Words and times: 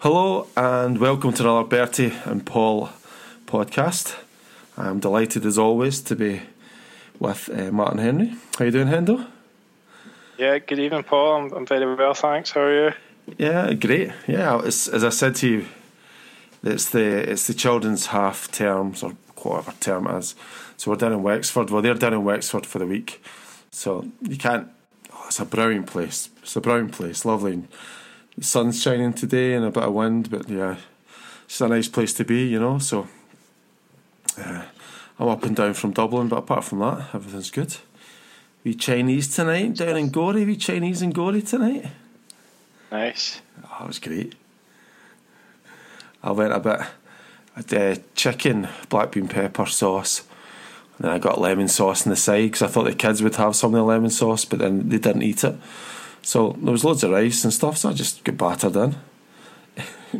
Hello 0.00 0.46
and 0.56 0.98
welcome 0.98 1.32
to 1.32 1.42
another 1.42 1.66
Bertie 1.66 2.12
and 2.24 2.46
Paul 2.46 2.90
podcast. 3.46 4.14
I'm 4.76 5.00
delighted 5.00 5.44
as 5.44 5.58
always 5.58 6.00
to 6.02 6.14
be 6.14 6.42
with 7.18 7.50
uh, 7.52 7.72
Martin 7.72 7.98
Henry. 7.98 8.28
How 8.28 8.60
are 8.60 8.66
you 8.66 8.70
doing, 8.70 8.86
Hendo? 8.86 9.26
Yeah, 10.36 10.58
good 10.60 10.78
evening, 10.78 11.02
Paul. 11.02 11.34
I'm, 11.34 11.52
I'm 11.52 11.66
very 11.66 11.96
well, 11.96 12.14
thanks. 12.14 12.52
How 12.52 12.60
are 12.60 12.90
you? 12.90 12.94
Yeah, 13.38 13.72
great. 13.72 14.12
Yeah, 14.28 14.60
it's, 14.62 14.86
as 14.86 15.02
I 15.02 15.08
said 15.08 15.34
to 15.34 15.48
you, 15.48 15.66
it's 16.62 16.90
the 16.90 17.32
it's 17.32 17.48
the 17.48 17.54
children's 17.54 18.06
half 18.06 18.52
terms 18.52 19.02
or 19.02 19.16
whatever 19.42 19.72
term 19.80 20.06
it 20.06 20.18
is. 20.18 20.36
So 20.76 20.92
we're 20.92 20.96
down 20.96 21.12
in 21.12 21.24
Wexford. 21.24 21.70
Well, 21.70 21.82
they're 21.82 21.94
down 21.94 22.14
in 22.14 22.22
Wexford 22.22 22.66
for 22.66 22.78
the 22.78 22.86
week, 22.86 23.20
so 23.72 24.06
you 24.22 24.36
can't. 24.36 24.68
Oh, 25.12 25.24
it's 25.26 25.40
a 25.40 25.44
brilliant 25.44 25.88
place. 25.88 26.30
It's 26.40 26.54
a 26.54 26.60
brilliant 26.60 26.92
place. 26.92 27.24
Lovely. 27.24 27.64
The 28.38 28.44
sun's 28.44 28.80
shining 28.80 29.14
today 29.14 29.54
and 29.54 29.64
a 29.64 29.70
bit 29.72 29.82
of 29.82 29.92
wind, 29.92 30.30
but 30.30 30.48
yeah, 30.48 30.76
it's 31.44 31.60
a 31.60 31.66
nice 31.66 31.88
place 31.88 32.12
to 32.14 32.24
be, 32.24 32.46
you 32.46 32.60
know. 32.60 32.78
So 32.78 33.08
uh, 34.38 34.62
I'm 35.18 35.28
up 35.28 35.42
and 35.42 35.56
down 35.56 35.74
from 35.74 35.90
Dublin, 35.90 36.28
but 36.28 36.36
apart 36.36 36.62
from 36.62 36.78
that, 36.78 37.08
everything's 37.12 37.50
good. 37.50 37.74
We 38.62 38.74
Chinese 38.74 39.34
tonight 39.34 39.74
down 39.74 39.96
in 39.96 40.10
Gorey. 40.10 40.44
We 40.44 40.54
Chinese 40.54 41.02
in 41.02 41.10
Gorey 41.10 41.42
tonight. 41.42 41.86
Nice. 42.92 43.40
Oh, 43.64 43.76
that 43.80 43.88
was 43.88 43.98
great. 43.98 44.36
I 46.22 46.30
went 46.30 46.52
a 46.52 46.60
bit. 46.60 46.80
Uh, 47.76 47.96
chicken, 48.14 48.68
black 48.88 49.10
bean 49.10 49.26
pepper 49.26 49.66
sauce, 49.66 50.22
and 50.96 51.06
then 51.06 51.10
I 51.10 51.18
got 51.18 51.40
lemon 51.40 51.66
sauce 51.66 52.06
on 52.06 52.10
the 52.10 52.16
side 52.16 52.52
because 52.52 52.62
I 52.62 52.68
thought 52.68 52.84
the 52.84 52.94
kids 52.94 53.20
would 53.20 53.34
have 53.34 53.56
some 53.56 53.74
of 53.74 53.78
the 53.78 53.82
lemon 53.82 54.10
sauce, 54.10 54.44
but 54.44 54.60
then 54.60 54.90
they 54.90 54.98
didn't 54.98 55.22
eat 55.24 55.42
it. 55.42 55.56
So 56.22 56.56
there 56.60 56.72
was 56.72 56.84
loads 56.84 57.04
of 57.04 57.10
rice 57.10 57.44
and 57.44 57.52
stuff, 57.52 57.78
so 57.78 57.90
I 57.90 57.92
just 57.92 58.24
got 58.24 58.36
battered 58.36 58.76
in. 58.76 58.96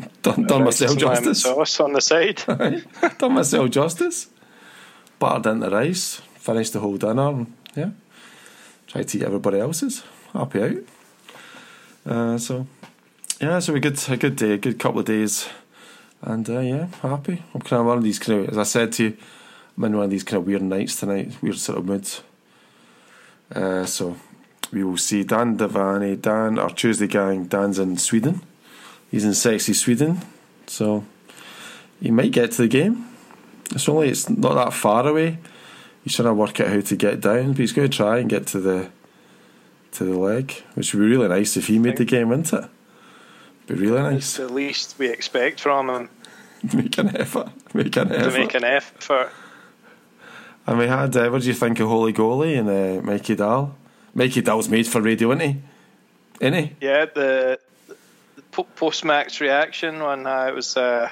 done 0.23 0.45
done 0.45 0.65
myself 0.65 0.97
justice. 0.97 1.43
Sauce 1.43 1.81
on 1.81 1.93
the 1.93 2.01
side. 2.01 2.43
done 3.19 3.33
myself 3.35 3.71
justice. 3.71 4.29
Battered 5.19 5.47
into 5.47 5.71
rice, 5.71 6.23
finished 6.37 6.73
the 6.73 6.81
whole 6.81 6.97
dinner, 6.97 7.29
and 7.29 7.53
yeah, 7.75 7.91
tried 8.87 9.09
to 9.09 9.19
eat 9.19 9.25
everybody 9.25 9.59
else's. 9.59 10.05
Happy 10.33 10.63
out. 10.63 10.77
Uh, 12.07 12.39
so 12.39 12.67
yeah, 13.41 13.59
so 13.59 13.73
we 13.73 13.81
good 13.81 14.03
a 14.09 14.17
good 14.17 14.37
day, 14.37 14.53
a 14.53 14.59
good 14.59 14.79
couple 14.79 15.01
of 15.01 15.07
days, 15.07 15.49
and 16.23 16.49
uh, 16.49 16.61
yeah, 16.61 16.87
happy. 17.03 17.43
I'm 17.55 17.61
kind 17.61 17.81
of 17.81 17.87
one 17.87 17.99
of 17.99 18.05
these 18.05 18.19
kind 18.19 18.41
of, 18.41 18.49
as 18.51 18.59
I 18.59 18.63
said 18.65 18.93
to 18.95 19.05
you, 19.05 19.17
I'm 19.77 19.85
in 19.85 19.97
one 19.97 20.05
of 20.05 20.11
these 20.11 20.25
kind 20.25 20.41
of 20.41 20.47
weird 20.47 20.63
nights 20.63 20.99
tonight, 20.99 21.41
weird 21.41 21.59
sort 21.59 21.79
of 21.79 21.87
moods. 21.87 22.23
Uh, 23.55 23.87
so 23.87 24.17
we 24.73 24.85
will 24.85 24.97
see 24.97 25.25
Dan 25.25 25.57
Devaney, 25.57 26.21
Dan, 26.21 26.59
our 26.59 26.71
Tuesday 26.71 27.07
gang. 27.07 27.47
Dan's 27.47 27.79
in 27.79 27.97
Sweden. 27.97 28.43
He's 29.11 29.25
in 29.25 29.35
sexy 29.35 29.73
Sweden, 29.73 30.21
so 30.67 31.05
he 32.01 32.11
might 32.11 32.33
get 32.33 32.53
to 32.53 32.63
the 32.63 32.69
game. 32.69 33.07
It's 33.71 33.89
only 33.89 34.09
it's 34.09 34.29
not 34.29 34.55
that 34.55 34.73
far 34.73 35.07
away. 35.07 35.39
He's 36.05 36.15
trying 36.15 36.29
to 36.29 36.35
work 36.35 36.61
out 36.61 36.69
how 36.69 36.81
to 36.81 36.97
get 36.97 37.21
down, 37.21 37.49
but 37.49 37.59
he's 37.59 37.73
going 37.73 37.91
to 37.91 37.97
try 37.97 38.19
and 38.19 38.29
get 38.29 38.47
to 38.49 38.61
the 38.61 38.91
to 39.93 40.05
the 40.05 40.19
leg, 40.19 40.53
which 40.75 40.93
would 40.93 41.01
be 41.01 41.07
really 41.07 41.29
nice 41.29 41.57
if 41.57 41.69
he 41.69 41.79
made 41.79 41.97
the 41.97 42.05
game, 42.05 42.29
wouldn't 42.29 42.53
it? 42.53 42.65
Be 43.67 43.75
really 43.75 44.03
nice. 44.03 44.17
It's 44.17 44.37
the 44.37 44.49
least 44.49 44.99
we 44.99 45.09
expect 45.09 45.61
from 45.61 45.91
him. 45.91 46.11
make 46.75 46.99
an 46.99 47.17
effort. 47.17 47.51
Make 47.75 47.97
an 47.97 48.13
effort. 48.13 48.31
To 48.31 48.39
make 48.39 48.55
an 48.55 48.65
effort. 48.65 49.31
And 50.67 50.79
we 50.79 50.87
had, 50.87 51.17
uh, 51.17 51.31
what 51.31 51.43
do 51.43 51.49
you 51.49 51.55
think 51.55 51.81
of 51.81 51.89
Holy 51.89 52.13
Goalie 52.13 52.59
and 52.59 52.69
uh, 52.69 53.03
Mikey 53.03 53.37
Dahl? 53.37 53.75
Mikey 54.19 54.43
Dahl's 54.43 54.69
made 54.69 54.89
for 54.89 55.01
radio, 55.01 55.31
isn't 55.31 55.49
he? 55.49 55.57
Isn't 56.41 56.55
he? 56.55 56.73
Yeah, 56.81 57.05
the, 57.05 57.61
the 57.87 58.63
post 58.65 59.05
match 59.05 59.41
reaction 59.41 60.03
when 60.03 60.27
uh, 60.27 60.47
it 60.49 60.55
was. 60.55 60.77
Uh, 60.77 61.09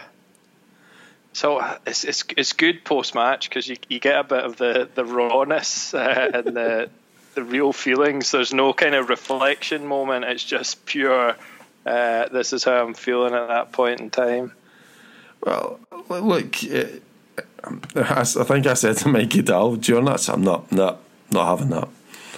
so 1.32 1.62
it's 1.86 2.02
it's 2.02 2.24
it's 2.36 2.52
good 2.52 2.84
post 2.84 3.14
match 3.14 3.48
because 3.48 3.68
you 3.68 3.76
you 3.88 4.00
get 4.00 4.18
a 4.18 4.24
bit 4.24 4.44
of 4.44 4.56
the 4.56 4.88
the 4.92 5.04
rawness 5.04 5.94
uh, 5.94 6.31
and 6.34 6.56
the 6.56 6.91
the 7.36 7.44
real 7.44 7.72
feelings. 7.72 8.32
There's 8.32 8.53
no 8.53 8.72
kind 8.72 8.97
of 8.97 9.08
reflection 9.08 9.86
moment. 9.86 10.25
It's 10.25 10.42
just 10.42 10.84
pure. 10.84 11.36
Uh, 11.86 12.28
this 12.28 12.52
is 12.52 12.64
how 12.64 12.84
I'm 12.84 12.94
feeling 12.94 13.34
at 13.34 13.47
that 13.47 13.70
point 13.70 14.00
in 14.00 14.10
time. 14.10 14.50
Well, 15.44 15.78
look, 16.08 16.56
uh, 16.64 16.86
I, 17.94 18.25
think 18.25 18.66
I 18.66 18.75
said 18.75 18.97
to 18.97 19.08
Mikey 19.08 19.42
Dahl 19.42 19.76
during 19.76 20.06
that, 20.06 20.28
I'm 20.28 20.42
not, 20.42 20.72
not, 20.72 20.98
not 21.31 21.47
having 21.47 21.70
that 21.70 21.88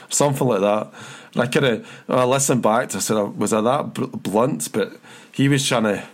something 0.09 0.47
like 0.47 0.61
that. 0.61 0.93
And 1.35 1.43
I 1.43 1.47
kind 1.47 1.67
of 1.67 2.03
I 2.09 2.25
listened 2.25 2.63
back 2.63 2.89
to 2.91 2.97
I 2.97 3.01
said, 3.01 3.17
oh, 3.17 3.35
was 3.37 3.53
I 3.53 3.61
that 3.61 3.95
blunt? 3.95 4.71
But 4.73 4.93
he 5.33 5.49
was 5.49 5.67
trying 5.67 5.85
to, 5.85 6.05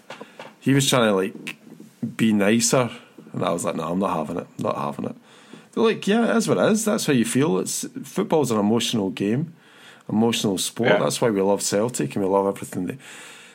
he 0.60 0.74
was 0.74 0.88
trying 0.88 1.08
to 1.08 1.14
like 1.14 1.56
be 2.16 2.32
nicer, 2.32 2.90
and 3.32 3.44
I 3.44 3.50
was 3.50 3.64
like, 3.64 3.76
no, 3.76 3.92
I'm 3.92 3.98
not 3.98 4.16
having 4.16 4.38
it, 4.38 4.46
I'm 4.58 4.64
not 4.64 4.76
having 4.76 5.06
it. 5.06 5.16
They're 5.72 5.84
like, 5.84 6.06
yeah, 6.06 6.30
it 6.30 6.36
is 6.36 6.48
what 6.48 6.58
it 6.58 6.72
is. 6.72 6.84
That's 6.84 7.06
how 7.06 7.12
you 7.12 7.24
feel. 7.24 7.58
It's 7.58 7.86
football's 8.04 8.50
an 8.50 8.58
emotional 8.58 9.10
game, 9.10 9.54
emotional 10.08 10.58
sport. 10.58 10.90
Yeah. 10.90 10.98
That's 10.98 11.20
why 11.20 11.30
we 11.30 11.40
love 11.40 11.62
Celtic 11.62 12.14
and 12.14 12.24
we 12.24 12.30
love 12.30 12.46
everything 12.46 12.86
that, 12.86 12.98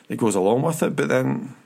that 0.08 0.16
goes 0.16 0.34
along 0.34 0.62
with 0.62 0.82
it. 0.82 0.96
But 0.96 1.08
then. 1.08 1.56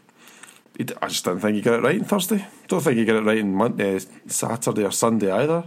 I 1.00 1.06
just 1.06 1.24
do 1.24 1.32
not 1.32 1.40
think 1.40 1.54
he 1.54 1.62
got 1.62 1.78
it 1.78 1.82
right 1.84 2.00
on 2.00 2.04
Thursday. 2.04 2.44
Don't 2.66 2.80
think 2.80 2.98
he 2.98 3.04
got 3.04 3.14
it 3.14 3.24
right 3.24 3.40
on 3.40 3.54
Monday, 3.54 3.96
Saturday 4.26 4.84
or 4.84 4.90
Sunday 4.90 5.30
either. 5.30 5.62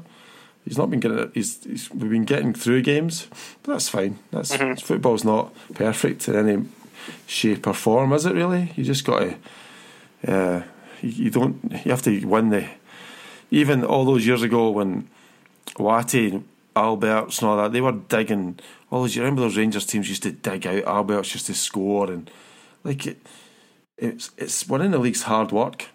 He's 0.68 0.78
not 0.78 0.90
been 0.90 1.00
getting. 1.00 1.32
He's, 1.34 1.64
he's 1.64 1.90
we've 1.92 2.12
been 2.12 2.26
getting 2.26 2.54
through 2.54 2.82
games, 2.82 3.28
but 3.64 3.74
that's 3.74 3.88
fine. 3.88 4.20
That's 4.32 4.56
mm-hmm. 4.56 4.74
football's 4.74 5.24
not 5.24 5.54
perfect 5.74 6.28
in 6.28 6.36
any 6.36 6.66
shape 7.26 7.66
or 7.68 7.74
form, 7.74 8.12
is 8.12 8.26
it? 8.26 8.34
Really, 8.34 8.74
you 8.76 8.84
just 8.84 9.06
got 9.06 9.20
to. 9.20 9.36
Uh, 10.28 10.64
you, 11.02 11.10
you 11.10 11.30
don't. 11.30 11.72
You 11.86 11.92
have 11.92 12.02
to 12.02 12.26
win 12.26 12.50
the. 12.50 12.68
Even 13.50 13.86
all 13.86 14.04
those 14.04 14.28
years 14.28 14.42
ago 14.42 14.70
when 14.70 15.08
Watty, 15.80 16.44
Albertz, 16.76 17.40
and 17.40 17.50
all 17.50 17.58
that, 17.58 17.72
they 17.72 17.80
were 17.80 17.94
digging. 17.94 18.60
All 18.92 19.04
those. 19.04 19.16
You 19.16 19.22
remember 19.22 19.44
those 19.44 19.56
Rangers 19.56 19.86
teams 19.86 20.10
used 20.10 20.24
to 20.24 20.34
dig 20.34 20.68
out 20.68 20.84
Albertz 20.84 21.32
just 21.32 21.46
to 21.46 21.54
score 21.54 22.12
and 22.12 22.30
like 22.84 23.08
it. 23.08 23.26
It's 23.98 24.32
it's 24.38 24.68
winning 24.68 24.92
the 24.92 25.00
league's 25.00 25.24
hard 25.24 25.54
work. 25.54 25.86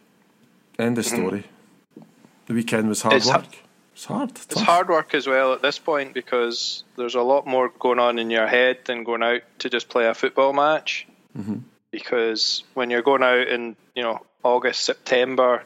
End 0.79 0.97
of 0.97 1.05
mm-hmm. 1.05 1.17
story. 1.17 1.41
Mm-hmm. 1.41 2.09
The 2.47 2.55
weekend 2.55 2.89
was 2.89 3.03
hard 3.03 3.17
it's 3.17 3.27
work. 3.27 3.45
Ha- 3.45 3.62
it's 4.03 4.09
hard. 4.09 4.31
It's, 4.31 4.47
it's 4.47 4.61
hard 4.61 4.89
work 4.89 5.15
as 5.15 5.29
well 5.29 5.53
at 5.53 5.63
this 5.63 5.79
point 5.79 6.13
because 6.13 6.83
there's 6.97 7.15
a 7.15 7.23
lot 7.23 7.47
more 7.47 7.69
going 7.69 8.01
on 8.01 8.19
in 8.19 8.31
your 8.31 8.49
head 8.49 8.79
than 8.85 9.05
going 9.05 9.23
out 9.23 9.43
to 9.61 9.71
just 9.71 9.89
play 9.89 10.07
a 10.07 10.15
football 10.15 10.53
match. 10.53 11.07
Mm-hmm. 11.39 11.59
Because 11.93 12.65
when 12.75 12.91
you're 12.91 13.03
going 13.03 13.23
out 13.23 13.47
in 13.47 13.77
you 13.95 14.03
know 14.03 14.19
August, 14.43 14.83
September, 14.83 15.63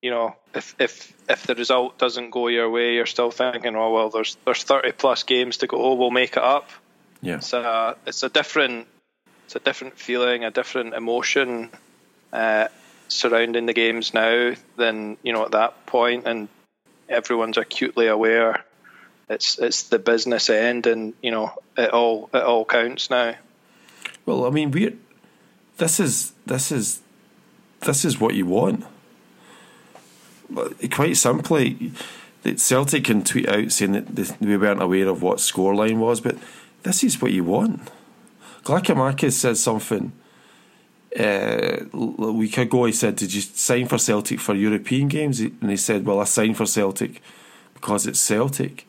you 0.00 0.12
know 0.12 0.36
if 0.54 0.76
if 0.78 1.12
if 1.28 1.44
the 1.48 1.56
result 1.56 1.98
doesn't 1.98 2.30
go 2.30 2.46
your 2.46 2.70
way, 2.70 2.94
you're 2.94 3.06
still 3.06 3.32
thinking, 3.32 3.74
oh 3.74 3.92
well, 3.92 4.10
there's 4.10 4.36
there's 4.44 4.62
30 4.62 4.92
plus 4.92 5.24
games 5.24 5.56
to 5.56 5.66
go. 5.66 5.76
Oh, 5.82 5.94
We'll 5.94 6.12
make 6.12 6.36
it 6.36 6.44
up. 6.44 6.70
Yeah. 7.20 7.36
It's 7.36 7.52
a 7.52 7.96
it's 8.06 8.22
a 8.22 8.28
different 8.28 8.86
it's 9.46 9.56
a 9.56 9.60
different 9.60 9.98
feeling, 9.98 10.44
a 10.44 10.52
different 10.52 10.94
emotion 10.94 11.70
uh, 12.32 12.68
surrounding 13.08 13.66
the 13.66 13.72
games 13.72 14.14
now 14.14 14.54
than 14.76 15.16
you 15.24 15.32
know 15.32 15.46
at 15.46 15.50
that 15.50 15.86
point, 15.86 16.28
and 16.28 16.48
everyone's 17.10 17.58
acutely 17.58 18.06
aware 18.06 18.64
it's 19.30 19.58
it's 19.60 19.84
the 19.84 19.98
business 20.00 20.50
end, 20.50 20.86
and 20.88 21.14
you 21.22 21.30
know 21.30 21.54
it 21.78 21.90
all 21.90 22.28
it 22.34 22.42
all 22.42 22.64
counts 22.64 23.08
now. 23.08 23.36
Well, 24.26 24.44
I 24.44 24.50
mean, 24.50 24.72
we 24.72 24.96
this 25.78 26.00
is 26.00 26.32
this 26.44 26.72
is 26.72 27.00
this 27.82 28.04
is 28.04 28.20
what 28.20 28.34
you 28.34 28.44
want. 28.46 28.84
Quite 30.90 31.16
simply, 31.16 31.92
Celtic 32.56 33.04
can 33.04 33.22
tweet 33.22 33.48
out 33.48 33.70
saying 33.70 33.92
that 33.92 34.36
we 34.40 34.56
weren't 34.56 34.82
aware 34.82 35.08
of 35.08 35.22
what 35.22 35.38
scoreline 35.38 35.98
was, 35.98 36.20
but 36.20 36.36
this 36.82 37.04
is 37.04 37.22
what 37.22 37.32
you 37.32 37.44
want. 37.44 37.88
Giakoumakis 38.64 39.32
said 39.32 39.56
something 39.56 40.10
uh, 41.18 41.84
a 41.92 42.32
week 42.32 42.56
ago, 42.58 42.84
he 42.84 42.92
said, 42.92 43.16
Did 43.16 43.34
you 43.34 43.40
sign 43.40 43.88
for 43.88 43.98
Celtic 43.98 44.40
for 44.40 44.54
European 44.54 45.08
games? 45.08 45.40
And 45.40 45.70
he 45.70 45.76
said, 45.76 46.06
Well, 46.06 46.20
I 46.20 46.24
signed 46.24 46.56
for 46.56 46.66
Celtic 46.66 47.20
because 47.74 48.06
it's 48.06 48.20
Celtic. 48.20 48.86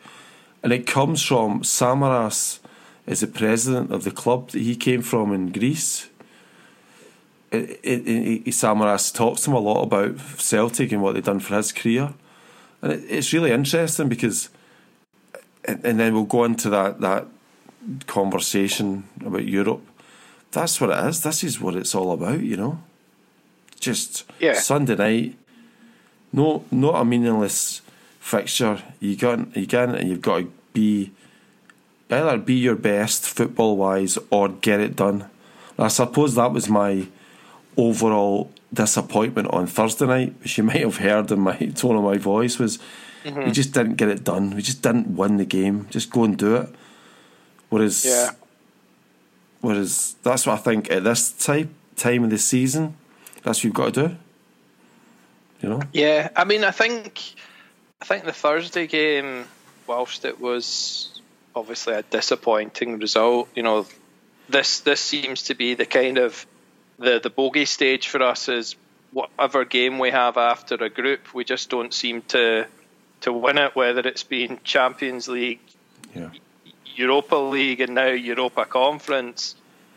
And 0.62 0.72
it 0.72 0.86
comes 0.86 1.24
from 1.24 1.64
Samaras 1.64 2.60
as 3.08 3.22
the 3.22 3.28
president 3.28 3.92
of 3.92 4.04
the 4.04 4.12
club 4.12 4.52
that 4.52 4.62
he 4.62 4.76
came 4.76 5.02
from 5.02 5.34
in 5.34 5.52
Greece. 5.52 6.10
It, 7.52 7.80
it, 7.84 8.08
it, 8.08 8.46
Samaras 8.46 9.14
talks 9.14 9.42
to 9.42 9.50
him 9.50 9.56
a 9.56 9.60
lot 9.60 9.82
about 9.82 10.20
Celtic 10.38 10.92
and 10.92 11.02
what 11.02 11.16
they've 11.16 11.24
done 11.24 11.40
for 11.40 11.56
his 11.56 11.72
career. 11.72 12.14
And 12.84 12.94
it's 12.94 13.34
really 13.34 13.52
interesting 13.52 14.10
because, 14.10 14.50
and, 15.66 15.84
and 15.84 16.00
then 16.00 16.14
we'll 16.14 16.24
go 16.26 16.44
into 16.44 16.70
that, 16.70 17.02
that 17.02 17.26
conversation 18.06 19.06
about 19.26 19.46
Europe 19.46 19.82
that's 20.52 20.80
what 20.80 20.90
it 20.90 21.06
is. 21.08 21.22
This 21.22 21.44
is 21.44 21.60
what 21.60 21.76
it's 21.76 21.96
all 21.96 22.12
about, 22.12 22.42
you 22.42 22.58
know. 22.58 22.80
Just 23.80 24.26
yeah. 24.40 24.54
Sunday 24.54 24.96
night. 24.96 25.38
No, 26.34 26.64
not 26.72 27.02
a 27.02 27.06
meaningless 27.06 27.82
fixture. 28.20 28.82
You 29.00 29.16
got 29.16 29.56
you 29.56 29.66
get 29.66 29.90
and 29.90 30.10
you've 30.10 30.22
got 30.22 30.40
to 30.40 30.52
be 30.74 31.12
either 32.10 32.38
be 32.38 32.56
your 32.56 32.76
best 32.76 33.28
football 33.28 33.78
wise 33.78 34.18
or 34.30 34.50
get 34.50 34.80
it 34.80 34.96
done. 34.96 35.30
I 35.80 35.88
suppose 35.88 36.36
that 36.36 36.52
was 36.52 36.70
my 36.70 37.08
overall 37.78 38.52
disappointment 38.74 39.48
on 39.50 39.68
Thursday 39.68 40.06
night, 40.06 40.36
which 40.42 40.58
you 40.58 40.64
might 40.70 40.82
have 40.82 40.98
heard 40.98 41.32
in 41.32 41.40
my 41.40 41.56
tone 41.56 41.96
of 41.96 42.04
my 42.04 42.18
voice, 42.18 42.60
was 42.60 42.80
mm-hmm. 43.24 43.46
we 43.46 43.52
just 43.52 43.74
didn't 43.74 43.96
get 43.96 44.10
it 44.10 44.24
done. 44.24 44.56
We 44.56 44.62
just 44.62 44.82
didn't 44.82 45.16
win 45.16 45.38
the 45.38 45.46
game. 45.46 45.88
Just 45.90 46.12
go 46.12 46.24
and 46.24 46.38
do 46.38 46.56
it. 46.58 46.70
Whereas, 47.70 48.06
yeah. 48.06 48.32
Whereas 49.62 50.16
that's 50.24 50.46
what 50.46 50.54
I 50.54 50.62
think 50.62 50.92
at 50.92 51.04
this 51.04 51.32
type 51.32 51.70
time 51.96 52.24
of 52.24 52.30
the 52.30 52.38
season, 52.38 52.98
that's 53.44 53.60
what 53.60 53.64
you've 53.64 53.74
got 53.74 53.94
to 53.94 54.08
do. 54.08 54.16
You 55.62 55.70
know. 55.70 55.82
Yeah, 55.94 56.30
I 56.36 56.44
mean, 56.44 56.64
I 56.64 56.72
think, 56.72 57.22
I 58.02 58.06
think 58.06 58.26
the 58.26 58.34
Thursday 58.34 58.88
game, 58.88 59.46
whilst 59.88 60.26
it 60.26 60.42
was 60.42 61.22
obviously 61.56 61.94
a 61.94 62.02
disappointing 62.02 63.00
result, 63.00 63.50
you 63.56 63.64
know, 63.64 63.86
this 64.50 64.82
this 64.82 65.00
seems 65.00 65.44
to 65.44 65.56
be 65.56 65.76
the 65.76 65.86
kind 65.86 66.18
of 66.18 66.46
the 66.98 67.20
the 67.22 67.30
bogey 67.30 67.66
stage 67.66 68.10
for 68.10 68.22
us 68.22 68.50
is 68.50 68.76
whatever 69.12 69.66
game 69.66 70.00
we 70.00 70.10
have 70.10 70.38
after 70.38 70.76
a 70.76 70.90
group, 70.90 71.34
we 71.34 71.44
just 71.44 71.70
don't 71.70 71.94
seem 71.94 72.22
to 72.24 72.68
to 73.22 73.34
win 73.34 73.58
it. 73.58 73.76
Whether 73.76 74.02
it's 74.02 74.24
been 74.24 74.60
Champions 74.64 75.28
League, 75.28 75.60
yeah. 76.16 76.30
Europa 76.96 77.36
League, 77.36 77.82
and 77.82 77.96
now 77.96 78.08
Europa 78.08 78.66
Conference, 78.66 79.56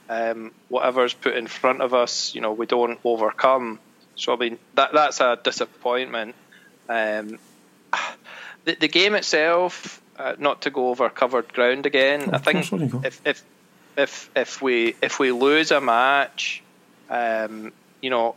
um, 0.08 0.52
whatever's 0.68 1.14
put 1.14 1.36
in 1.36 1.46
front 1.46 1.82
of 1.82 1.94
us, 1.94 2.34
you 2.34 2.40
know, 2.40 2.52
we 2.52 2.66
don't 2.66 2.98
overcome. 3.04 3.78
So 4.16 4.32
I 4.32 4.36
mean, 4.36 4.58
that 4.74 4.92
that's 4.92 5.20
a 5.20 5.38
disappointment. 5.42 6.34
Um, 6.88 7.38
the, 8.64 8.76
the 8.78 8.88
game 8.88 9.14
itself, 9.14 10.02
uh, 10.18 10.34
not 10.38 10.62
to 10.62 10.70
go 10.70 10.88
over 10.88 11.08
covered 11.10 11.52
ground 11.52 11.86
again. 11.86 12.30
Oh, 12.32 12.34
I 12.34 12.38
think 12.38 12.72
if, 13.04 13.20
if 13.24 13.44
if 13.96 14.30
if 14.36 14.62
we 14.62 14.94
if 15.02 15.18
we 15.18 15.32
lose 15.32 15.70
a 15.70 15.80
match 15.80 16.62
um, 17.08 17.72
you 18.00 18.10
know, 18.10 18.34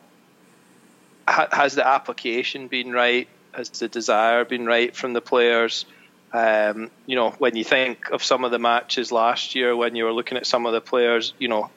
ha- 1.27 1.50
has 1.51 1.75
the 1.75 1.88
application 1.88 2.68
been 2.68 2.92
right? 2.92 3.27
Has 3.51 3.69
the 3.69 3.88
desire 3.88 4.45
been 4.45 4.65
right 4.65 4.95
from 4.95 5.13
the 5.13 5.21
players? 5.21 5.86
Um, 6.34 6.92
you 7.06 7.16
know, 7.16 7.32
when 7.32 7.56
you 7.56 7.64
think 7.64 8.10
of 8.12 8.24
some 8.24 8.44
of 8.44 8.52
the 8.52 8.60
matches 8.60 9.12
last 9.12 9.56
year, 9.56 9.76
when 9.76 9.96
you 9.96 10.04
were 10.04 10.12
looking 10.12 10.38
at 10.38 10.46
some 10.46 10.66
of 10.66 10.74
the 10.74 10.82
players, 10.82 11.34
you 11.40 11.48
know, 11.48 11.70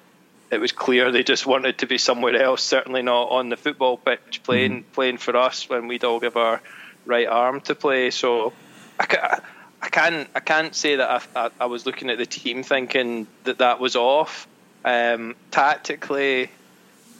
it 0.51 0.61
was 0.61 0.73
clear 0.73 1.13
they 1.13 1.23
just 1.23 1.47
wanted 1.47 1.79
to 1.79 1.87
be 1.87 1.99
somewhere 1.99 2.35
else. 2.35 2.63
Certainly 2.63 3.03
not 3.03 3.31
on 3.31 3.49
the 3.49 3.57
football 3.57 3.97
pitch 3.97 4.43
playing 4.43 4.83
mm-hmm. 4.83 4.93
playing 4.93 5.19
for 5.19 5.37
us 5.37 5.69
when 5.69 5.87
we'd 5.87 6.05
all 6.05 6.19
give 6.19 6.37
our 6.37 6.61
right 7.07 7.29
arm 7.29 7.61
to 7.63 7.75
play. 7.75 8.11
So 8.11 8.53
I, 8.99 9.41
I 9.81 9.89
can't 9.89 10.29
I 10.35 10.41
can't 10.41 10.75
say 10.75 10.97
that 10.97 11.29
I, 11.37 11.47
I, 11.47 11.51
I 11.61 11.67
was 11.67 11.87
looking 11.87 12.11
at 12.11 12.19
the 12.19 12.27
team 12.27 12.65
thinking 12.65 13.29
that 13.45 13.59
that 13.59 13.79
was 13.79 13.95
off. 13.95 14.49
Um, 14.85 15.37
tactically, 15.51 16.51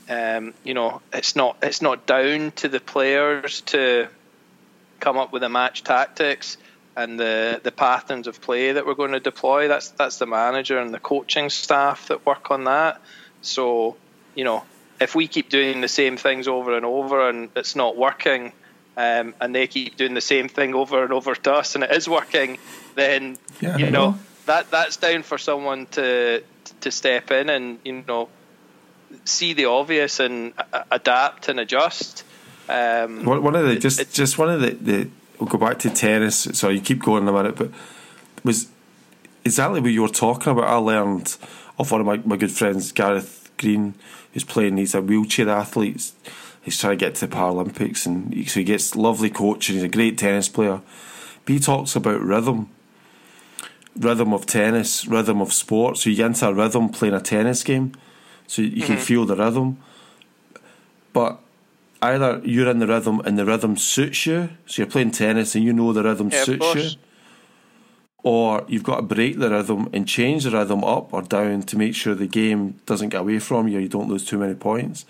um, 0.09 0.55
you 0.65 0.75
know, 0.75 1.01
it's 1.13 1.37
not 1.37 1.59
it's 1.63 1.83
not 1.83 2.07
down 2.07 2.51
to 2.57 2.69
the 2.69 2.81
players 2.81 3.61
to 3.63 4.09
come 4.99 5.17
up 5.17 5.33
with 5.33 5.43
the 5.43 5.49
match 5.49 5.85
tactics 5.85 6.57
and 6.97 7.19
the 7.19 7.61
the 7.63 7.73
patterns 7.73 8.27
of 8.27 8.41
play 8.41 8.73
that 8.73 8.87
we're 8.87 8.95
going 8.95 9.13
to 9.13 9.21
deploy. 9.21 9.69
That's 9.69 9.91
that's 9.91 10.19
the 10.19 10.27
manager 10.27 10.79
and 10.79 10.93
the 10.93 10.99
coaching 10.99 11.51
staff 11.51 12.09
that 12.09 12.27
work 12.27 12.51
on 12.51 12.65
that. 12.65 13.01
So, 13.43 13.97
you 14.35 14.45
know, 14.45 14.65
if 15.01 15.15
we 15.15 15.29
keep 15.29 15.49
doing 15.49 15.81
the 15.81 15.89
same 15.89 16.17
things 16.17 16.49
over 16.49 16.77
and 16.77 16.85
over 16.85 17.29
and 17.29 17.51
it's 17.57 17.75
not 17.75 17.97
working, 17.97 18.53
um, 18.97 19.35
and 19.41 19.55
they 19.55 19.67
keep 19.67 19.97
doing 19.97 20.15
the 20.15 20.21
same 20.21 20.49
thing 20.49 20.75
over 20.75 21.03
and 21.05 21.13
over 21.13 21.35
to 21.35 21.53
us 21.55 21.75
and 21.75 21.85
it 21.85 21.91
is 21.93 22.09
working, 22.09 22.59
then 22.97 23.39
yeah, 23.61 23.77
you 23.77 23.91
know 23.91 24.19
that 24.47 24.71
that's 24.71 24.97
down 24.97 25.23
for 25.23 25.39
someone 25.39 25.87
to 25.87 26.43
to 26.81 26.91
step 26.91 27.31
in 27.31 27.49
and 27.51 27.79
you 27.85 28.05
know 28.07 28.29
see 29.25 29.53
the 29.53 29.67
obvious 29.67 30.21
and 30.21 30.53
adapt 30.91 31.49
and 31.49 31.61
adjust. 31.61 32.25
Um, 32.69 33.25
one 33.25 33.57
of 33.57 33.67
the 33.67 33.77
just 33.77 34.13
just 34.13 34.39
one 34.39 34.51
of 34.51 34.61
the, 34.61 34.71
the 34.71 35.11
we'll 35.41 35.49
go 35.49 35.59
back 35.59 35.79
to 35.81 35.91
tennis. 35.91 36.49
Sorry, 36.53 36.75
you 36.77 36.81
keep 36.81 37.03
going 37.03 37.27
a 37.27 37.33
minute, 37.33 37.57
but 37.57 37.71
was 38.45 38.69
exactly 39.45 39.81
what 39.81 39.91
you 39.91 40.03
were 40.03 40.09
talking 40.09 40.53
about. 40.53 40.65
I 40.65 40.77
learned 40.77 41.37
of 41.79 41.91
one 41.91 42.01
of 42.01 42.07
my, 42.07 42.19
my 42.19 42.37
good 42.37 42.53
friends, 42.53 42.93
Gareth 42.93 43.51
Green, 43.59 43.95
who's 44.33 44.45
playing. 44.45 44.77
He's 44.77 44.95
a 44.95 45.01
wheelchair 45.01 45.49
athlete. 45.49 46.13
He's 46.63 46.79
trying 46.79 46.99
to 46.99 47.05
get 47.05 47.15
to 47.17 47.27
the 47.27 47.35
Paralympics, 47.35 48.07
and 48.07 48.33
he, 48.35 48.45
so 48.45 48.61
he 48.61 48.65
gets 48.65 48.95
lovely 48.95 49.31
coaching. 49.31 49.77
He's 49.77 49.85
a 49.85 49.89
great 49.89 50.19
tennis 50.19 50.49
player. 50.49 50.83
But 51.45 51.53
he 51.53 51.59
talks 51.59 51.97
about 51.97 52.21
rhythm, 52.21 52.69
rhythm 53.99 54.35
of 54.35 54.45
tennis, 54.45 55.07
rhythm 55.07 55.41
of 55.41 55.55
sport. 55.55 55.97
So 55.97 56.11
you 56.11 56.17
get 56.17 56.27
into 56.27 56.49
a 56.49 56.53
rhythm 56.53 56.91
playing 56.91 57.15
a 57.15 57.21
tennis 57.21 57.65
game 57.65 57.95
so 58.47 58.63
you 58.63 58.71
mm-hmm. 58.71 58.83
can 58.83 58.97
feel 58.99 59.25
the 59.25 59.37
rhythm. 59.37 59.79
But 61.15 61.41
either 62.03 62.41
you're 62.45 62.71
in 62.71 62.79
the 62.79 62.87
rhythm 62.87 63.21
and 63.25 63.39
the 63.39 63.45
rhythm 63.45 63.77
suits 63.77 64.27
you, 64.27 64.51
so 64.67 64.83
you're 64.83 64.91
playing 64.91 65.11
tennis 65.11 65.55
and 65.55 65.65
you 65.65 65.73
know 65.73 65.93
the 65.93 66.03
rhythm 66.03 66.31
yeah, 66.31 66.45
suits 66.45 66.75
you, 66.75 66.91
or 68.23 68.65
you've 68.69 68.83
got 68.83 68.97
to 68.97 69.03
break 69.03 69.39
the 69.39 69.51
rhythm 69.51 69.89
and 69.93 70.07
change 70.07 70.45
the 70.45 70.51
rhythm 70.51 70.85
up 70.85 71.13
or 71.13 71.23
down 71.23 71.63
to 71.63 71.77
make 71.77 71.95
sure 71.95 72.15
the 72.15 72.27
game 72.27 72.81
doesn't 72.87 73.11
get 73.11 73.21
away 73.21 73.39
from 73.39 73.69
you, 73.69 73.79
you 73.79 73.89
don't 73.89 74.09
lose 74.09 74.25
too 74.25 74.39
many 74.39 74.55
points. 74.55 75.05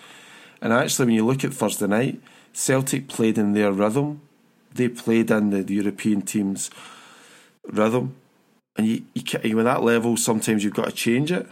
And 0.62 0.72
actually, 0.72 1.06
when 1.06 1.14
you 1.14 1.26
look 1.26 1.44
at 1.44 1.54
Thursday 1.54 1.86
night, 1.86 2.20
Celtic 2.52 3.08
played 3.08 3.38
in 3.38 3.52
their 3.52 3.72
rhythm. 3.72 4.20
They 4.74 4.88
played 4.88 5.30
in 5.30 5.50
the, 5.50 5.62
the 5.62 5.74
European 5.74 6.22
team's 6.22 6.70
rhythm, 7.64 8.14
and 8.76 8.86
you, 8.86 9.04
you, 9.14 9.56
when 9.56 9.64
that 9.64 9.82
level, 9.82 10.16
sometimes 10.16 10.62
you've 10.62 10.74
got 10.74 10.86
to 10.86 10.92
change 10.92 11.32
it. 11.32 11.48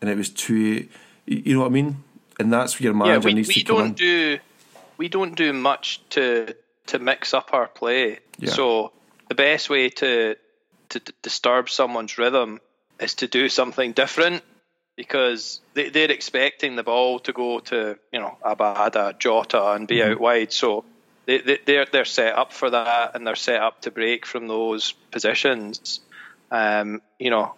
And 0.00 0.10
it 0.10 0.16
was 0.16 0.30
too 0.30 0.88
you 1.26 1.54
know 1.54 1.60
what 1.60 1.66
I 1.66 1.70
mean? 1.70 2.02
And 2.38 2.52
that's 2.52 2.78
where 2.78 2.84
your 2.84 2.94
manager 2.94 3.28
yeah, 3.28 3.34
we, 3.34 3.34
needs 3.34 3.48
we 3.48 3.54
to 3.54 3.64
come 3.64 3.76
don't 3.76 3.86
in. 3.88 3.94
do 3.94 4.38
we 5.02 5.08
don't 5.08 5.34
do 5.34 5.52
much 5.52 6.00
to 6.10 6.54
to 6.86 7.00
mix 7.00 7.34
up 7.34 7.50
our 7.52 7.66
play. 7.66 8.20
Yeah. 8.38 8.50
So 8.50 8.92
the 9.28 9.34
best 9.34 9.68
way 9.68 9.88
to 9.88 10.36
to 10.90 11.00
disturb 11.22 11.68
someone's 11.68 12.18
rhythm 12.18 12.60
is 13.00 13.14
to 13.14 13.26
do 13.26 13.48
something 13.48 13.94
different 13.94 14.44
because 14.96 15.60
they, 15.74 15.88
they're 15.88 16.12
expecting 16.12 16.76
the 16.76 16.84
ball 16.84 17.18
to 17.18 17.32
go 17.32 17.58
to 17.58 17.98
you 18.12 18.20
know 18.20 18.38
Abada, 18.44 19.18
Jota, 19.18 19.72
and 19.72 19.88
be 19.88 19.96
mm-hmm. 19.96 20.12
out 20.12 20.20
wide. 20.20 20.52
So 20.52 20.84
they, 21.26 21.38
they, 21.38 21.58
they're 21.66 21.86
they're 21.92 22.04
set 22.04 22.38
up 22.38 22.52
for 22.52 22.70
that, 22.70 23.16
and 23.16 23.26
they're 23.26 23.34
set 23.34 23.60
up 23.60 23.80
to 23.80 23.90
break 23.90 24.24
from 24.24 24.46
those 24.46 24.92
positions. 25.10 25.98
Um, 26.52 27.02
you 27.18 27.30
know, 27.30 27.56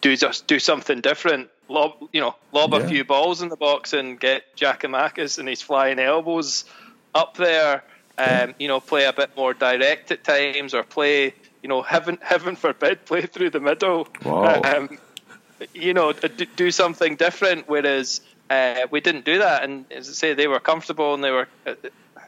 do 0.00 0.16
just 0.16 0.46
do 0.46 0.58
something 0.58 1.02
different 1.02 1.50
lob, 1.72 1.94
you 2.12 2.20
know, 2.20 2.34
lob 2.52 2.72
yeah. 2.72 2.80
a 2.80 2.88
few 2.88 3.04
balls 3.04 3.42
in 3.42 3.48
the 3.48 3.56
box 3.56 3.92
and 3.92 4.18
get 4.18 4.56
Giakoumakis 4.56 5.38
and 5.38 5.48
his 5.48 5.62
flying 5.62 5.98
elbows 5.98 6.64
up 7.14 7.36
there. 7.36 7.82
Um, 8.18 8.54
you 8.58 8.68
know, 8.68 8.78
play 8.78 9.04
a 9.04 9.12
bit 9.12 9.36
more 9.36 9.54
direct 9.54 10.12
at 10.12 10.22
times, 10.22 10.74
or 10.74 10.82
play, 10.82 11.34
you 11.62 11.68
know, 11.68 11.82
heaven 11.82 12.18
heaven 12.22 12.56
forbid, 12.56 13.04
play 13.06 13.22
through 13.22 13.50
the 13.50 13.60
middle. 13.60 14.06
Wow. 14.24 14.60
Um, 14.62 14.98
you 15.74 15.94
know, 15.94 16.12
do 16.12 16.70
something 16.70 17.16
different. 17.16 17.68
Whereas 17.68 18.20
uh, 18.50 18.86
we 18.90 19.00
didn't 19.00 19.24
do 19.24 19.38
that, 19.38 19.64
and 19.64 19.90
as 19.90 20.08
I 20.08 20.12
say, 20.12 20.34
they 20.34 20.46
were 20.46 20.60
comfortable 20.60 21.14
and 21.14 21.24
they 21.24 21.30
were, 21.30 21.48
uh, 21.66 21.74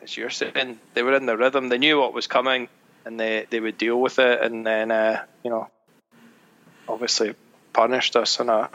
as 0.02 0.16
you're 0.16 0.30
saying, 0.30 0.78
they 0.94 1.02
were 1.02 1.14
in 1.14 1.26
the 1.26 1.36
rhythm. 1.36 1.68
They 1.68 1.78
knew 1.78 2.00
what 2.00 2.14
was 2.14 2.26
coming, 2.26 2.68
and 3.04 3.20
they 3.20 3.46
they 3.50 3.60
would 3.60 3.76
deal 3.76 4.00
with 4.00 4.18
it. 4.18 4.40
And 4.40 4.66
then, 4.66 4.90
uh, 4.90 5.22
you 5.42 5.50
know, 5.50 5.68
obviously 6.88 7.34
punished 7.74 8.16
us 8.16 8.40
on 8.40 8.48
a 8.48 8.70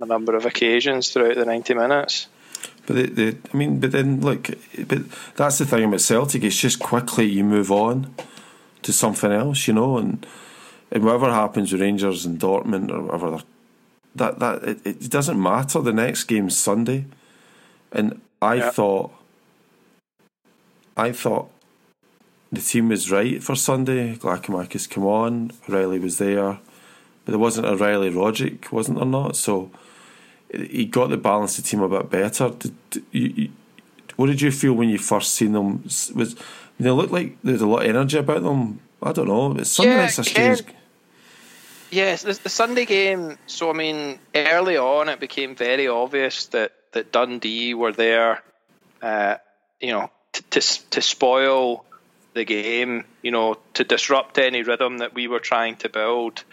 a 0.00 0.06
number 0.06 0.34
of 0.34 0.46
occasions 0.46 1.10
throughout 1.10 1.36
the 1.36 1.44
90 1.44 1.74
minutes. 1.74 2.26
But 2.86 2.96
the, 2.96 3.06
the, 3.06 3.36
I 3.52 3.56
mean, 3.56 3.78
but 3.78 3.92
then 3.92 4.20
look, 4.20 4.48
but 4.88 5.02
that's 5.36 5.58
the 5.58 5.66
thing 5.66 5.84
about 5.84 6.00
Celtic. 6.00 6.42
It's 6.42 6.58
just 6.58 6.80
quickly 6.80 7.26
you 7.26 7.44
move 7.44 7.70
on 7.70 8.14
to 8.82 8.92
something 8.92 9.30
else, 9.30 9.68
you 9.68 9.74
know, 9.74 9.98
and 9.98 10.26
and 10.90 11.04
whatever 11.04 11.30
happens 11.30 11.70
with 11.70 11.80
Rangers 11.80 12.26
and 12.26 12.40
Dortmund 12.40 12.90
or 12.90 13.02
whatever, 13.02 13.42
that 14.16 14.38
that 14.40 14.64
it, 14.64 14.86
it 14.86 15.10
doesn't 15.10 15.40
matter. 15.40 15.80
The 15.80 15.92
next 15.92 16.24
game's 16.24 16.56
Sunday, 16.56 17.04
and 17.92 18.20
I 18.42 18.54
yeah. 18.56 18.70
thought, 18.70 19.12
I 20.96 21.12
thought 21.12 21.50
the 22.50 22.60
team 22.60 22.88
was 22.88 23.10
right 23.10 23.42
for 23.42 23.54
Sunday. 23.54 24.16
Giakoumakis 24.16 24.90
come 24.90 25.04
on, 25.04 25.52
Riley 25.68 26.00
was 26.00 26.18
there, 26.18 26.58
but 27.24 27.32
there 27.32 27.38
wasn't 27.38 27.68
a 27.68 27.76
Riley 27.76 28.10
Rogic, 28.10 28.72
wasn't 28.72 28.98
there 28.98 29.06
not? 29.06 29.36
So 29.36 29.70
he 30.52 30.84
got 30.84 31.10
the 31.10 31.16
balance 31.16 31.58
of 31.58 31.64
the 31.64 31.70
team 31.70 31.80
a 31.80 31.88
bit 31.88 32.10
better. 32.10 32.50
Did, 32.50 32.74
you, 33.12 33.50
what 34.16 34.26
did 34.26 34.40
you 34.40 34.50
feel 34.50 34.72
when 34.74 34.88
you 34.88 34.98
first 34.98 35.34
seen 35.34 35.52
them? 35.52 35.82
Was 35.84 36.36
they 36.78 36.90
looked 36.90 37.12
like 37.12 37.36
there's 37.42 37.62
a 37.62 37.66
lot 37.66 37.82
of 37.82 37.88
energy 37.88 38.18
about 38.18 38.42
them? 38.42 38.80
I 39.02 39.12
don't 39.12 39.28
know. 39.28 39.52
It's 39.52 39.70
Sunday 39.70 39.92
yeah, 39.92 40.02
night's 40.02 40.18
a 40.18 40.24
strange. 40.24 40.62
Yes, 41.90 42.22
the, 42.22 42.34
the, 42.34 42.48
Sunday 42.48 42.84
game. 42.84 43.38
So 43.46 43.70
I 43.70 43.72
mean, 43.72 44.18
early 44.34 44.76
on, 44.76 45.08
it 45.08 45.20
became 45.20 45.56
very 45.56 45.88
obvious 45.88 46.46
that 46.46 46.72
that 46.92 47.12
Dundee 47.12 47.74
were 47.74 47.92
there, 47.92 48.42
uh, 49.02 49.36
you 49.80 49.92
know, 49.92 50.10
to, 50.32 50.42
to 50.42 50.90
to 50.90 51.02
spoil 51.02 51.84
the 52.34 52.44
game, 52.44 53.04
you 53.22 53.30
know, 53.30 53.56
to 53.74 53.84
disrupt 53.84 54.38
any 54.38 54.62
rhythm 54.62 54.98
that 54.98 55.14
we 55.14 55.28
were 55.28 55.40
trying 55.40 55.76
to 55.76 55.88
build. 55.88 56.44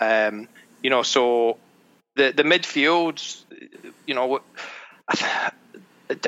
Um, 0.00 0.48
you 0.82 0.90
know, 0.90 1.02
so 1.02 1.58
the 2.20 2.32
the 2.32 2.42
midfield, 2.42 3.42
you 4.06 4.14
know, 4.14 4.40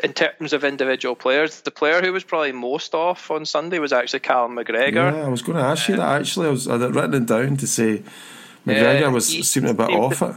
in 0.02 0.12
terms 0.12 0.52
of 0.52 0.64
individual 0.64 1.14
players, 1.14 1.60
the 1.60 1.70
player 1.70 2.00
who 2.00 2.12
was 2.12 2.24
probably 2.24 2.52
most 2.52 2.94
off 2.94 3.30
on 3.30 3.44
Sunday 3.44 3.78
was 3.78 3.92
actually 3.92 4.20
Callum 4.20 4.56
McGregor. 4.56 5.12
Yeah, 5.12 5.26
I 5.26 5.28
was 5.28 5.42
going 5.42 5.58
to 5.58 5.64
ask 5.64 5.88
you 5.88 5.96
that 5.96 6.20
actually. 6.20 6.48
I 6.48 6.50
was 6.50 6.68
I 6.68 6.78
had 6.78 6.94
written 6.94 7.14
it 7.14 7.26
down 7.26 7.56
to 7.58 7.66
say 7.66 8.02
McGregor 8.66 9.12
was 9.12 9.28
he, 9.28 9.42
seeming 9.42 9.70
a 9.70 9.74
bit 9.74 9.90
off 9.90 10.22
it. 10.22 10.36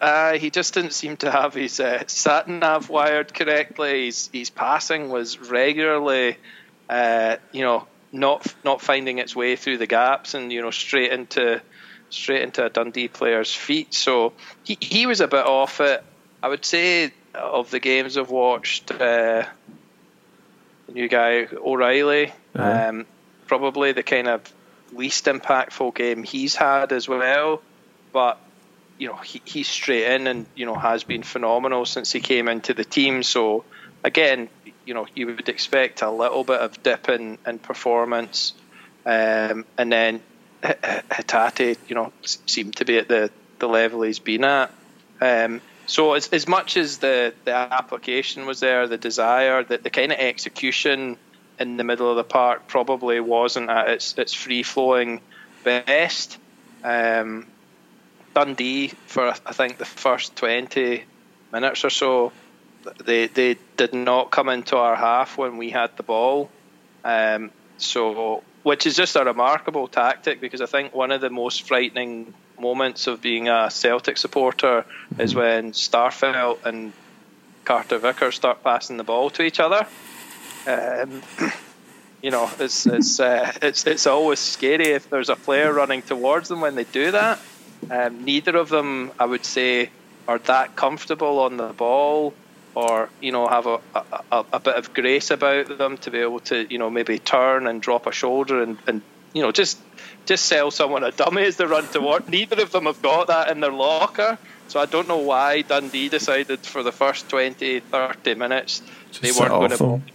Uh, 0.00 0.32
he 0.32 0.50
just 0.50 0.72
didn't 0.72 0.94
seem 0.94 1.16
to 1.18 1.30
have 1.30 1.52
his 1.52 1.78
uh, 1.78 2.02
sat 2.06 2.48
nav 2.48 2.88
wired 2.88 3.34
correctly. 3.34 4.06
His, 4.06 4.30
his 4.32 4.48
passing 4.48 5.10
was 5.10 5.38
regularly, 5.38 6.38
uh, 6.88 7.36
you 7.52 7.62
know, 7.62 7.86
not 8.12 8.54
not 8.64 8.80
finding 8.80 9.18
its 9.18 9.36
way 9.36 9.56
through 9.56 9.78
the 9.78 9.86
gaps 9.86 10.34
and 10.34 10.52
you 10.52 10.62
know 10.62 10.70
straight 10.70 11.12
into 11.12 11.60
straight 12.10 12.42
into 12.42 12.64
a 12.64 12.68
Dundee 12.68 13.08
player's 13.08 13.54
feet. 13.54 13.94
So 13.94 14.32
he 14.64 14.76
he 14.80 15.06
was 15.06 15.20
a 15.20 15.28
bit 15.28 15.46
off 15.46 15.80
it. 15.80 16.04
I 16.42 16.48
would 16.48 16.64
say 16.64 17.12
of 17.34 17.70
the 17.70 17.80
games 17.80 18.16
I've 18.16 18.30
watched, 18.30 18.90
uh, 18.90 19.44
the 20.86 20.92
new 20.92 21.08
guy 21.08 21.46
O'Riley, 21.52 22.32
uh-huh. 22.54 22.88
um, 22.88 23.06
probably 23.46 23.92
the 23.92 24.02
kind 24.02 24.28
of 24.28 24.42
least 24.92 25.26
impactful 25.26 25.94
game 25.94 26.24
he's 26.24 26.54
had 26.54 26.92
as 26.92 27.08
well. 27.08 27.62
But 28.12 28.38
you 28.98 29.08
know 29.08 29.16
he, 29.16 29.40
he's 29.44 29.68
straight 29.68 30.12
in 30.12 30.26
and 30.26 30.46
you 30.54 30.66
know 30.66 30.74
has 30.74 31.04
been 31.04 31.22
phenomenal 31.22 31.86
since 31.86 32.12
he 32.12 32.20
came 32.20 32.48
into 32.48 32.74
the 32.74 32.84
team. 32.84 33.22
So 33.22 33.64
again, 34.02 34.48
you 34.84 34.94
know 34.94 35.06
you 35.14 35.26
would 35.26 35.48
expect 35.48 36.02
a 36.02 36.10
little 36.10 36.44
bit 36.44 36.60
of 36.60 36.82
dip 36.82 37.08
in, 37.08 37.38
in 37.46 37.58
performance, 37.58 38.52
um, 39.06 39.64
and 39.78 39.92
then 39.92 40.22
Hatate, 40.62 41.78
you 41.88 41.94
know, 41.94 42.12
seemed 42.22 42.76
to 42.76 42.84
be 42.84 42.98
at 42.98 43.08
the, 43.08 43.30
the 43.58 43.66
level 43.66 44.02
he's 44.02 44.18
been 44.18 44.44
at. 44.44 44.70
Um, 45.20 45.60
so 45.86 46.14
as, 46.14 46.28
as 46.28 46.46
much 46.46 46.76
as 46.76 46.98
the, 46.98 47.34
the 47.44 47.54
application 47.54 48.46
was 48.46 48.60
there, 48.60 48.86
the 48.86 48.98
desire, 48.98 49.64
the, 49.64 49.78
the 49.78 49.90
kind 49.90 50.12
of 50.12 50.18
execution 50.18 51.16
in 51.58 51.76
the 51.76 51.84
middle 51.84 52.10
of 52.10 52.16
the 52.16 52.24
park 52.24 52.68
probably 52.68 53.20
wasn't 53.20 53.68
at 53.68 53.88
its 53.90 54.16
its 54.16 54.32
free 54.32 54.62
flowing 54.62 55.20
best. 55.62 56.38
Um, 56.82 57.46
Dundee 58.34 58.88
for 59.06 59.28
I 59.28 59.52
think 59.52 59.76
the 59.76 59.84
first 59.84 60.36
twenty 60.36 61.04
minutes 61.52 61.84
or 61.84 61.90
so, 61.90 62.32
they 63.04 63.26
they 63.26 63.56
did 63.76 63.92
not 63.92 64.30
come 64.30 64.48
into 64.48 64.78
our 64.78 64.96
half 64.96 65.36
when 65.36 65.58
we 65.58 65.68
had 65.68 65.94
the 65.98 66.02
ball. 66.02 66.50
Um, 67.04 67.50
so 67.76 68.42
which 68.62 68.86
is 68.86 68.96
just 68.96 69.16
a 69.16 69.24
remarkable 69.24 69.88
tactic 69.88 70.40
because 70.40 70.60
I 70.60 70.66
think 70.66 70.94
one 70.94 71.10
of 71.12 71.20
the 71.20 71.30
most 71.30 71.66
frightening 71.66 72.34
moments 72.58 73.06
of 73.06 73.22
being 73.22 73.48
a 73.48 73.70
Celtic 73.70 74.18
supporter 74.18 74.84
mm-hmm. 74.84 75.20
is 75.20 75.34
when 75.34 75.72
Starfelt 75.72 76.64
and 76.64 76.92
Carter 77.64 77.98
Vickers 77.98 78.34
start 78.34 78.62
passing 78.62 78.96
the 78.96 79.04
ball 79.04 79.30
to 79.30 79.42
each 79.42 79.60
other. 79.60 79.86
Um, 80.66 81.22
you 82.22 82.30
know, 82.30 82.50
it's 82.58 82.86
it's 82.98 83.20
uh, 83.20 83.52
it's 83.62 83.86
it's 83.86 84.06
always 84.06 84.38
scary 84.38 84.88
if 84.88 85.08
there's 85.08 85.28
a 85.28 85.36
player 85.36 85.72
running 85.72 86.02
towards 86.02 86.48
them 86.48 86.60
when 86.60 86.74
they 86.74 86.84
do 86.84 87.12
that. 87.12 87.40
Um, 87.90 88.24
neither 88.24 88.56
of 88.56 88.68
them, 88.68 89.10
I 89.18 89.24
would 89.24 89.44
say, 89.44 89.90
are 90.28 90.38
that 90.38 90.76
comfortable 90.76 91.38
on 91.40 91.56
the 91.56 91.68
ball, 91.68 92.34
or 92.74 93.08
you 93.20 93.32
know, 93.32 93.48
have 93.48 93.66
a, 93.66 93.80
a, 93.94 94.44
a 94.52 94.60
bit 94.60 94.76
of 94.76 94.94
grace 94.94 95.30
about 95.30 95.76
them 95.78 95.98
to 95.98 96.10
be 96.10 96.18
able 96.18 96.40
to, 96.40 96.66
you 96.72 96.78
know, 96.78 96.90
maybe 96.90 97.18
turn 97.18 97.66
and 97.66 97.82
drop 97.82 98.06
a 98.06 98.12
shoulder 98.12 98.62
and, 98.62 98.78
and 98.86 99.02
you 99.32 99.42
know, 99.42 99.52
just 99.52 99.78
just 100.26 100.44
sell 100.44 100.70
someone 100.70 101.02
a 101.02 101.10
dummy 101.10 101.42
as 101.42 101.56
they 101.56 101.64
run 101.64 101.86
to 101.88 102.00
work. 102.00 102.28
Neither 102.36 102.62
of 102.62 102.72
them 102.72 102.86
have 102.86 103.02
got 103.02 103.28
that 103.28 103.50
in 103.50 103.60
their 103.60 103.72
locker. 103.72 104.38
So 104.68 104.78
I 104.78 104.86
don't 104.86 105.08
know 105.08 105.18
why 105.18 105.62
Dundee 105.62 106.08
decided 106.08 106.60
for 106.60 106.84
the 106.84 106.92
first 106.92 107.28
20, 107.28 107.80
30 107.80 108.34
minutes 108.34 108.82
just 109.10 109.22
they 109.22 109.32
weren't 109.32 109.50
going 109.50 110.02
to 110.02 110.12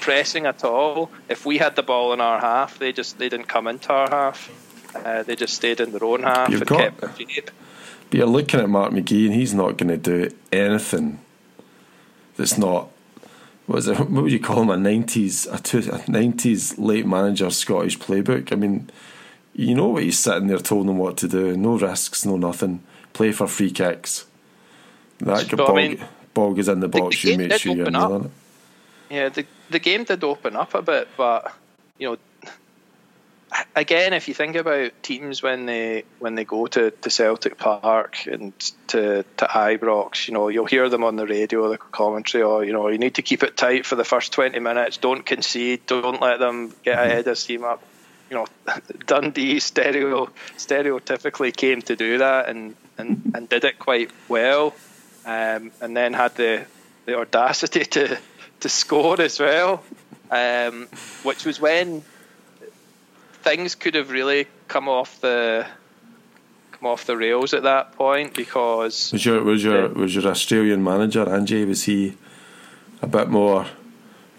pressing 0.00 0.46
at 0.46 0.64
all. 0.64 1.10
If 1.28 1.46
we 1.46 1.58
had 1.58 1.74
the 1.76 1.82
ball 1.82 2.12
in 2.12 2.20
our 2.20 2.40
half, 2.40 2.78
they 2.78 2.92
just 2.92 3.18
they 3.18 3.28
didn't 3.28 3.48
come 3.48 3.66
into 3.66 3.92
our 3.92 4.08
half. 4.10 4.94
Uh, 4.94 5.22
they 5.22 5.36
just 5.36 5.54
stayed 5.54 5.80
in 5.80 5.92
their 5.92 6.04
own 6.04 6.22
half 6.22 6.50
You've 6.50 6.62
and 6.62 6.68
got, 6.68 6.78
kept 6.78 7.00
their 7.00 7.28
shape. 7.28 7.50
But 8.10 8.18
you're 8.18 8.26
looking 8.26 8.60
at 8.60 8.68
Mark 8.68 8.92
McGee 8.92 9.26
and 9.26 9.34
he's 9.34 9.54
not 9.54 9.76
going 9.76 9.88
to 9.88 9.96
do 9.98 10.34
anything 10.50 11.20
that's 12.38 12.56
not. 12.56 12.88
What, 13.66 13.80
is 13.80 13.88
it, 13.88 13.98
what 13.98 14.22
would 14.22 14.32
you 14.32 14.40
call 14.40 14.62
him? 14.62 14.70
A 14.70 14.76
nineties, 14.78 15.46
a 15.46 16.10
nineties 16.10 16.78
late 16.78 17.06
manager 17.06 17.50
Scottish 17.50 17.98
playbook. 17.98 18.50
I 18.50 18.56
mean, 18.56 18.88
you 19.52 19.74
know 19.74 19.88
what 19.88 20.04
he's 20.04 20.18
sitting 20.18 20.46
there 20.46 20.58
telling 20.58 20.86
them 20.86 20.96
what 20.96 21.18
to 21.18 21.28
do. 21.28 21.54
No 21.56 21.76
risks, 21.76 22.24
no 22.24 22.36
nothing. 22.38 22.82
Play 23.12 23.32
for 23.32 23.46
free 23.46 23.70
kicks. 23.70 24.24
That 25.18 25.54
ball, 25.56 25.72
I 25.72 25.88
mean, 25.88 26.04
ball 26.32 26.54
goes 26.54 26.68
in 26.68 26.80
the 26.80 26.88
box. 26.88 27.20
The, 27.20 27.36
the 27.36 27.42
you 27.42 27.48
make 27.48 27.60
sure 27.60 27.74
you're 27.74 27.90
nailing 27.90 28.26
it. 28.26 28.30
Yeah, 29.10 29.28
the 29.28 29.44
the 29.68 29.78
game 29.78 30.04
did 30.04 30.22
open 30.22 30.56
up 30.56 30.74
a 30.74 30.82
bit, 30.82 31.08
but 31.16 31.52
you 31.98 32.08
know 32.08 32.16
again, 33.74 34.12
if 34.12 34.28
you 34.28 34.34
think 34.34 34.56
about 34.56 34.92
teams 35.02 35.42
when 35.42 35.66
they 35.66 36.04
when 36.18 36.34
they 36.34 36.44
go 36.44 36.66
to, 36.66 36.90
to 36.90 37.10
Celtic 37.10 37.58
Park 37.58 38.26
and 38.26 38.52
to 38.88 39.24
to 39.36 39.44
Ibrox, 39.44 40.28
you 40.28 40.34
know, 40.34 40.48
you'll 40.48 40.66
hear 40.66 40.88
them 40.88 41.04
on 41.04 41.16
the 41.16 41.26
radio, 41.26 41.68
the 41.68 41.78
commentary, 41.78 42.42
or 42.42 42.64
you 42.64 42.72
know, 42.72 42.88
you 42.88 42.98
need 42.98 43.14
to 43.14 43.22
keep 43.22 43.42
it 43.42 43.56
tight 43.56 43.86
for 43.86 43.96
the 43.96 44.04
first 44.04 44.32
twenty 44.32 44.58
minutes. 44.58 44.96
Don't 44.98 45.24
concede. 45.24 45.86
Don't 45.86 46.20
let 46.20 46.38
them 46.38 46.74
get 46.84 46.98
mm-hmm. 46.98 47.10
ahead 47.10 47.28
of 47.28 47.38
steam 47.38 47.64
up. 47.64 47.82
You 48.30 48.36
know, 48.36 48.46
Dundee 49.06 49.60
stereo 49.60 50.26
stereotypically 50.56 51.56
came 51.56 51.82
to 51.82 51.96
do 51.96 52.18
that 52.18 52.48
and 52.48 52.76
and, 52.98 53.32
and 53.34 53.48
did 53.48 53.64
it 53.64 53.78
quite 53.78 54.10
well, 54.28 54.74
um, 55.24 55.70
and 55.80 55.96
then 55.96 56.12
had 56.12 56.34
the 56.36 56.66
the 57.06 57.18
audacity 57.18 57.84
to 57.96 58.18
to 58.60 58.68
score 58.68 59.20
as 59.20 59.38
well, 59.38 59.82
um, 60.30 60.88
which 61.22 61.46
was 61.46 61.60
when 61.60 62.02
things 63.48 63.74
could 63.74 63.94
have 63.94 64.10
really 64.10 64.46
come 64.68 64.88
off 64.88 65.20
the 65.20 65.66
come 66.72 66.86
off 66.86 67.06
the 67.06 67.16
rails 67.16 67.54
at 67.54 67.62
that 67.62 67.92
point 67.92 68.34
because 68.34 69.12
was 69.12 69.24
your 69.24 69.42
was 69.42 69.64
your 69.64 69.88
was 69.88 70.14
your 70.14 70.26
Australian 70.26 70.84
manager 70.84 71.28
Ange 71.34 71.64
was 71.66 71.84
he 71.84 72.14
a 73.00 73.06
bit 73.06 73.28
more 73.28 73.66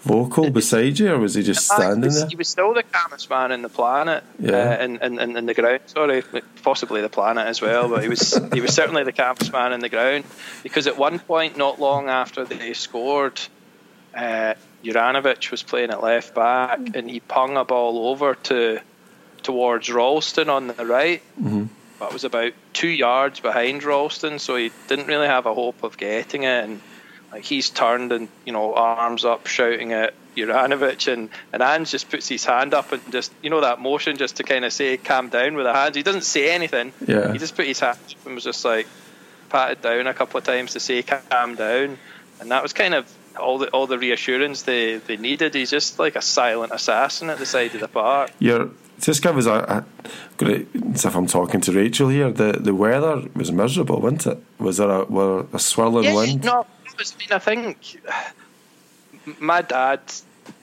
vocal 0.01 0.49
beside 0.49 0.97
you, 0.97 1.11
or 1.11 1.19
was 1.19 1.35
he 1.35 1.43
just 1.43 1.65
standing 1.65 2.01
was, 2.01 2.19
there? 2.19 2.29
He 2.29 2.35
was 2.35 2.47
still 2.47 2.73
the 2.73 2.83
calmest 2.83 3.29
man 3.29 3.51
in 3.51 3.61
the 3.61 3.69
planet, 3.69 4.23
yeah, 4.39 4.77
uh, 4.79 4.83
in, 4.83 5.01
in, 5.01 5.37
in 5.37 5.45
the 5.45 5.53
ground. 5.53 5.81
Sorry, 5.87 6.23
possibly 6.63 7.01
the 7.01 7.09
planet 7.09 7.47
as 7.47 7.61
well, 7.61 7.89
but 7.89 8.03
he 8.03 8.09
was 8.09 8.39
he 8.53 8.61
was 8.61 8.73
certainly 8.73 9.03
the 9.03 9.11
calmest 9.11 9.51
man 9.51 9.73
in 9.73 9.81
the 9.81 9.89
ground 9.89 10.23
because 10.63 10.87
at 10.87 10.97
one 10.97 11.19
point, 11.19 11.57
not 11.57 11.79
long 11.79 12.09
after 12.09 12.45
they 12.45 12.73
scored, 12.73 13.39
uh, 14.15 14.53
Juranovic 14.83 15.51
was 15.51 15.63
playing 15.63 15.89
at 15.89 16.01
left 16.01 16.33
back, 16.33 16.79
and 16.95 17.09
he 17.09 17.19
pung 17.19 17.57
a 17.57 17.65
ball 17.65 18.09
over 18.09 18.35
to 18.35 18.79
towards 19.43 19.89
Ralston 19.89 20.49
on 20.49 20.67
the 20.67 20.85
right. 20.85 21.21
Mm-hmm. 21.39 21.65
But 21.99 22.13
was 22.13 22.23
about 22.23 22.53
two 22.71 22.87
yards 22.87 23.41
behind 23.41 23.83
Ralston, 23.83 24.39
so 24.39 24.55
he 24.55 24.71
didn't 24.87 25.07
really 25.07 25.27
have 25.27 25.45
a 25.45 25.53
hope 25.53 25.83
of 25.83 25.97
getting 25.97 26.43
it. 26.43 26.63
And 26.63 26.81
like 27.31 27.43
he's 27.43 27.69
turned 27.69 28.11
and 28.11 28.29
you 28.45 28.53
know 28.53 28.73
arms 28.73 29.25
up, 29.25 29.47
shouting 29.47 29.91
at 29.91 30.13
Juranovic, 30.35 31.11
and 31.11 31.29
and 31.51 31.61
Ange 31.61 31.91
just 31.91 32.09
puts 32.09 32.27
his 32.27 32.45
hand 32.45 32.73
up 32.73 32.91
and 32.93 33.11
just 33.11 33.33
you 33.41 33.49
know 33.49 33.61
that 33.61 33.81
motion 33.81 34.17
just 34.17 34.37
to 34.37 34.43
kind 34.43 34.63
of 34.63 34.71
say 34.71 34.95
calm 34.97 35.29
down 35.29 35.55
with 35.55 35.65
the 35.65 35.73
hands. 35.73 35.95
He 35.95 36.03
doesn't 36.03 36.23
say 36.23 36.51
anything. 36.51 36.93
Yeah. 37.05 37.33
He 37.33 37.37
just 37.37 37.55
put 37.55 37.67
his 37.67 37.79
hand 37.79 37.99
up 38.09 38.25
and 38.25 38.35
was 38.35 38.45
just 38.45 38.63
like 38.63 38.87
patted 39.49 39.81
down 39.81 40.07
a 40.07 40.13
couple 40.13 40.37
of 40.37 40.45
times 40.45 40.73
to 40.73 40.79
say 40.79 41.03
calm 41.03 41.55
down, 41.55 41.97
and 42.39 42.51
that 42.51 42.63
was 42.63 42.71
kind 42.71 42.93
of 42.93 43.11
all 43.37 43.57
the 43.57 43.67
all 43.69 43.87
the 43.87 43.97
reassurance 43.97 44.63
they, 44.63 44.97
they 44.97 45.17
needed. 45.17 45.53
He's 45.53 45.71
just 45.71 45.99
like 45.99 46.15
a 46.15 46.21
silent 46.21 46.71
assassin 46.73 47.29
at 47.29 47.37
the 47.37 47.45
side 47.45 47.73
of 47.75 47.81
the 47.81 47.87
park. 47.87 48.31
You're 48.39 48.69
just 49.05 49.25
us 49.25 49.45
a, 49.45 49.51
a 49.51 49.85
as 50.93 51.05
if 51.05 51.15
I'm 51.15 51.27
talking 51.27 51.61
to 51.61 51.71
Rachel 51.71 52.09
here. 52.09 52.31
The 52.31 52.53
the 52.53 52.73
weather 52.73 53.23
was 53.35 53.51
miserable, 53.51 53.99
wasn't 53.99 54.27
it? 54.27 54.43
Was 54.59 54.77
there 54.77 54.89
a, 54.89 55.03
were 55.05 55.45
a 55.53 55.59
swirling 55.59 56.05
yeah, 56.05 56.15
wind? 56.15 56.43
No, 56.43 56.65
I 56.85 57.03
mean 57.19 57.29
I 57.31 57.39
think 57.39 58.01
my 59.39 59.61
dad 59.61 60.01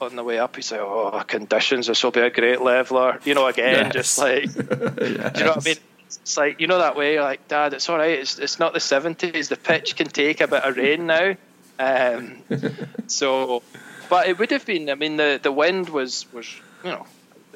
on 0.01 0.15
the 0.15 0.23
way 0.23 0.39
up, 0.39 0.55
he 0.55 0.61
said, 0.61 0.79
"Oh, 0.79 1.23
conditions. 1.27 1.87
This 1.87 2.03
will 2.03 2.11
be 2.11 2.21
a 2.21 2.29
great 2.29 2.61
leveler." 2.61 3.19
You 3.23 3.33
know, 3.33 3.47
again, 3.47 3.85
yes. 3.85 3.93
just 3.93 4.17
like, 4.17 4.45
yes. 4.45 4.55
you 5.37 5.43
know 5.43 5.51
what 5.51 5.65
I 5.65 5.69
mean? 5.69 5.77
It's 6.05 6.37
like 6.37 6.59
you 6.59 6.67
know 6.67 6.79
that 6.79 6.95
way, 6.95 7.19
like, 7.19 7.47
Dad, 7.47 7.73
it's 7.73 7.89
all 7.89 7.97
right. 7.97 8.19
It's 8.19 8.39
it's 8.39 8.59
not 8.59 8.73
the 8.73 8.79
seventies. 8.79 9.49
The 9.49 9.57
pitch 9.57 9.95
can 9.95 10.07
take 10.07 10.41
a 10.41 10.47
bit 10.47 10.63
of 10.63 10.77
rain 10.77 11.05
now. 11.05 11.35
Um, 11.79 12.37
so, 13.07 13.61
but 14.09 14.27
it 14.27 14.39
would 14.39 14.51
have 14.51 14.65
been. 14.65 14.89
I 14.89 14.95
mean, 14.95 15.17
the 15.17 15.39
the 15.41 15.51
wind 15.51 15.89
was 15.89 16.31
was 16.33 16.49
you 16.83 16.91
know 16.91 17.05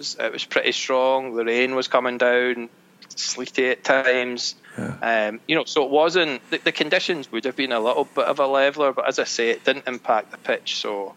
was 0.02 0.18
it 0.20 0.34
was 0.34 0.46
pretty 0.46 0.72
strong. 0.72 1.36
The 1.36 1.46
rain 1.46 1.76
was 1.76 1.88
coming 1.88 2.18
down, 2.18 2.70
sleety 3.10 3.68
at 3.68 3.84
times. 3.84 4.56
Yeah. 4.78 5.28
Um, 5.30 5.40
you 5.48 5.56
know, 5.56 5.66
so 5.66 5.84
it 5.84 5.92
wasn't 5.92 6.42
the, 6.50 6.58
the, 6.58 6.72
conditions 6.72 7.32
would 7.32 7.44
have 7.46 7.56
been 7.56 7.72
a 7.72 7.80
little 7.80 8.06
bit 8.06 8.26
of 8.26 8.40
a 8.40 8.48
leveler, 8.48 8.94
but 8.94 9.08
as 9.08 9.20
I 9.20 9.26
say, 9.26 9.50
it 9.50 9.64
didn't 9.64 9.86
impact 9.88 10.32
the 10.32 10.38
pitch. 10.38 10.78
So 10.78 11.14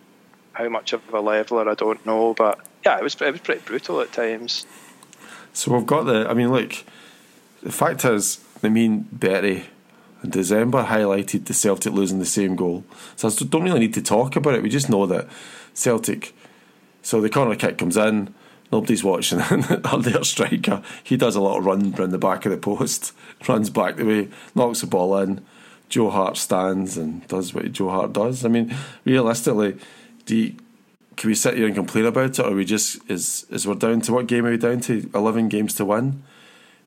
how 0.53 0.69
much 0.69 0.93
of 0.93 1.03
a 1.15 1.21
leveler 1.21 1.69
I 1.69 1.75
don't 1.75 2.05
know, 2.05 2.35
but 2.35 2.61
yeah, 2.85 2.99
it 2.99 3.03
was 3.03 3.15
it 3.21 3.33
was 3.33 3.41
pretty 3.41 3.63
brutal 3.63 4.01
at 4.03 4.13
times. 4.13 4.67
So 5.55 5.73
we've 5.73 5.87
got 5.87 6.03
the. 6.05 6.29
I 6.29 6.35
mean, 6.35 6.51
look, 6.51 6.75
the 7.63 7.73
fact 7.73 8.05
is, 8.05 8.45
I 8.63 8.69
mean, 8.69 9.09
Bertie 9.11 9.65
in 10.23 10.31
December 10.31 10.85
highlighted 10.85 11.47
the 11.47 11.55
Celtic 11.55 11.93
losing 11.95 12.19
the 12.19 12.27
same 12.27 12.57
goal. 12.57 12.85
So 13.17 13.29
I 13.29 13.33
don't 13.49 13.63
really 13.63 13.81
need 13.81 13.95
to 13.95 14.03
talk 14.03 14.37
about 14.37 14.55
it. 14.55 14.63
We 14.63 14.69
just 14.69 14.91
know 14.91 15.07
that 15.07 15.29
Celtic. 15.73 16.35
So 17.03 17.21
the 17.21 17.31
corner 17.31 17.55
kick 17.55 17.79
comes 17.79 17.97
in. 17.97 18.35
Nobody's 18.73 19.05
watching. 19.05 19.39
their 20.01 20.25
striker, 20.25 20.83
he 21.03 21.17
does 21.17 21.37
a 21.37 21.41
lot 21.41 21.59
of 21.59 21.67
run 21.67 21.95
around 21.95 22.11
the 22.11 22.19
back 22.19 22.45
of 22.45 22.53
the 22.53 22.59
post, 22.59 23.13
runs 23.49 23.71
back 23.71 23.97
the 23.97 24.05
way, 24.05 24.29
knocks 24.55 24.81
the 24.81 24.87
ball 24.87 25.17
in. 25.19 25.45
Joe 25.89 26.11
Hart 26.11 26.37
stands 26.37 26.97
and 26.97 27.27
does 27.29 27.55
what 27.55 27.71
Joe 27.73 27.91
Hart 27.91 28.13
does. 28.13 28.45
I 28.45 28.49
mean, 28.49 28.75
realistically, 29.05 29.79
do 30.27 30.37
you, 30.37 30.55
can 31.17 31.29
we 31.29 31.35
sit 31.35 31.57
here 31.57 31.67
and 31.67 31.75
complain 31.75 32.07
about 32.07 32.39
it, 32.39 32.41
or 32.41 32.55
we 32.55 32.65
just 32.65 32.99
is 33.09 33.47
is 33.51 33.67
we're 33.67 33.75
down 33.75 34.01
to 34.03 34.13
what 34.13 34.27
game 34.27 34.47
are 34.47 34.51
we 34.51 34.57
down 34.57 34.81
to? 34.81 35.09
Eleven 35.15 35.49
games 35.49 35.75
to 35.75 35.85
win. 35.85 36.25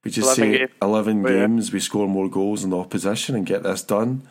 We 0.04 0.12
just 0.12 0.38
11 0.38 0.54
say 0.54 0.58
game. 0.58 0.68
eleven 0.82 1.26
oh, 1.26 1.30
games, 1.30 1.70
yeah. 1.70 1.74
we 1.74 1.80
score 1.80 2.08
more 2.08 2.30
goals 2.30 2.62
than 2.62 2.72
the 2.72 2.78
opposition 2.78 3.36
and 3.36 3.46
get 3.46 3.64
this 3.64 3.84
done. 3.84 4.28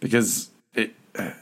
Because 0.00 0.50
it, 0.74 0.94
I 1.18 1.32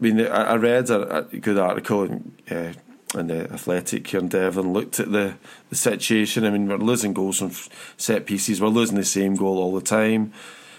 mean, 0.00 0.20
I, 0.20 0.54
read 0.56 0.90
a, 0.90 1.18
a 1.18 1.22
good 1.22 1.58
article 1.58 2.04
in, 2.04 2.32
uh, 2.50 2.72
in 3.14 3.28
the 3.28 3.50
Athletic 3.52 4.06
here 4.06 4.20
in 4.20 4.28
Devon, 4.28 4.72
looked 4.72 5.00
at 5.00 5.12
the 5.12 5.34
the 5.70 5.76
situation. 5.76 6.44
I 6.44 6.50
mean, 6.50 6.68
we're 6.68 6.76
losing 6.76 7.12
goals 7.12 7.38
from 7.38 7.52
set 7.96 8.26
pieces. 8.26 8.60
We're 8.60 8.68
losing 8.68 8.96
the 8.96 9.04
same 9.04 9.34
goal 9.34 9.58
all 9.58 9.74
the 9.74 9.80
time. 9.80 10.32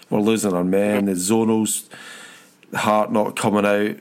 We're 0.09 0.21
losing 0.21 0.53
our 0.53 0.63
men. 0.63 1.05
The 1.05 1.13
zonals, 1.13 1.87
heart 2.73 3.11
not 3.11 3.35
coming 3.35 3.65
out 3.65 3.97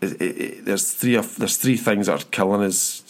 it, 0.00 0.20
it, 0.20 0.64
there's 0.64 0.92
three 0.92 1.16
there's 1.16 1.56
three 1.56 1.76
things 1.76 2.06
that 2.06 2.22
are 2.22 2.26
killing 2.30 2.62
us. 2.62 3.02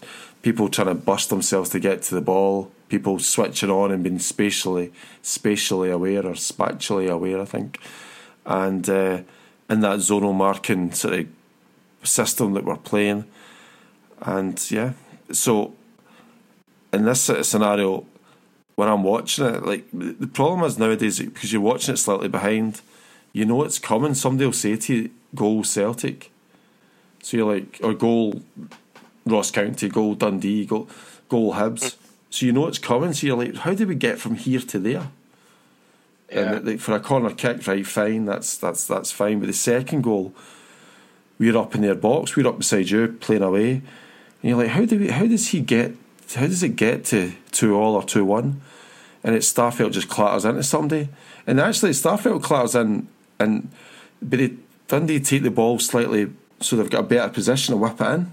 People 0.42 0.68
trying 0.68 0.88
to 0.88 0.94
bust 0.94 1.30
themselves 1.30 1.70
to 1.70 1.80
get 1.80 2.02
to 2.02 2.14
the 2.14 2.20
ball. 2.20 2.70
People 2.88 3.18
switching 3.18 3.70
on 3.70 3.90
and 3.90 4.02
being 4.02 4.18
spatially 4.18 4.92
spatially 5.20 5.90
aware 5.90 6.24
or 6.24 6.34
spatially 6.34 7.08
aware. 7.08 7.40
I 7.40 7.44
think, 7.44 7.78
and 8.46 8.88
uh, 8.88 9.22
in 9.68 9.80
that 9.80 9.98
zonal 9.98 10.34
marking 10.34 10.92
sort 10.92 11.14
of 11.14 11.26
system 12.02 12.54
that 12.54 12.64
we're 12.64 12.76
playing, 12.76 13.24
and 14.22 14.70
yeah, 14.70 14.92
so 15.32 15.74
in 16.92 17.04
this 17.04 17.22
sort 17.22 17.40
of 17.40 17.46
scenario, 17.46 18.06
when 18.76 18.88
I'm 18.88 19.02
watching 19.02 19.46
it, 19.46 19.64
like 19.64 19.86
the 19.92 20.26
problem 20.26 20.64
is 20.64 20.78
nowadays 20.78 21.18
because 21.18 21.52
you're 21.52 21.62
watching 21.62 21.94
it 21.94 21.98
slightly 21.98 22.28
behind, 22.28 22.80
you 23.32 23.44
know 23.44 23.62
it's 23.64 23.78
coming. 23.78 24.14
Somebody 24.14 24.46
will 24.46 24.52
say 24.52 24.76
to 24.76 24.94
you, 24.94 25.10
"Goal 25.34 25.64
Celtic," 25.64 26.30
So 27.22 27.36
you're 27.36 27.54
like, 27.54 27.80
or 27.82 27.94
goal 27.94 28.42
Ross 29.26 29.50
County, 29.50 29.88
goal 29.88 30.14
Dundee, 30.14 30.64
goal, 30.64 30.88
goal 31.28 31.54
Hibs. 31.54 31.80
Mm. 31.80 31.96
So 32.30 32.46
you 32.46 32.52
know 32.52 32.66
it's 32.66 32.78
coming. 32.78 33.12
So 33.12 33.26
you're 33.26 33.36
like, 33.36 33.56
how 33.56 33.74
do 33.74 33.86
we 33.86 33.94
get 33.94 34.18
from 34.18 34.36
here 34.36 34.60
to 34.60 34.78
there? 34.78 35.08
Yeah. 36.30 36.38
And 36.38 36.66
like, 36.66 36.80
for 36.80 36.94
a 36.94 37.00
corner 37.00 37.30
kick, 37.30 37.66
right, 37.66 37.86
fine, 37.86 38.26
that's 38.26 38.56
that's 38.56 38.86
that's 38.86 39.10
fine. 39.10 39.40
But 39.40 39.46
the 39.46 39.52
second 39.52 40.02
goal, 40.02 40.34
we're 41.38 41.56
up 41.56 41.74
in 41.74 41.80
their 41.82 41.94
box, 41.94 42.36
we're 42.36 42.48
up 42.48 42.58
beside 42.58 42.90
you, 42.90 43.08
playing 43.20 43.42
away. 43.42 43.82
And 44.42 44.50
you're 44.50 44.58
like, 44.58 44.68
how 44.68 44.84
do 44.84 44.98
we 44.98 45.08
how 45.08 45.26
does 45.26 45.48
he 45.48 45.60
get 45.60 45.94
how 46.34 46.46
does 46.46 46.62
it 46.62 46.76
get 46.76 47.04
to 47.06 47.32
two 47.52 47.76
all 47.76 47.94
or 47.94 48.02
two 48.02 48.24
one? 48.24 48.60
And 49.24 49.34
it's 49.34 49.52
Starfelt 49.52 49.92
just 49.92 50.08
clatters 50.08 50.44
into 50.44 50.62
somebody. 50.62 51.08
And 51.46 51.60
actually 51.60 51.90
Starfelt 51.90 52.42
clatters 52.42 52.74
in 52.74 53.08
and 53.38 53.70
but 54.22 54.40
it, 54.40 54.52
Dundee 54.88 55.20
take 55.20 55.42
the 55.42 55.50
ball 55.50 55.78
slightly 55.78 56.30
so 56.60 56.76
they've 56.76 56.90
got 56.90 57.00
a 57.00 57.06
better 57.06 57.32
position 57.32 57.72
to 57.72 57.76
whip 57.76 58.00
it 58.00 58.04
in. 58.04 58.32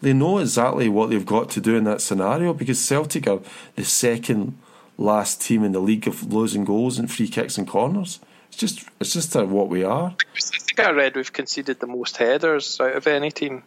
They 0.00 0.12
know 0.12 0.38
exactly 0.38 0.88
what 0.88 1.10
they've 1.10 1.24
got 1.24 1.50
to 1.50 1.60
do 1.60 1.76
in 1.76 1.84
that 1.84 2.00
scenario 2.00 2.52
because 2.52 2.78
Celtic 2.78 3.26
are 3.26 3.40
the 3.76 3.84
second 3.84 4.58
last 4.98 5.40
team 5.40 5.64
in 5.64 5.72
the 5.72 5.80
league 5.80 6.06
of 6.06 6.32
losing 6.32 6.64
goals 6.64 6.98
and 6.98 7.10
free 7.10 7.28
kicks 7.28 7.58
and 7.58 7.66
corners. 7.66 8.20
It's 8.48 8.56
just 8.56 8.88
it's 9.00 9.12
just 9.12 9.34
what 9.34 9.68
we 9.68 9.84
are. 9.84 10.14
I 10.36 10.40
think 10.40 10.80
I 10.80 10.90
read 10.90 11.16
we've 11.16 11.32
conceded 11.32 11.80
the 11.80 11.86
most 11.86 12.16
headers 12.16 12.80
out 12.80 12.96
of 12.96 13.06
any 13.06 13.30
team. 13.30 13.62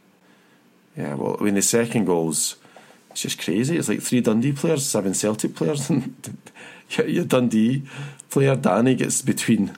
Yeah, 1.00 1.16
well, 1.16 1.38
I 1.40 1.44
mean 1.44 1.56
the 1.56 1.62
second 1.62 2.06
goals, 2.06 2.58
it's 3.12 3.22
just 3.22 3.42
crazy. 3.42 3.78
It's 3.78 3.90
like 3.90 4.02
three 4.02 4.22
Dundee 4.22 4.52
players, 4.52 4.86
seven 4.86 5.14
Celtic 5.14 5.56
players, 5.56 5.90
and 5.90 6.14
your 7.06 7.26
Dundee 7.26 7.84
player 8.30 8.56
Danny 8.56 8.96
gets 8.96 9.22
between 9.22 9.76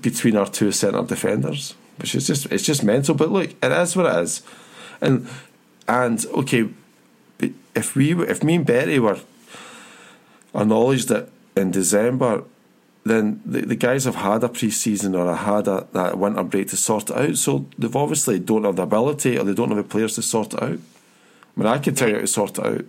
between 0.00 0.36
our 0.36 0.48
two 0.48 0.72
centre 0.72 1.02
defenders 1.04 1.74
which 1.98 2.14
is 2.14 2.26
just 2.26 2.46
it's 2.46 2.64
just 2.64 2.82
mental. 2.82 3.14
But 3.14 3.30
look, 3.30 3.50
it 3.62 3.72
is 3.72 3.96
what 3.96 4.06
it 4.06 4.22
is, 4.22 4.42
and 5.00 5.28
and 5.88 6.24
okay, 6.26 6.68
if 7.74 7.94
we 7.94 8.12
if 8.24 8.42
me 8.42 8.56
and 8.56 8.66
Bertie 8.66 8.98
were 8.98 9.18
acknowledged 10.54 11.08
that 11.08 11.28
in 11.56 11.70
December, 11.70 12.44
then 13.04 13.42
the, 13.44 13.60
the 13.62 13.76
guys 13.76 14.04
have 14.04 14.14
had 14.16 14.42
a 14.42 14.48
pre-season 14.48 15.14
or 15.14 15.34
had 15.34 15.68
a 15.68 15.86
that 15.92 16.18
winter 16.18 16.42
break 16.42 16.68
to 16.68 16.76
sort 16.76 17.10
it 17.10 17.16
out. 17.16 17.36
So 17.36 17.66
they've 17.78 17.94
obviously 17.94 18.38
don't 18.38 18.64
have 18.64 18.76
the 18.76 18.82
ability 18.82 19.38
or 19.38 19.44
they 19.44 19.54
don't 19.54 19.68
have 19.68 19.76
the 19.76 19.84
players 19.84 20.14
to 20.14 20.22
sort 20.22 20.54
it 20.54 20.62
out. 20.62 20.78
I 20.78 21.60
mean, 21.60 21.66
I 21.66 21.78
can 21.78 21.94
tell 21.94 22.08
you 22.08 22.14
how 22.14 22.20
to 22.22 22.26
sort 22.26 22.58
it 22.58 22.66
out, 22.66 22.84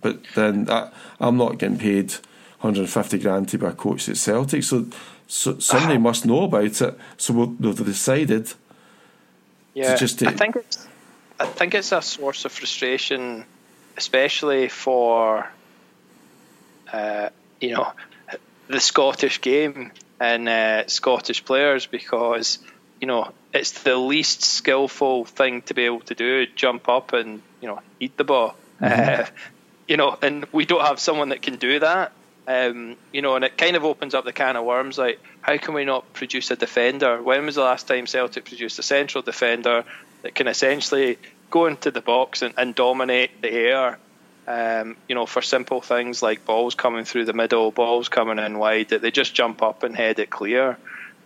but 0.00 0.24
then 0.34 0.70
I, 0.70 0.90
I'm 1.20 1.36
not 1.36 1.58
getting 1.58 1.78
paid 1.78 2.12
150 2.60 3.18
grand 3.18 3.48
to 3.50 3.58
be 3.58 3.66
a 3.66 3.72
coach 3.72 4.08
at 4.08 4.16
Celtic. 4.16 4.64
So 4.64 4.86
so 5.26 5.58
somebody 5.58 5.98
must 5.98 6.26
know 6.26 6.44
about 6.44 6.80
it. 6.80 6.98
So 7.16 7.34
we've 7.58 7.76
decided. 7.84 8.52
Yeah, 9.74 9.96
just 9.96 10.22
I 10.22 10.32
think 10.32 10.56
it's. 10.56 10.86
I 11.38 11.46
think 11.46 11.74
it's 11.74 11.90
a 11.90 12.00
source 12.00 12.44
of 12.44 12.52
frustration, 12.52 13.44
especially 13.96 14.68
for, 14.68 15.50
uh, 16.92 17.30
you 17.60 17.72
know, 17.72 17.92
the 18.68 18.80
Scottish 18.80 19.40
game 19.40 19.92
and 20.20 20.48
uh, 20.48 20.86
Scottish 20.86 21.44
players 21.44 21.86
because 21.86 22.58
you 23.00 23.06
know 23.06 23.32
it's 23.52 23.82
the 23.82 23.96
least 23.96 24.42
skillful 24.42 25.24
thing 25.24 25.62
to 25.62 25.74
be 25.74 25.84
able 25.84 26.00
to 26.00 26.14
do: 26.14 26.46
jump 26.46 26.88
up 26.88 27.12
and 27.12 27.42
you 27.60 27.68
know 27.68 27.80
eat 28.00 28.16
the 28.16 28.24
ball. 28.24 28.56
Mm-hmm. 28.80 29.22
Uh, 29.22 29.26
you 29.86 29.96
know, 29.96 30.16
and 30.22 30.46
we 30.52 30.64
don't 30.64 30.84
have 30.84 30.98
someone 30.98 31.28
that 31.30 31.42
can 31.42 31.56
do 31.56 31.78
that. 31.80 32.12
Um, 32.46 32.96
you 33.12 33.22
know, 33.22 33.36
and 33.36 33.44
it 33.44 33.56
kind 33.56 33.76
of 33.76 33.84
opens 33.84 34.14
up 34.14 34.24
the 34.24 34.32
can 34.32 34.56
of 34.56 34.64
worms. 34.64 34.98
Like, 34.98 35.20
how 35.40 35.56
can 35.56 35.74
we 35.74 35.84
not 35.84 36.12
produce 36.12 36.50
a 36.50 36.56
defender? 36.56 37.22
When 37.22 37.46
was 37.46 37.54
the 37.54 37.62
last 37.62 37.88
time 37.88 38.06
Celtic 38.06 38.44
produced 38.44 38.78
a 38.78 38.82
central 38.82 39.22
defender 39.22 39.84
that 40.22 40.34
can 40.34 40.46
essentially 40.46 41.18
go 41.50 41.66
into 41.66 41.90
the 41.90 42.00
box 42.00 42.42
and, 42.42 42.54
and 42.56 42.74
dominate 42.74 43.40
the 43.40 43.50
air? 43.50 43.98
Um, 44.46 44.96
you 45.08 45.14
know, 45.14 45.24
for 45.24 45.40
simple 45.40 45.80
things 45.80 46.22
like 46.22 46.44
balls 46.44 46.74
coming 46.74 47.04
through 47.04 47.24
the 47.24 47.32
middle, 47.32 47.70
balls 47.70 48.08
coming 48.08 48.38
in 48.38 48.58
wide, 48.58 48.90
that 48.90 49.00
they 49.00 49.10
just 49.10 49.34
jump 49.34 49.62
up 49.62 49.82
and 49.82 49.96
head 49.96 50.18
it 50.18 50.28
clear. 50.28 50.76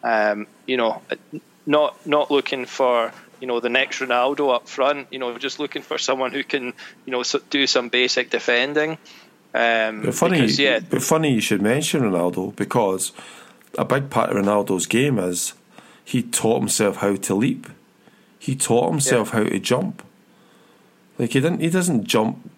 Um, 0.05 0.47
you 0.67 0.77
know, 0.77 1.03
not 1.67 2.07
not 2.07 2.31
looking 2.31 2.65
for 2.65 3.13
you 3.41 3.47
know 3.47 3.61
the 3.61 3.69
next 3.69 3.99
Ronaldo 3.99 4.55
up 4.55 4.69
front. 4.69 5.09
You 5.11 5.19
know, 5.19 5.37
just 5.39 5.59
looking 5.59 5.83
for 5.83 5.99
someone 5.99 6.33
who 6.33 6.45
can 6.45 6.73
you 7.07 7.13
know 7.13 7.25
do 7.51 7.67
some 7.67 7.89
basic 7.89 8.31
defending. 8.31 8.99
Um, 9.55 10.03
but 10.03 10.15
funny, 10.15 10.41
because, 10.41 10.59
yeah. 10.59 10.81
but 10.81 11.03
funny 11.03 11.33
you 11.33 11.41
should 11.41 11.63
mention 11.63 12.03
Ronaldo 12.03 12.55
because 12.55 13.13
a 13.77 13.85
big 13.85 14.11
part 14.11 14.31
of 14.31 14.37
Ronaldo's 14.37 14.87
game 14.87 15.19
is 15.19 15.55
he 16.05 16.23
taught 16.23 16.61
himself 16.61 16.97
how 16.97 17.17
to 17.17 17.35
leap. 17.35 17.67
He 18.39 18.55
taught 18.55 18.91
himself 18.91 19.29
yeah. 19.29 19.39
how 19.39 19.45
to 19.45 19.59
jump. 19.59 20.03
Like 21.19 21.33
he 21.33 21.41
didn't, 21.41 21.61
he 21.61 21.71
doesn't 21.71 22.05
jump. 22.05 22.51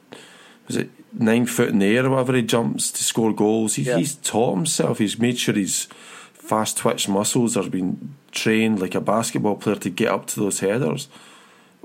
Was 0.70 0.76
it 0.76 0.90
nine 1.12 1.46
foot 1.46 1.70
in 1.70 1.80
the 1.80 1.96
air 1.96 2.06
or 2.06 2.10
whatever 2.10 2.34
he 2.34 2.42
jumps 2.42 2.92
to 2.92 3.02
score 3.02 3.32
goals? 3.32 3.74
He, 3.74 3.82
yeah. 3.82 3.96
He's 3.96 4.14
taught 4.14 4.54
himself. 4.54 4.98
He's 4.98 5.18
made 5.18 5.36
sure 5.36 5.56
his 5.56 5.88
fast 6.32 6.78
twitch 6.78 7.08
muscles 7.08 7.56
are 7.56 7.68
being 7.68 8.14
trained 8.30 8.80
like 8.80 8.94
a 8.94 9.00
basketball 9.00 9.56
player 9.56 9.74
to 9.74 9.90
get 9.90 10.12
up 10.12 10.28
to 10.28 10.38
those 10.38 10.60
headers. 10.60 11.08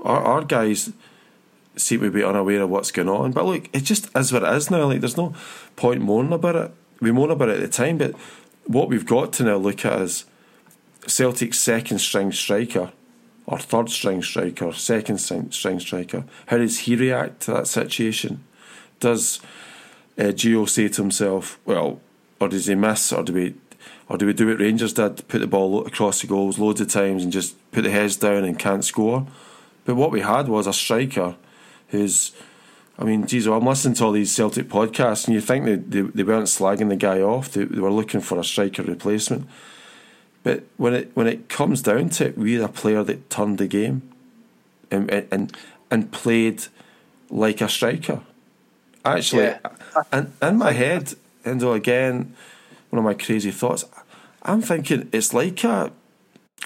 Our, 0.04 0.22
our 0.22 0.44
guys 0.44 0.92
seem 1.74 2.00
to 2.02 2.12
be 2.12 2.22
unaware 2.22 2.62
of 2.62 2.70
what's 2.70 2.92
going 2.92 3.08
on. 3.08 3.32
But 3.32 3.46
look, 3.46 3.68
it 3.72 3.80
just 3.80 4.08
is 4.16 4.32
what 4.32 4.44
it 4.44 4.54
is 4.54 4.70
now. 4.70 4.84
Like, 4.84 5.00
there's 5.00 5.16
no 5.16 5.34
point 5.74 6.00
moaning 6.00 6.32
about 6.32 6.54
it. 6.54 6.70
We 7.00 7.10
moan 7.10 7.32
about 7.32 7.48
it 7.48 7.56
at 7.56 7.62
the 7.62 7.68
time, 7.68 7.98
but 7.98 8.14
what 8.66 8.88
we've 8.88 9.04
got 9.04 9.32
to 9.34 9.42
now 9.42 9.56
look 9.56 9.84
at 9.84 10.00
is 10.00 10.26
Celtic's 11.08 11.58
second 11.58 11.98
string 11.98 12.30
striker, 12.30 12.92
or 13.46 13.58
third 13.58 13.90
string 13.90 14.22
striker, 14.22 14.72
second 14.72 15.18
string 15.18 15.80
striker. 15.80 16.24
How 16.46 16.58
does 16.58 16.80
he 16.80 16.94
react 16.94 17.40
to 17.42 17.52
that 17.52 17.66
situation? 17.66 18.44
Does 19.00 19.40
uh, 20.18 20.24
Gio 20.24 20.68
say 20.68 20.88
to 20.88 21.02
himself, 21.02 21.58
well, 21.64 22.00
or 22.40 22.48
does 22.48 22.66
he 22.66 22.74
miss, 22.74 23.12
or 23.12 23.22
do 23.22 23.32
we, 23.32 23.54
or 24.08 24.18
do 24.18 24.26
we 24.26 24.32
do 24.32 24.48
what 24.48 24.60
Rangers 24.60 24.92
did, 24.92 25.26
put 25.28 25.40
the 25.40 25.46
ball 25.46 25.86
across 25.86 26.20
the 26.20 26.26
goals 26.26 26.58
loads 26.58 26.80
of 26.80 26.88
times 26.88 27.22
and 27.22 27.32
just 27.32 27.54
put 27.72 27.82
the 27.82 27.90
heads 27.90 28.16
down 28.16 28.44
and 28.44 28.58
can't 28.58 28.84
score? 28.84 29.26
But 29.84 29.96
what 29.96 30.10
we 30.10 30.20
had 30.20 30.48
was 30.48 30.66
a 30.66 30.72
striker 30.72 31.36
who's 31.88 32.32
I 32.98 33.04
mean, 33.04 33.26
geez, 33.26 33.46
well, 33.46 33.58
I'm 33.58 33.66
listening 33.66 33.94
to 33.96 34.04
all 34.04 34.12
these 34.12 34.34
Celtic 34.34 34.68
podcasts, 34.68 35.26
and 35.26 35.34
you 35.34 35.40
think 35.40 35.66
they, 35.66 35.74
they, 35.74 36.00
they 36.00 36.22
weren't 36.22 36.46
slagging 36.46 36.88
the 36.88 36.96
guy 36.96 37.20
off. 37.20 37.50
They, 37.52 37.64
they, 37.64 37.80
were 37.80 37.92
looking 37.92 38.22
for 38.22 38.38
a 38.38 38.44
striker 38.44 38.82
replacement. 38.82 39.46
But 40.42 40.64
when 40.76 40.94
it 40.94 41.10
when 41.14 41.26
it 41.26 41.48
comes 41.48 41.82
down 41.82 42.08
to 42.10 42.28
it, 42.28 42.38
we 42.38 42.54
had 42.54 42.62
a 42.62 42.68
player 42.68 43.02
that 43.02 43.28
turned 43.28 43.58
the 43.58 43.66
game 43.66 44.02
and 44.90 45.10
and 45.10 45.54
and 45.90 46.12
played 46.12 46.66
like 47.28 47.60
a 47.60 47.68
striker. 47.68 48.20
Actually, 49.06 49.44
yeah. 49.44 49.58
and 50.12 50.32
in 50.42 50.56
my 50.56 50.72
head, 50.72 51.14
and 51.44 51.62
again, 51.62 52.34
one 52.90 52.98
of 52.98 53.04
my 53.04 53.14
crazy 53.14 53.50
thoughts. 53.50 53.84
I'm 54.42 54.62
thinking 54.62 55.08
it's 55.12 55.32
like 55.32 55.64
a, 55.64 55.90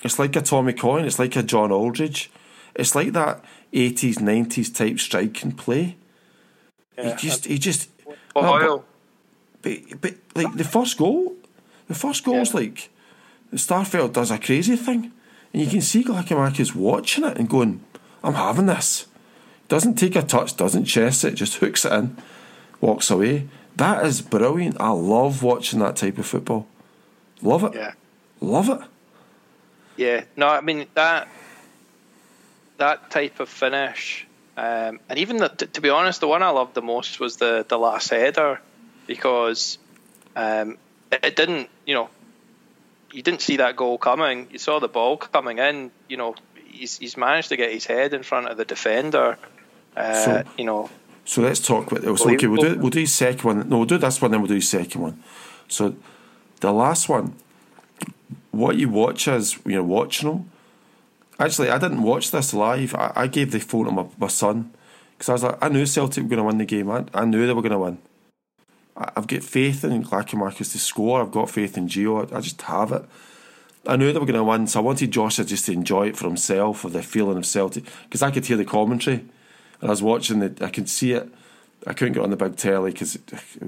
it's 0.03 0.19
like 0.19 0.37
a 0.37 0.43
Tommy 0.43 0.73
Coyne, 0.73 1.05
it's 1.05 1.19
like 1.19 1.37
a 1.37 1.43
John 1.43 1.73
Aldridge, 1.73 2.31
it's 2.75 2.95
like 2.95 3.13
that 3.13 3.45
eighties 3.73 4.21
nineties 4.21 4.71
type 4.71 4.99
striking 4.99 5.53
play. 5.53 5.97
Yeah. 6.97 7.17
He 7.17 7.29
just, 7.29 7.45
he 7.47 7.59
just. 7.59 7.91
Well, 8.35 8.85
but, 9.63 10.01
but 10.01 10.15
like 10.35 10.55
the 10.57 10.65
first 10.65 10.99
goal, 10.99 11.35
the 11.89 11.95
first 11.95 12.25
goal 12.25 12.37
is 12.37 12.55
like, 12.55 12.91
the 13.51 13.57
Starfelt 13.57 14.13
does 14.13 14.31
a 14.31 14.39
crazy 14.39 14.77
thing, 14.77 15.13
and 15.53 15.63
you 15.63 15.69
can 15.69 15.81
see 15.81 16.05
Giakoumakis 16.05 16.75
watching 16.75 17.25
it 17.25 17.37
and 17.37 17.49
going, 17.49 17.83
"I'm 18.23 18.35
having 18.35 18.67
this." 18.67 19.07
Doesn't 19.71 19.95
take 19.95 20.17
a 20.17 20.23
touch, 20.23 20.57
doesn't 20.57 20.87
chest 20.87 21.23
it, 21.23 21.37
just 21.37 21.59
hooks 21.59 21.85
it 21.85 21.93
in, 21.93 22.17
walks 22.81 23.09
away. 23.09 23.47
That 23.77 24.05
is 24.05 24.21
brilliant. 24.21 24.81
I 24.81 24.89
love 24.89 25.45
watching 25.45 25.79
that 25.79 25.95
type 25.95 26.19
of 26.19 26.27
football. 26.27 26.67
Love 27.41 27.63
it. 27.63 27.75
Yeah. 27.77 27.93
Love 28.41 28.69
it. 28.69 28.81
Yeah. 29.97 30.25
No, 30.37 30.49
I 30.49 30.61
mean 30.61 30.87
that 30.95 31.29
that 32.79 33.13
type 33.13 33.39
of 33.39 33.49
finish, 33.49 34.27
um, 34.57 34.99
and 35.09 35.21
even 35.21 35.37
the, 35.37 35.49
to 35.49 35.81
be 35.81 35.89
honest, 35.89 36.21
the 36.21 36.27
one 36.27 36.43
I 36.43 36.51
loved 36.51 36.75
the 36.75 36.83
most 36.83 37.21
was 37.21 37.37
the 37.37 37.65
the 37.69 37.79
last 37.79 38.11
header 38.11 38.61
because 39.07 39.79
um, 40.35 40.79
it, 41.13 41.25
it, 41.27 41.37
didn't, 41.37 41.71
you 41.87 41.95
know, 41.95 42.11
you 43.13 43.23
didn't 43.23 43.41
see 43.41 43.59
that 43.59 43.77
goal 43.77 43.99
coming. 43.99 44.49
You 44.51 44.59
saw 44.59 44.81
the 44.81 44.89
ball 44.89 45.17
coming 45.17 45.59
in. 45.59 45.93
You 46.09 46.17
know, 46.17 46.35
he's 46.67 46.99
he's 46.99 47.17
managed 47.17 47.51
to 47.51 47.57
get 47.57 47.73
his 47.73 47.87
head 47.87 48.15
in 48.15 48.25
front 48.25 48.49
of 48.49 48.57
the 48.57 48.65
defender. 48.65 49.39
Uh, 49.97 50.25
so, 50.25 50.43
you 50.57 50.65
know. 50.65 50.91
So 51.25 51.43
let's 51.43 51.61
talk 51.61 51.91
about. 51.91 52.03
So 52.19 52.31
okay, 52.31 52.47
we'll 52.47 52.63
do 52.63 52.79
we'll 52.79 52.91
do 52.91 53.07
second 53.07 53.45
one. 53.45 53.69
No, 53.69 53.79
we'll 53.79 53.87
do 53.87 53.99
this 53.99 54.21
one, 54.21 54.31
then 54.31 54.41
we'll 54.41 54.49
do 54.49 54.61
second 54.61 55.01
one. 55.01 55.23
So 55.69 55.95
the 56.61 56.73
last 56.73 57.09
one, 57.09 57.35
what 58.51 58.77
you 58.77 58.89
watch 58.89 59.29
as 59.29 59.55
when 59.65 59.75
you're 59.75 59.83
watching 59.83 60.29
them. 60.29 60.51
Actually, 61.39 61.71
I 61.71 61.79
didn't 61.79 62.03
watch 62.03 62.31
this 62.31 62.53
live. 62.53 62.95
I, 62.95 63.13
I 63.17 63.27
gave 63.27 63.51
the 63.51 63.61
phone 63.61 63.87
to 63.87 63.91
my, 63.91 64.07
my 64.19 64.27
son 64.27 64.73
because 65.13 65.29
I 65.29 65.33
was 65.33 65.43
like, 65.43 65.59
I 65.63 65.69
knew 65.69 65.87
Celtic 65.87 66.23
were 66.23 66.29
going 66.29 66.39
to 66.39 66.45
win 66.45 66.59
the 66.59 66.67
game. 66.67 66.91
I, 66.91 67.05
I 67.15 67.25
knew 67.25 67.47
they 67.47 67.55
were 67.55 67.63
going 67.63 67.73
to 67.73 67.79
win. 67.79 67.99
I, 68.97 69.11
I've 69.17 69.27
got 69.27 69.43
faith 69.43 69.85
in 69.85 70.05
Giakoumakis 70.05 70.73
to 70.73 70.79
score. 70.79 71.23
I've 71.23 71.31
got 71.31 71.49
faith 71.49 71.79
in 71.79 71.89
Gio. 71.89 72.31
I, 72.31 72.37
I 72.37 72.41
just 72.41 72.61
have 72.63 72.93
it. 72.93 73.05
I 73.87 73.97
knew 73.97 74.13
they 74.13 74.19
were 74.19 74.27
going 74.27 74.37
to 74.37 74.45
win, 74.45 74.67
so 74.67 74.81
I 74.81 74.83
wanted 74.83 75.11
Joshua 75.11 75.45
just 75.45 75.65
to 75.67 75.73
enjoy 75.73 76.09
it 76.09 76.17
for 76.17 76.27
himself, 76.27 76.81
for 76.81 76.91
the 76.91 77.03
feeling 77.03 77.39
of 77.39 77.47
Celtic, 77.47 77.85
because 78.05 78.21
I 78.21 78.31
could 78.31 78.45
hear 78.45 78.59
the 78.59 78.65
commentary, 78.67 79.25
I 79.83 79.87
was 79.87 80.03
watching 80.03 80.43
it. 80.43 80.63
I 80.63 80.69
could 80.69 80.89
see 80.89 81.13
it 81.13 81.29
I 81.87 81.95
couldn't 81.95 82.13
get 82.13 82.23
on 82.23 82.31
the 82.31 82.37
big 82.37 82.57
telly 82.57 82.93
because 82.93 83.17
it, 83.17 83.23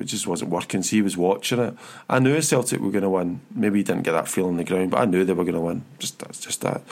just 0.05 0.27
wasn't 0.27 0.51
working. 0.51 0.83
So 0.83 0.91
he 0.97 1.03
was 1.03 1.17
watching 1.17 1.59
it. 1.59 1.75
I 2.11 2.19
knew 2.19 2.41
Celtic 2.43 2.81
were 2.81 2.91
going 2.91 3.03
to 3.03 3.11
win. 3.11 3.41
Maybe 3.55 3.79
he 3.79 3.85
didn't 3.85 4.03
get 4.03 4.13
that 4.13 4.29
feeling 4.29 4.53
on 4.53 4.57
the 4.59 4.65
ground, 4.65 4.91
but 4.91 5.01
I 5.01 5.05
knew 5.07 5.25
they 5.25 5.33
were 5.33 5.45
going 5.45 5.55
to 5.55 5.61
win. 5.61 5.85
Just 5.99 6.19
that's 6.19 6.41
just 6.41 6.61
that. 6.61 6.83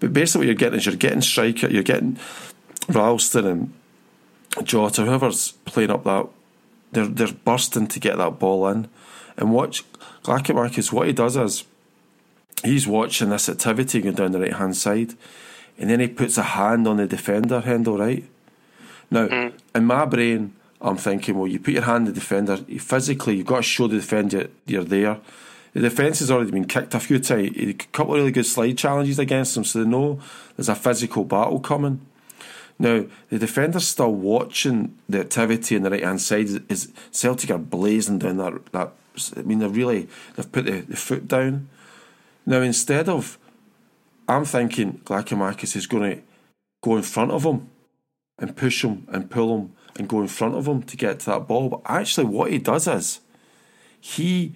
But 0.00 0.12
basically, 0.12 0.40
what 0.40 0.46
you're 0.46 0.54
getting 0.56 0.78
is 0.78 0.86
you're 0.86 0.96
getting 0.96 1.20
striker, 1.20 1.68
you're 1.68 1.82
getting 1.82 2.18
Ralston 2.88 3.46
and 3.46 3.72
Jota, 4.64 5.04
whoever's 5.04 5.52
playing 5.64 5.90
up 5.90 6.04
that. 6.04 6.26
They're 6.92 7.06
they're 7.06 7.32
bursting 7.32 7.86
to 7.86 8.00
get 8.00 8.18
that 8.18 8.40
ball 8.40 8.66
in, 8.68 8.88
and 9.36 9.52
watch 9.52 9.84
Giakoumakis. 10.24 10.92
What 10.92 11.06
he 11.06 11.12
does 11.12 11.36
is 11.36 11.64
he's 12.64 12.88
watching 12.88 13.30
this 13.30 13.48
activity 13.48 14.00
going 14.00 14.16
down 14.16 14.32
the 14.32 14.40
right 14.40 14.54
hand 14.54 14.76
side, 14.76 15.14
and 15.78 15.90
then 15.90 16.00
he 16.00 16.08
puts 16.08 16.38
a 16.38 16.42
hand 16.42 16.88
on 16.88 16.96
the 16.96 17.06
defender 17.06 17.60
handle 17.60 17.98
right 17.98 18.24
now, 19.10 19.28
mm. 19.28 19.52
in 19.74 19.84
my 19.84 20.04
brain, 20.04 20.54
I'm 20.80 20.96
thinking, 20.96 21.36
well, 21.36 21.46
you 21.46 21.58
put 21.58 21.74
your 21.74 21.82
hand 21.82 21.96
on 21.96 22.04
the 22.06 22.12
defender, 22.12 22.56
physically, 22.56 23.36
you've 23.36 23.46
got 23.46 23.56
to 23.56 23.62
show 23.62 23.86
the 23.86 23.96
defender 23.96 24.48
you're 24.66 24.84
there. 24.84 25.18
The 25.72 25.80
defence 25.80 26.20
has 26.20 26.30
already 26.30 26.50
been 26.50 26.66
kicked 26.66 26.94
a 26.94 27.00
few 27.00 27.18
times. 27.18 27.56
A 27.56 27.72
couple 27.74 28.14
of 28.14 28.20
really 28.20 28.32
good 28.32 28.46
slide 28.46 28.78
challenges 28.78 29.18
against 29.18 29.54
them, 29.54 29.64
so 29.64 29.82
they 29.82 29.88
know 29.88 30.20
there's 30.56 30.68
a 30.68 30.74
physical 30.74 31.24
battle 31.24 31.60
coming. 31.60 32.06
Now, 32.78 33.04
the 33.28 33.38
defender's 33.38 33.86
still 33.86 34.12
watching 34.12 34.96
the 35.08 35.20
activity 35.20 35.76
on 35.76 35.82
the 35.82 35.90
right 35.90 36.02
hand 36.02 36.20
side. 36.20 36.48
Is 36.70 36.92
Celtic 37.10 37.50
are 37.50 37.58
blazing 37.58 38.18
down 38.18 38.38
that, 38.38 38.66
that 38.72 38.92
I 39.36 39.42
mean, 39.42 39.58
they're 39.58 39.68
really, 39.68 40.08
they've 40.34 40.50
put 40.50 40.64
the, 40.64 40.80
the 40.80 40.96
foot 40.96 41.28
down. 41.28 41.68
Now, 42.46 42.62
instead 42.62 43.08
of, 43.08 43.38
I'm 44.26 44.46
thinking 44.46 45.02
Giakoumakis 45.04 45.76
is 45.76 45.86
going 45.86 46.16
to 46.16 46.22
go 46.82 46.96
in 46.96 47.02
front 47.02 47.32
of 47.32 47.44
him 47.44 47.68
and 48.40 48.56
push 48.56 48.84
him 48.84 49.06
and 49.12 49.30
pull 49.30 49.56
him 49.56 49.72
and 49.96 50.08
go 50.08 50.20
in 50.20 50.28
front 50.28 50.54
of 50.54 50.66
him 50.66 50.82
to 50.82 50.96
get 50.96 51.20
to 51.20 51.26
that 51.26 51.46
ball. 51.46 51.68
But 51.68 51.82
actually, 51.84 52.26
what 52.26 52.50
he 52.50 52.58
does 52.58 52.88
is 52.88 53.20
he 54.00 54.54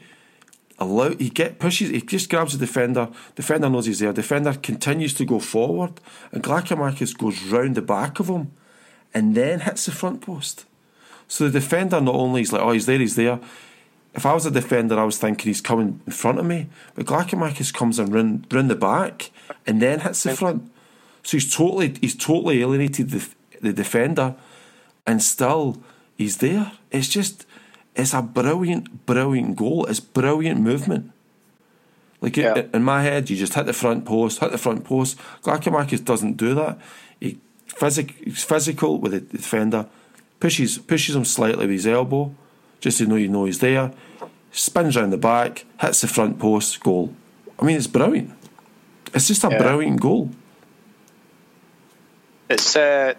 allow 0.78 1.10
he 1.10 1.28
get 1.28 1.58
pushes. 1.58 1.90
He 1.90 2.00
just 2.00 2.30
grabs 2.30 2.56
the 2.56 2.66
defender. 2.66 3.08
Defender 3.34 3.68
knows 3.68 3.86
he's 3.86 4.00
there. 4.00 4.12
Defender 4.12 4.54
continues 4.54 5.14
to 5.14 5.24
go 5.24 5.38
forward, 5.38 6.00
and 6.32 6.42
Giakoumakis 6.42 7.16
goes 7.16 7.42
round 7.44 7.74
the 7.74 7.82
back 7.82 8.18
of 8.20 8.28
him, 8.28 8.52
and 9.12 9.34
then 9.34 9.60
hits 9.60 9.86
the 9.86 9.92
front 9.92 10.22
post. 10.22 10.64
So 11.28 11.44
the 11.44 11.60
defender 11.60 12.00
not 12.00 12.14
only 12.14 12.42
is 12.42 12.52
like, 12.52 12.62
oh, 12.62 12.72
he's 12.72 12.86
there, 12.86 12.98
he's 12.98 13.16
there. 13.16 13.40
If 14.14 14.24
I 14.26 14.34
was 14.34 14.46
a 14.46 14.50
defender, 14.50 14.98
I 14.98 15.04
was 15.04 15.18
thinking 15.18 15.48
he's 15.48 15.60
coming 15.60 16.00
in 16.06 16.12
front 16.12 16.38
of 16.38 16.46
me, 16.46 16.68
but 16.94 17.06
Giakoumakis 17.06 17.74
comes 17.74 17.98
and 17.98 18.12
run 18.12 18.46
round 18.52 18.70
the 18.70 18.76
back 18.76 19.30
and 19.66 19.82
then 19.82 20.00
hits 20.00 20.22
the 20.22 20.36
front. 20.36 20.70
So 21.22 21.36
he's 21.36 21.52
totally 21.52 21.94
he's 22.00 22.14
totally 22.14 22.60
alienated 22.60 23.10
the 23.10 23.28
the 23.64 23.72
defender, 23.72 24.34
and 25.06 25.22
still 25.22 25.82
he's 26.16 26.38
there. 26.38 26.72
It's 26.90 27.08
just, 27.08 27.46
it's 27.94 28.14
a 28.14 28.22
brilliant, 28.22 29.06
brilliant 29.06 29.56
goal. 29.56 29.86
It's 29.86 30.00
brilliant 30.00 30.60
movement. 30.60 31.12
Like 32.20 32.38
yeah. 32.38 32.62
in 32.72 32.82
my 32.82 33.02
head, 33.02 33.28
you 33.28 33.36
just 33.36 33.52
hit 33.52 33.66
the 33.66 33.74
front 33.74 34.06
post, 34.06 34.40
hit 34.40 34.50
the 34.50 34.58
front 34.58 34.84
post. 34.84 35.18
Giakoumakis 35.42 36.02
doesn't 36.02 36.38
do 36.38 36.54
that. 36.54 36.78
He 37.20 37.38
physic, 37.66 38.12
he's 38.12 38.42
physical 38.42 38.98
with 38.98 39.12
the 39.12 39.20
defender, 39.20 39.86
pushes 40.40 40.78
pushes 40.78 41.14
him 41.14 41.26
slightly 41.26 41.66
with 41.66 41.74
his 41.74 41.86
elbow, 41.86 42.34
just 42.80 42.98
to 42.98 43.06
know 43.06 43.16
you 43.16 43.28
know 43.28 43.44
he's 43.44 43.58
there. 43.58 43.92
Spins 44.52 44.96
round 44.96 45.12
the 45.12 45.18
back, 45.18 45.66
hits 45.80 46.00
the 46.00 46.08
front 46.08 46.38
post, 46.38 46.80
goal. 46.80 47.14
I 47.58 47.64
mean, 47.66 47.76
it's 47.76 47.88
brilliant. 47.88 48.32
It's 49.12 49.28
just 49.28 49.44
a 49.44 49.50
yeah. 49.50 49.58
brilliant 49.58 50.00
goal. 50.00 50.30
It's 52.48 52.74
uh, 52.74 53.14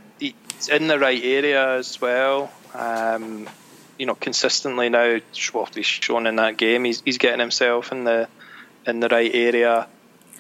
it's 0.56 0.70
in 0.70 0.88
the 0.88 1.00
right 1.00 1.22
area 1.24 1.76
as 1.78 2.00
well. 2.00 2.52
Um, 2.74 3.50
you 3.98 4.06
know, 4.06 4.16
consistently 4.16 4.90
now, 4.90 5.20
what 5.54 5.76
he's 5.76 5.86
shown 5.86 6.28
in 6.28 6.36
that 6.38 6.58
game, 6.58 6.84
he's 6.84 7.02
he's 7.02 7.18
getting 7.18 7.40
himself 7.40 7.92
in 7.92 8.04
the 8.04 8.28
in 8.86 9.00
the 9.00 9.08
right 9.08 9.32
area, 9.34 9.88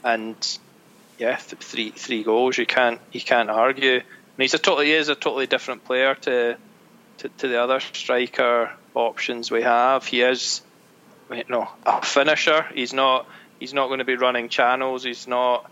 and 0.03 0.35
yeah, 1.17 1.35
th- 1.35 1.61
three 1.61 1.91
three 1.91 2.23
goals. 2.23 2.57
You 2.57 2.65
can't 2.65 2.99
you 3.11 3.21
can't 3.21 3.49
argue. 3.49 4.01
Mean, 4.37 4.43
he's 4.43 4.53
a 4.53 4.59
totally 4.59 4.87
he 4.87 4.93
is 4.93 5.07
a 5.07 5.15
totally 5.15 5.47
different 5.47 5.85
player 5.85 6.15
to, 6.15 6.57
to 7.19 7.29
to 7.29 7.47
the 7.47 7.61
other 7.61 7.79
striker 7.79 8.71
options 8.93 9.49
we 9.49 9.61
have. 9.61 10.05
He 10.05 10.21
is, 10.21 10.61
you 11.31 11.43
know, 11.47 11.69
a 11.85 12.01
finisher. 12.01 12.63
He's 12.73 12.93
not 12.93 13.27
he's 13.59 13.73
not 13.73 13.87
going 13.87 13.99
to 13.99 14.05
be 14.05 14.15
running 14.15 14.49
channels. 14.49 15.03
He's 15.03 15.27
not, 15.27 15.71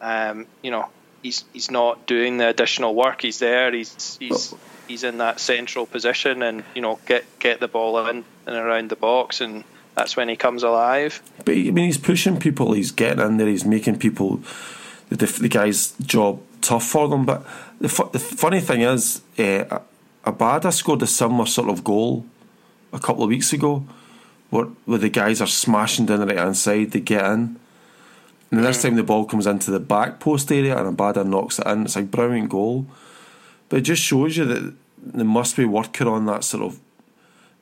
um, 0.00 0.46
you 0.62 0.72
know, 0.72 0.88
he's 1.22 1.44
he's 1.52 1.70
not 1.70 2.06
doing 2.06 2.38
the 2.38 2.48
additional 2.48 2.94
work. 2.94 3.22
He's 3.22 3.38
there. 3.38 3.72
He's 3.72 4.16
he's 4.18 4.54
he's 4.88 5.04
in 5.04 5.18
that 5.18 5.40
central 5.40 5.86
position, 5.86 6.42
and 6.42 6.64
you 6.74 6.82
know 6.82 6.98
get 7.06 7.24
get 7.38 7.60
the 7.60 7.68
ball 7.68 8.06
in 8.06 8.24
and 8.46 8.56
around 8.56 8.90
the 8.90 8.96
box, 8.96 9.40
and 9.40 9.64
that's 9.94 10.16
when 10.16 10.28
he 10.28 10.36
comes 10.36 10.62
alive. 10.62 11.22
But 11.44 11.54
I 11.54 11.70
mean, 11.70 11.86
he's 11.86 11.98
pushing 11.98 12.38
people. 12.38 12.72
He's 12.72 12.90
getting 12.92 13.24
in 13.24 13.36
there. 13.36 13.46
He's 13.46 13.64
making 13.64 13.98
people 13.98 14.40
the 15.08 15.26
the 15.26 15.48
guy's 15.48 15.92
job 16.02 16.40
tough 16.60 16.84
for 16.84 17.08
them. 17.08 17.26
But 17.26 17.46
the 17.80 17.88
the 18.12 18.18
funny 18.18 18.60
thing 18.60 18.82
is, 18.82 19.22
uh, 19.38 19.80
Abada 20.24 20.72
scored 20.72 21.02
a 21.02 21.06
similar 21.06 21.46
sort 21.46 21.68
of 21.68 21.84
goal 21.84 22.26
a 22.92 22.98
couple 22.98 23.22
of 23.22 23.28
weeks 23.28 23.52
ago, 23.52 23.84
where 24.50 24.66
where 24.86 24.98
the 24.98 25.08
guys 25.08 25.40
are 25.40 25.46
smashing 25.46 26.06
down 26.06 26.20
the 26.20 26.26
right 26.26 26.38
hand 26.38 26.56
side. 26.56 26.92
They 26.92 27.00
get 27.00 27.24
in 27.24 27.60
and 28.50 28.58
the 28.58 28.64
next 28.64 28.82
time 28.82 28.96
the 28.96 29.04
ball 29.04 29.24
comes 29.24 29.46
into 29.46 29.70
the 29.70 29.80
back 29.80 30.18
post 30.18 30.50
area 30.50 30.76
and 30.76 30.96
Abada 30.96 31.26
knocks 31.26 31.58
it 31.58 31.66
in, 31.66 31.84
it's 31.84 31.96
a 31.96 32.02
brilliant 32.02 32.48
goal. 32.48 32.86
But 33.68 33.78
it 33.78 33.82
just 33.82 34.02
shows 34.02 34.36
you 34.36 34.44
that 34.46 34.74
they 35.00 35.22
must 35.22 35.56
be 35.56 35.64
working 35.64 36.08
on 36.08 36.26
that 36.26 36.42
sort 36.42 36.64
of. 36.64 36.80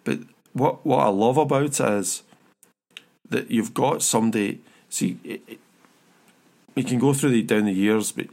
But 0.05 0.20
what 0.55 0.87
what 0.87 1.01
I 1.01 1.09
love 1.09 1.37
about 1.37 1.81
it 1.81 1.81
is 1.81 2.22
that 3.29 3.51
you've 3.51 3.74
got 3.74 4.03
somebody. 4.03 4.61
See, 4.88 5.18
it, 5.22 5.42
it, 5.46 5.61
you 6.74 6.85
can 6.85 6.98
go 6.98 7.12
through 7.12 7.31
the 7.31 7.42
down 7.42 7.66
the 7.66 7.72
years, 7.72 8.12
but 8.12 8.29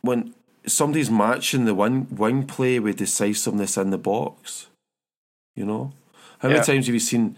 when 0.00 0.34
somebody's 0.66 1.10
matching 1.10 1.66
the 1.66 1.74
wing 1.74 2.06
wing 2.10 2.46
play 2.46 2.78
with 2.78 2.96
decisiveness 2.96 3.76
in 3.76 3.90
the 3.90 3.98
box, 3.98 4.68
you 5.54 5.66
know, 5.66 5.92
how 6.38 6.48
many 6.48 6.64
times 6.64 6.86
have 6.86 6.94
you 6.94 7.00
seen? 7.00 7.36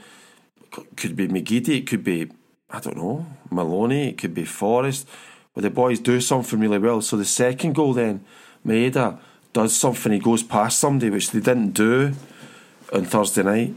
Could 0.96 1.16
be 1.16 1.26
McGeady, 1.26 1.78
it 1.78 1.86
could 1.86 2.04
be 2.04 2.28
I 2.70 2.80
don't 2.80 2.96
know, 2.96 3.26
Maloney, 3.50 4.08
it 4.08 4.18
could 4.18 4.34
be 4.34 4.44
Forrest, 4.44 5.08
where 5.54 5.62
the 5.62 5.70
boys 5.70 6.00
do 6.00 6.20
something 6.20 6.58
really 6.58 6.78
well. 6.78 7.00
So 7.00 7.16
the 7.16 7.24
second 7.24 7.74
goal 7.74 7.92
then, 7.94 8.24
Maeda 8.66 9.18
does 9.52 9.76
something, 9.76 10.12
he 10.12 10.18
goes 10.18 10.42
past 10.42 10.78
somebody, 10.78 11.10
which 11.10 11.30
they 11.30 11.40
didn't 11.40 11.70
do 11.70 12.14
on 12.92 13.04
Thursday 13.04 13.42
night, 13.42 13.74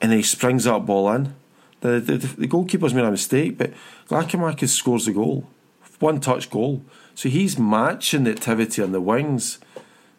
and 0.00 0.12
he 0.12 0.22
springs 0.22 0.64
that 0.64 0.86
ball 0.86 1.12
in. 1.12 1.34
The, 1.80 2.00
the, 2.00 2.16
the 2.16 2.46
goalkeeper's 2.46 2.94
made 2.94 3.04
a 3.04 3.10
mistake, 3.10 3.56
but 3.56 3.72
Giakoumakis 4.08 4.68
scores 4.68 5.06
the 5.06 5.12
goal. 5.12 5.46
One 5.98 6.18
touch 6.18 6.48
goal. 6.48 6.82
So 7.14 7.28
he's 7.28 7.58
matching 7.58 8.24
the 8.24 8.30
activity 8.30 8.82
on 8.82 8.92
the 8.92 9.02
wings 9.02 9.58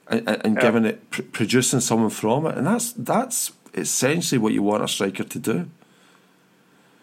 and, 0.07 0.27
and 0.29 0.55
yeah. 0.55 0.62
giving 0.62 0.86
it, 0.86 1.10
pr- 1.10 1.23
producing 1.23 1.79
someone 1.79 2.12
from 2.12 2.45
it. 2.45 2.55
And 2.55 2.67
that's 2.67 2.91
that's 2.91 3.51
essentially 3.73 4.38
what 4.38 4.53
you 4.53 4.62
want 4.62 4.84
a 4.84 4.88
striker 4.88 5.23
to 5.23 5.39
do. 5.39 5.69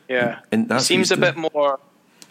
Yeah. 0.09 0.40
And 0.51 0.68
that 0.68 0.83
seems 0.83 1.11
a 1.11 1.16
bit 1.16 1.37
more 1.37 1.79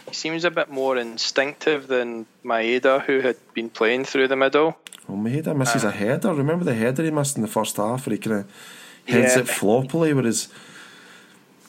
he 0.07 0.13
seems 0.13 0.45
a 0.45 0.51
bit 0.51 0.69
more 0.69 0.97
instinctive 0.97 1.87
than 1.87 2.25
Maeda, 2.43 3.03
who 3.03 3.19
had 3.19 3.35
been 3.53 3.69
playing 3.69 4.05
through 4.05 4.29
the 4.29 4.37
middle. 4.37 4.77
Well, 5.07 5.17
Maeda 5.17 5.55
misses 5.55 5.83
uh, 5.83 5.89
a 5.89 5.91
header. 5.91 6.33
Remember 6.33 6.63
the 6.63 6.75
header 6.75 7.03
he 7.03 7.11
missed 7.11 7.35
in 7.35 7.41
the 7.41 7.47
first 7.47 7.75
half, 7.77 8.07
where 8.07 8.15
he 8.15 8.19
kind 8.19 8.37
of 8.37 8.51
heads 9.05 9.35
yeah. 9.35 9.41
it 9.41 9.47
floppily, 9.47 10.15
whereas 10.15 10.47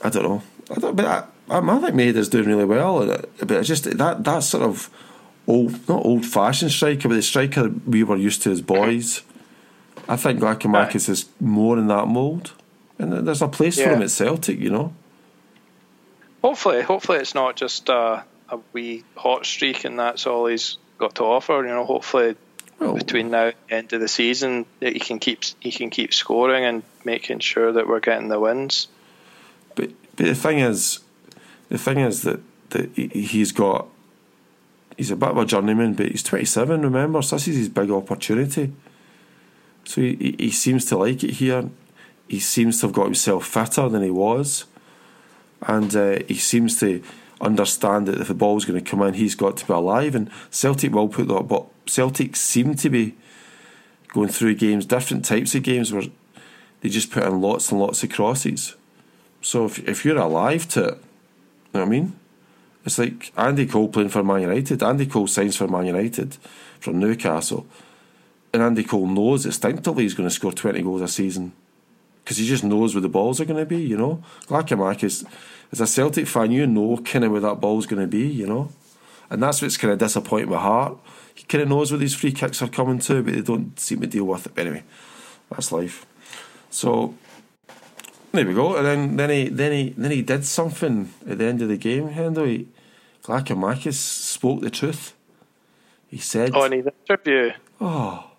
I 0.03 0.11
don't 0.11 0.23
know. 0.23 0.43
I 0.71 0.75
don't, 0.75 0.95
but 0.95 1.05
I, 1.05 1.25
I, 1.49 1.59
I 1.59 1.81
think 1.81 1.95
Maeda's 1.97 2.29
doing 2.29 2.47
really 2.47 2.65
well, 2.65 3.07
but 3.41 3.51
it's 3.51 3.69
just 3.69 3.85
that 3.85 4.25
that 4.25 4.43
sort 4.43 4.63
of 4.63 4.89
old, 5.47 5.89
not 5.89 6.05
old 6.05 6.25
fashioned 6.25 6.71
striker, 6.71 7.09
but 7.09 7.15
the 7.15 7.23
striker 7.23 7.71
we 7.87 8.05
were 8.05 8.17
used 8.17 8.43
to 8.43 8.53
as 8.53 8.61
boys. 8.61 9.23
I 10.09 10.17
think 10.17 10.41
Giakoumakis 10.41 11.09
is 11.09 11.29
more 11.41 11.77
in 11.77 11.89
that 11.89 12.07
mould, 12.07 12.53
and 12.99 13.27
there's 13.27 13.43
a 13.43 13.49
place 13.49 13.79
yeah. 13.79 13.87
for 13.87 13.95
him 13.95 14.03
at 14.03 14.11
Celtic, 14.11 14.59
you 14.59 14.71
know. 14.71 14.95
Hopefully, 16.43 16.83
hopefully 16.83 17.19
it's 17.19 17.35
not 17.35 17.57
just 17.57 17.89
a, 17.89 18.25
a 18.49 18.59
wee 18.73 19.05
hot 19.17 19.45
streak 19.45 19.85
and 19.85 19.99
that's 19.99 20.27
all 20.27 20.47
he's 20.47 20.79
got 20.99 21.17
to 21.17 21.25
offer. 21.25 21.63
You 21.63 21.69
know, 21.69 21.85
hopefully 21.85 22.37
well, 22.79 22.95
between 22.95 23.31
now 23.31 23.47
and 23.47 23.55
the 23.69 23.75
end 23.75 23.93
of 23.93 24.01
the 24.01 24.09
season 24.09 24.67
that 24.81 24.93
he 24.93 25.01
can 25.01 25.19
keep 25.19 25.43
he 25.61 25.73
can 25.73 25.91
keep 25.91 26.15
scoring 26.15 26.65
and 26.65 26.83
making 27.05 27.41
sure 27.41 27.73
that 27.73 27.89
we're 27.89 28.01
getting 28.01 28.29
the 28.29 28.39
wins. 28.39 28.89
But 29.75 29.91
but 30.17 30.27
the 30.27 30.35
thing 30.35 30.61
is, 30.61 31.01
the 31.69 31.79
thing 31.79 31.99
is 31.99 32.23
that 32.23 32.41
that 32.71 32.95
he's 32.95 33.51
got 33.51 33.89
he's 34.97 35.11
a 35.11 35.17
bit 35.17 35.31
of 35.31 35.39
a 35.39 35.45
journeyman, 35.45 35.95
but 35.95 36.07
he's 36.07 36.23
27. 36.23 36.83
Remember, 36.83 37.23
so 37.23 37.37
this 37.37 37.49
is 37.49 37.57
his 37.57 37.69
big 37.69 37.91
opportunity. 37.91 38.73
So 39.85 40.03
he, 40.03 40.37
he 40.39 40.51
seems 40.51 40.85
to 40.87 40.99
like 40.99 41.25
it 41.25 41.31
here. 41.35 41.71
He 42.29 42.41
seems 42.41 42.81
to 42.81 42.87
have 42.87 42.95
got 42.95 43.07
himself 43.07 43.47
fitter 43.47 43.89
than 43.89 44.03
he 44.03 44.11
was 44.11 44.67
and 45.63 45.95
uh, 45.95 46.19
he 46.29 46.35
seems 46.35 46.79
to 46.81 47.03
understand 47.41 48.09
that 48.09 48.21
if 48.21 48.29
the 48.29 48.35
ball's 48.35 48.65
going 48.65 48.83
to 48.83 48.91
come 48.91 49.03
in, 49.03 49.15
he's 49.15 49.35
got 49.35 49.57
to 49.59 49.67
be 49.67 49.73
alive. 49.73 50.15
And 50.15 50.31
Celtic 50.51 50.93
will 50.93 51.09
put 51.09 51.29
that, 51.29 51.49
but 51.49 51.67
Celtic 51.87 52.37
seem 52.37 52.75
to 52.77 52.91
be 52.91 53.15
going 54.09 54.29
through 54.29 54.55
games, 54.55 54.87
different 54.87 55.25
types 55.25 55.55
of 55.55 55.63
games 55.63 55.93
where 55.93 56.05
they 56.81 56.89
just 56.89 57.11
put 57.11 57.25
in 57.25 57.41
lots 57.41 57.71
and 57.71 57.81
lots 57.81 58.03
of 58.03 58.11
crosses. 58.11 58.75
So 59.43 59.67
if 59.67 59.79
if 59.89 60.05
you're 60.05 60.19
alive 60.19 60.69
to 60.71 60.85
it, 60.85 60.95
you 60.95 61.75
know 61.75 61.81
what 61.81 61.87
I 61.87 61.89
mean? 61.89 62.19
It's 62.85 62.99
like 62.99 63.33
Andy 63.37 63.67
Cole 63.67 63.89
playing 63.89 64.09
for 64.09 64.25
Man 64.25 64.43
United. 64.43 64.83
Andy 64.83 65.07
Cole 65.07 65.27
signs 65.27 65.57
for 65.57 65.69
Man 65.69 65.87
United 65.87 66.37
from 66.81 66.99
Newcastle. 66.99 67.67
And 68.53 68.63
Andy 68.63 68.83
Cole 68.83 69.07
knows 69.07 69.45
instinctively 69.45 70.05
he's 70.05 70.15
going 70.15 70.29
to 70.29 70.35
score 70.35 70.53
20 70.53 70.81
goals 70.83 71.03
a 71.03 71.09
season 71.09 71.53
because 72.29 72.37
he 72.37 72.47
just 72.47 72.63
knows 72.63 72.95
where 72.95 73.01
the 73.01 73.09
balls 73.09 73.41
are 73.41 73.47
going 73.47 73.59
to 73.59 73.65
be, 73.65 73.81
you 73.81 73.97
know. 73.97 74.23
Giakoumakis, 74.49 75.25
as 75.73 75.81
a 75.81 75.87
Celtic 75.87 76.27
fan, 76.27 76.51
you 76.51 76.67
know 76.67 76.99
kind 76.99 77.25
of 77.25 77.33
where 77.33 77.41
that 77.41 77.59
ball's 77.59 77.87
going 77.87 78.03
to 78.03 78.07
be, 78.07 78.27
you 78.27 78.47
know. 78.47 78.71
And 79.31 79.43
that's 79.43 79.63
what's 79.63 79.79
kind 79.79 79.95
of 79.95 79.99
disappointing 79.99 80.51
my 80.51 80.59
heart. 80.59 80.99
He 81.35 81.45
kind 81.45 81.63
of 81.63 81.71
knows 81.71 81.91
where 81.91 81.99
these 81.99 82.15
free 82.15 82.33
kicks 82.33 82.61
are 82.61 82.69
coming 82.69 82.99
to, 82.99 83.23
but 83.23 83.33
they 83.33 83.41
don't 83.41 83.81
seem 83.81 84.03
to 84.03 84.07
deal 84.07 84.25
with 84.25 84.45
it. 84.45 84.55
But 84.55 84.67
anyway, 84.67 84.85
that's 85.49 85.73
life. 85.73 86.05
So 86.69 87.15
there 88.33 88.47
we 88.47 88.53
go. 88.53 88.77
And 88.77 88.85
then 88.85 89.17
then 89.17 89.31
he 89.31 89.49
then 89.49 89.73
he 89.73 89.95
then 89.97 90.11
he 90.11 90.21
did 90.21 90.45
something 90.45 91.11
at 91.27 91.39
the 91.39 91.47
end 91.47 91.63
of 91.63 91.71
the 91.71 91.79
game. 91.79 92.11
Hendo, 92.11 92.47
he, 92.47 92.69
spoke 93.93 94.61
the 94.61 94.69
truth. 94.69 95.15
He 96.09 96.19
said, 96.19 96.51
"Oh, 96.53 96.65
in 96.65 96.73
his 96.73 96.89
interview." 97.09 97.53
Oh, 97.81 98.33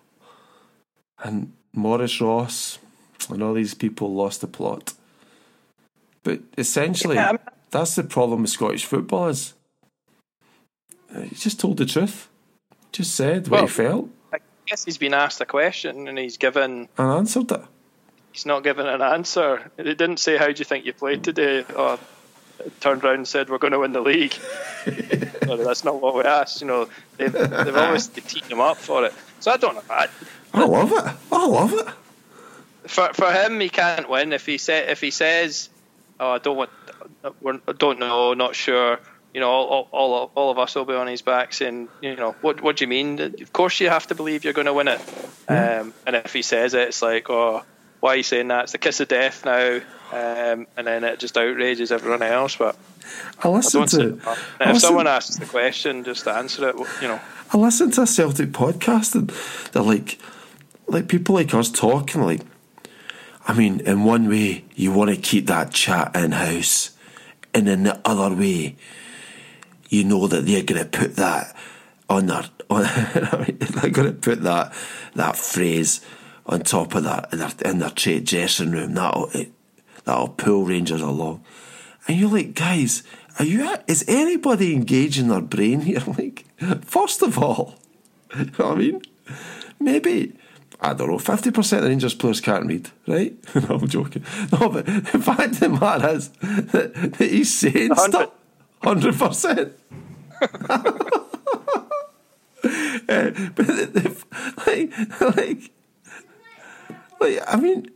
and 1.24 1.54
Maurice 1.72 2.20
Ross 2.20 2.78
and 3.28 3.42
all 3.42 3.54
these 3.54 3.74
people 3.74 4.14
lost 4.14 4.40
the 4.40 4.46
plot. 4.46 4.94
But 6.22 6.40
essentially, 6.56 7.16
yeah, 7.16 7.36
that's 7.70 7.94
the 7.94 8.04
problem 8.04 8.42
with 8.42 8.50
Scottish 8.50 8.84
football 8.84 9.28
is 9.28 9.54
he 11.12 11.22
uh, 11.22 11.26
just 11.32 11.58
told 11.58 11.78
the 11.78 11.86
truth, 11.86 12.28
just 12.92 13.14
said 13.14 13.48
what 13.48 13.58
well, 13.58 13.66
he 13.66 13.68
felt. 13.68 14.10
I 14.32 14.38
guess 14.66 14.84
he's 14.84 14.98
been 14.98 15.14
asked 15.14 15.40
a 15.40 15.46
question 15.46 16.08
and 16.08 16.18
he's 16.18 16.36
given 16.36 16.88
and 16.96 17.10
answered 17.10 17.50
it. 17.50 17.62
He's 18.32 18.46
not 18.46 18.62
given 18.62 18.86
an 18.86 19.02
answer. 19.02 19.70
He 19.76 19.82
didn't 19.82 20.18
say, 20.18 20.36
"How 20.36 20.46
do 20.46 20.54
you 20.56 20.64
think 20.64 20.84
you 20.84 20.92
played 20.92 21.24
today?" 21.24 21.64
or 21.74 21.98
turned 22.78 23.02
around 23.02 23.14
and 23.14 23.28
said, 23.28 23.50
"We're 23.50 23.58
going 23.58 23.72
to 23.72 23.80
win 23.80 23.92
the 23.92 24.00
league." 24.00 24.34
no, 25.46 25.56
that's 25.56 25.84
not 25.84 26.00
what 26.00 26.14
we 26.14 26.22
asked. 26.22 26.60
You 26.60 26.68
know, 26.68 26.88
they've, 27.16 27.32
they've 27.32 27.76
always 27.76 28.06
teed 28.06 28.44
him 28.44 28.60
up 28.60 28.76
for 28.76 29.04
it. 29.06 29.14
So 29.40 29.50
I 29.50 29.56
don't 29.56 29.74
know. 29.74 29.82
I, 29.90 30.06
I 30.54 30.64
love 30.64 30.92
it. 30.92 31.16
I 31.32 31.46
love 31.46 31.72
it 31.72 31.86
for 32.90 33.12
for 33.14 33.32
him, 33.32 33.60
he 33.60 33.68
can't 33.68 34.08
win 34.08 34.32
if 34.32 34.44
he 34.44 34.58
say 34.58 34.88
if 34.88 35.00
he 35.00 35.10
says, 35.10 35.68
"Oh, 36.18 36.32
I 36.32 36.38
don't 36.38 36.56
want, 36.56 36.70
I 37.24 37.72
don't 37.72 37.98
know, 37.98 38.34
not 38.34 38.54
sure." 38.54 38.98
You 39.32 39.40
know, 39.40 39.48
all, 39.48 39.88
all 39.92 40.30
all 40.34 40.50
of 40.50 40.58
us 40.58 40.74
will 40.74 40.84
be 40.84 40.94
on 40.94 41.06
his 41.06 41.22
back 41.22 41.54
saying, 41.54 41.88
you 42.02 42.16
know, 42.16 42.32
what 42.40 42.60
what 42.60 42.76
do 42.76 42.84
you 42.84 42.88
mean? 42.88 43.20
Of 43.20 43.52
course, 43.52 43.78
you 43.78 43.88
have 43.88 44.08
to 44.08 44.16
believe 44.16 44.42
you're 44.42 44.52
going 44.52 44.66
to 44.66 44.74
win 44.74 44.88
it. 44.88 45.00
Um, 45.48 45.94
and 46.04 46.16
if 46.16 46.32
he 46.32 46.42
says 46.42 46.74
it, 46.74 46.88
it's 46.88 47.00
like, 47.00 47.30
oh, 47.30 47.62
why 48.00 48.14
are 48.14 48.16
you 48.16 48.22
saying 48.24 48.48
that? 48.48 48.64
It's 48.64 48.72
the 48.72 48.78
kiss 48.78 48.98
of 48.98 49.06
death 49.06 49.44
now. 49.44 49.80
Um, 50.12 50.66
and 50.76 50.86
then 50.86 51.04
it 51.04 51.20
just 51.20 51.38
outrages 51.38 51.92
everyone 51.92 52.22
else. 52.22 52.56
But 52.56 52.76
I 53.44 53.48
listen 53.48 53.82
I 53.82 53.86
to. 53.86 54.08
if 54.14 54.26
listen, 54.60 54.80
someone 54.80 55.06
asks 55.06 55.36
the 55.36 55.46
question, 55.46 56.02
just 56.02 56.26
answer 56.26 56.70
it. 56.70 56.76
You 57.00 57.08
know. 57.08 57.20
I 57.52 57.56
listen 57.56 57.92
to 57.92 58.02
a 58.02 58.06
Celtic 58.06 58.50
podcast 58.50 59.14
and 59.14 59.30
they're 59.72 59.82
like, 59.82 60.18
like 60.88 61.06
people 61.06 61.36
like 61.36 61.54
us 61.54 61.70
talking 61.70 62.22
like 62.22 62.40
I 63.46 63.54
mean, 63.54 63.80
in 63.80 64.04
one 64.04 64.28
way, 64.28 64.64
you 64.74 64.92
want 64.92 65.10
to 65.10 65.16
keep 65.16 65.46
that 65.46 65.72
chat 65.72 66.14
in 66.14 66.32
house, 66.32 66.90
and 67.54 67.68
in 67.68 67.84
the 67.84 68.00
other 68.04 68.34
way, 68.34 68.76
you 69.88 70.04
know 70.04 70.26
that 70.26 70.46
they're 70.46 70.62
going 70.62 70.82
to 70.82 70.88
put 70.88 71.16
that 71.16 71.56
on 72.08 72.26
their. 72.26 72.44
On, 72.70 72.84
they're 72.84 73.90
going 73.90 74.06
to 74.06 74.12
put 74.12 74.42
that 74.44 74.72
that 75.16 75.36
phrase 75.36 76.00
on 76.46 76.60
top 76.60 76.94
of 76.94 77.02
that 77.02 77.32
in 77.32 77.40
their, 77.40 77.50
in 77.64 77.78
their 77.80 77.90
trade 77.90 78.24
dressing 78.26 78.70
room. 78.70 78.94
That'll 78.94 79.28
that'll 80.04 80.28
pull 80.28 80.66
Rangers 80.66 81.00
along, 81.00 81.42
and 82.06 82.16
you're 82.16 82.30
like, 82.30 82.54
guys, 82.54 83.02
are 83.40 83.44
you? 83.44 83.76
Is 83.88 84.04
anybody 84.06 84.74
engaging 84.74 85.28
their 85.28 85.40
brain 85.40 85.80
here? 85.80 86.02
Like, 86.06 86.44
first 86.84 87.22
of 87.22 87.38
all, 87.38 87.74
you 88.36 88.44
know 88.44 88.68
what 88.68 88.72
I 88.72 88.74
mean, 88.74 89.02
maybe 89.80 90.36
I 90.82 90.94
don't 90.94 91.08
know, 91.08 91.18
50% 91.18 91.58
of 91.58 91.82
the 91.82 91.88
Rangers 91.88 92.14
players 92.14 92.40
can't 92.40 92.66
read, 92.66 92.90
right? 93.06 93.34
no, 93.54 93.76
I'm 93.76 93.88
joking. 93.88 94.24
No, 94.52 94.70
but 94.70 94.86
the 94.86 95.20
fact 95.22 95.52
of 95.52 95.60
the 95.60 95.68
matter 95.68 96.08
is 96.08 96.28
that, 96.30 96.94
that 96.94 97.30
he's 97.30 97.54
saying 97.54 97.90
100. 97.90 98.10
stuff. 98.10 98.30
100%. 98.82 99.72
uh, 100.42 100.48
but 103.54 103.66
the, 103.66 104.24
like, 104.66 105.36
like, 105.36 105.70
like, 107.20 107.42
I 107.46 107.56
mean, 107.56 107.90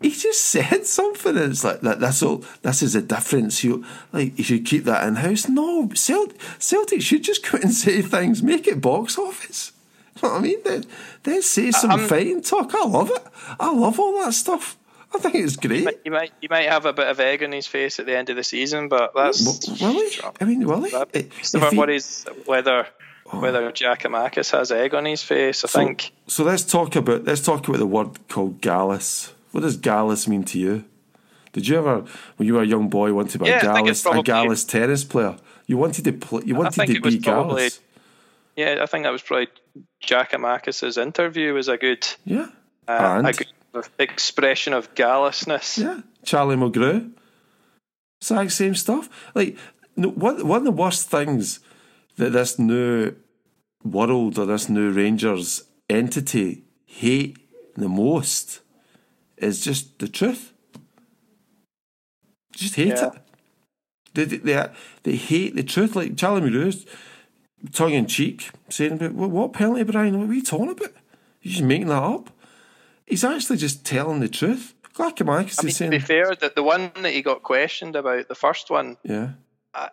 he 0.00 0.10
just 0.10 0.42
said 0.42 0.86
something. 0.86 1.36
And 1.36 1.52
it's 1.52 1.64
like 1.64 1.80
that. 1.80 2.00
That's 2.00 2.22
all. 2.22 2.44
This 2.62 2.82
is 2.82 2.94
a 2.94 3.02
difference. 3.02 3.64
You 3.64 3.84
like 4.12 4.38
you 4.38 4.44
should 4.44 4.66
keep 4.66 4.84
that 4.84 5.06
in 5.06 5.16
house. 5.16 5.48
No, 5.48 5.88
Celtic, 5.94 6.40
Celtic 6.58 7.02
should 7.02 7.22
just 7.24 7.42
come 7.42 7.62
and 7.62 7.72
say 7.72 8.02
things. 8.02 8.42
Make 8.42 8.66
it 8.66 8.80
box 8.80 9.18
office. 9.18 9.72
You 10.22 10.28
know 10.28 10.34
what 10.34 10.40
I 10.40 10.42
mean? 10.42 10.58
They, 10.64 10.82
they 11.24 11.40
say 11.40 11.70
some 11.70 11.90
um, 11.90 12.06
fighting 12.06 12.42
talk. 12.42 12.74
I 12.74 12.84
love 12.84 13.10
it. 13.10 13.22
I 13.58 13.72
love 13.72 13.98
all 13.98 14.24
that 14.24 14.32
stuff. 14.34 14.78
I 15.14 15.18
think 15.18 15.34
it's 15.34 15.56
great. 15.56 15.86
You 16.04 16.10
might, 16.10 16.32
you 16.40 16.48
might 16.48 16.68
have 16.68 16.86
a 16.86 16.92
bit 16.92 17.06
of 17.06 17.20
egg 17.20 17.42
on 17.42 17.52
his 17.52 17.66
face 17.66 17.98
at 17.98 18.06
the 18.06 18.16
end 18.16 18.30
of 18.30 18.36
the 18.36 18.44
season, 18.44 18.88
but 18.88 19.12
that's 19.14 19.44
well, 19.80 19.92
will 19.94 20.08
he? 20.08 20.20
I 20.40 20.44
mean, 20.44 20.66
will 20.66 20.82
he? 20.82 21.28
Never 21.54 21.76
worries 21.76 22.24
whether 22.46 22.86
oh. 23.30 23.40
whether 23.40 23.70
Giakoumakis 23.72 24.52
has 24.52 24.72
egg 24.72 24.94
on 24.94 25.04
his 25.04 25.22
face. 25.22 25.64
I 25.64 25.68
so, 25.68 25.78
think. 25.80 26.12
So 26.28 26.44
let's 26.44 26.64
talk 26.64 26.96
about 26.96 27.24
let's 27.24 27.42
talk 27.42 27.68
about 27.68 27.78
the 27.78 27.86
word 27.86 28.26
called 28.28 28.60
gallus. 28.60 29.34
What 29.50 29.62
does 29.62 29.76
gallus 29.76 30.26
mean 30.26 30.44
to 30.44 30.58
you? 30.58 30.84
Did 31.52 31.68
you 31.68 31.76
ever, 31.76 32.04
when 32.36 32.46
you 32.46 32.54
were 32.54 32.62
a 32.62 32.66
young 32.66 32.88
boy, 32.88 33.12
want 33.12 33.30
to 33.30 33.38
be 33.38 33.46
yeah, 33.46 33.58
a 33.58 33.60
gallus 33.60 34.06
a 34.06 34.22
gallus 34.22 34.64
tennis 34.64 35.04
player? 35.04 35.36
You 35.66 35.76
wanted 35.76 36.04
to 36.04 36.12
play. 36.12 36.42
You 36.46 36.54
wanted 36.54 36.86
to 36.86 37.00
be 37.00 37.18
gallus. 37.18 37.80
Yeah, 38.56 38.78
I 38.82 38.86
think 38.86 39.04
that 39.04 39.12
was 39.12 39.22
probably 39.22 39.48
Jack 40.00 40.32
Giakoumakis's 40.32 40.98
interview 40.98 41.54
was 41.54 41.68
a 41.68 41.78
good, 41.78 42.06
yeah, 42.24 42.48
uh, 42.86 43.22
a 43.24 43.32
good 43.32 43.88
expression 43.98 44.74
of 44.74 44.94
gallousness. 44.94 45.78
Yeah, 45.78 46.00
Charlie 46.24 46.56
Mulgrew, 46.56 47.12
exact 48.20 48.52
same 48.52 48.74
stuff. 48.74 49.08
Like 49.34 49.56
one 49.94 50.46
one 50.46 50.58
of 50.58 50.64
the 50.64 50.70
worst 50.70 51.08
things 51.08 51.60
that 52.16 52.32
this 52.32 52.58
new 52.58 53.14
world 53.84 54.38
or 54.38 54.46
this 54.46 54.68
new 54.68 54.90
Rangers 54.90 55.64
entity 55.88 56.64
hate 56.84 57.38
the 57.76 57.88
most 57.88 58.60
is 59.38 59.64
just 59.64 59.98
the 59.98 60.08
truth. 60.08 60.52
Just 62.54 62.76
hate 62.76 62.88
yeah. 62.88 63.06
it. 63.06 63.12
They, 64.14 64.24
they, 64.24 64.36
they, 64.36 64.68
they 65.04 65.16
hate 65.16 65.56
the 65.56 65.62
truth. 65.62 65.96
Like 65.96 66.16
Charlie 66.16 66.42
Mulgrew's 66.42 66.84
tongue 67.70 67.92
in 67.92 68.06
cheek 68.06 68.50
saying, 68.68 68.98
"But 68.98 69.12
what, 69.12 69.30
what 69.30 69.52
penalty, 69.52 69.84
Brian? 69.84 70.18
What 70.18 70.30
are 70.30 70.34
you 70.34 70.42
talking 70.42 70.70
about? 70.70 70.92
You're 71.42 71.52
just 71.52 71.62
making 71.62 71.88
that 71.88 72.02
up." 72.02 72.30
He's 73.06 73.24
actually 73.24 73.58
just 73.58 73.84
telling 73.84 74.20
the 74.20 74.28
truth. 74.28 74.74
Giakoumakis 74.94 75.58
I 75.58 75.62
mean, 75.62 75.68
is 75.68 75.76
saying, 75.76 75.90
to 75.90 75.98
be 75.98 76.04
fair, 76.04 76.34
that 76.34 76.54
the 76.54 76.62
one 76.62 76.90
that 77.00 77.12
he 77.12 77.22
got 77.22 77.42
questioned 77.42 77.96
about, 77.96 78.28
the 78.28 78.34
first 78.34 78.70
one, 78.70 78.96
"Yeah, 79.02 79.30
I 79.74 79.90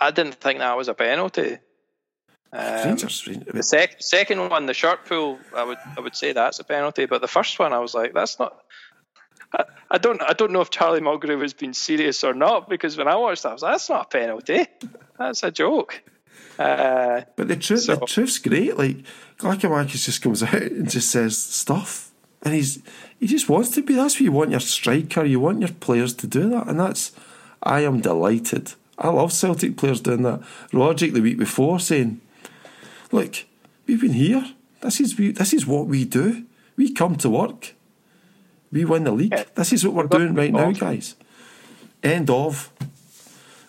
I 0.00 0.10
didn't 0.10 0.34
think 0.34 0.58
that 0.58 0.76
was 0.76 0.88
a 0.88 0.94
penalty. 0.94 1.58
Um, 2.52 2.84
Rangers." 2.84 3.28
the 3.46 3.62
sec- 3.62 4.02
second 4.02 4.48
one, 4.50 4.66
the 4.66 4.74
shirt 4.74 5.04
pull, 5.06 5.38
I 5.54 5.64
would 5.64 5.78
I 5.96 6.00
would 6.00 6.16
say 6.16 6.32
that's 6.32 6.58
a 6.58 6.64
penalty. 6.64 7.06
But 7.06 7.20
the 7.20 7.28
first 7.28 7.58
one, 7.58 7.72
I 7.72 7.78
was 7.78 7.94
like, 7.94 8.14
that's 8.14 8.38
not. 8.38 8.58
I, 9.52 9.64
I 9.90 9.98
don't 9.98 10.20
I 10.22 10.34
don't 10.34 10.52
know 10.52 10.60
if 10.60 10.70
Charlie 10.70 11.00
Mulgrew 11.00 11.40
has 11.42 11.54
been 11.54 11.74
serious 11.74 12.22
or 12.24 12.34
not 12.34 12.68
because 12.68 12.96
when 12.96 13.08
I 13.08 13.16
watched 13.16 13.44
that, 13.44 13.50
I 13.50 13.52
was 13.52 13.62
like, 13.62 13.72
that's 13.74 13.88
not 13.88 14.06
a 14.06 14.08
penalty. 14.08 14.66
That's 15.18 15.42
a 15.42 15.50
joke. 15.50 16.02
Uh, 16.58 17.22
But 17.36 17.48
the 17.48 17.56
truth, 17.56 17.82
So- 17.82 17.96
the 17.96 18.06
truth's 18.06 18.38
great. 18.38 18.76
Like 18.76 18.98
Giakoumakis 19.38 20.04
just 20.04 20.22
comes 20.22 20.42
out 20.42 20.54
and 20.78 20.90
just 20.90 21.10
says 21.10 21.36
stuff, 21.36 22.10
and 22.42 22.54
he's 22.54 22.80
he 23.20 23.26
just 23.26 23.48
wants 23.48 23.70
to 23.70 23.82
be. 23.82 23.94
That's 23.94 24.14
what 24.16 24.20
you 24.22 24.32
want 24.32 24.50
your 24.50 24.60
striker. 24.60 25.24
You 25.24 25.40
want 25.40 25.60
your 25.60 25.70
players 25.80 26.14
to 26.14 26.26
do 26.26 26.48
that, 26.50 26.66
and 26.68 26.78
that's. 26.80 27.12
I 27.62 27.80
am 27.80 28.00
delighted. 28.00 28.74
I 28.98 29.08
love 29.08 29.32
Celtic 29.32 29.76
players 29.76 30.00
doing 30.00 30.22
that. 30.22 30.40
Logic 30.72 31.12
the 31.12 31.20
week 31.20 31.38
before 31.38 31.80
saying, 31.80 32.20
"Look, 33.12 33.44
we've 33.86 34.00
been 34.00 34.12
here. 34.12 34.44
This 34.80 35.00
is 35.00 35.18
we, 35.18 35.32
this 35.32 35.52
is 35.52 35.66
what 35.66 35.86
we 35.86 36.04
do. 36.04 36.44
We 36.76 36.92
come 36.92 37.16
to 37.16 37.28
work. 37.30 37.74
We 38.70 38.84
win 38.84 39.04
the 39.04 39.12
league. 39.12 39.32
Yeah. 39.32 39.44
This 39.54 39.72
is 39.72 39.84
what 39.84 39.94
we're 39.94 40.06
doing 40.18 40.34
right 40.34 40.52
now, 40.52 40.70
guys. 40.72 41.14
End 42.02 42.30
of. 42.30 42.70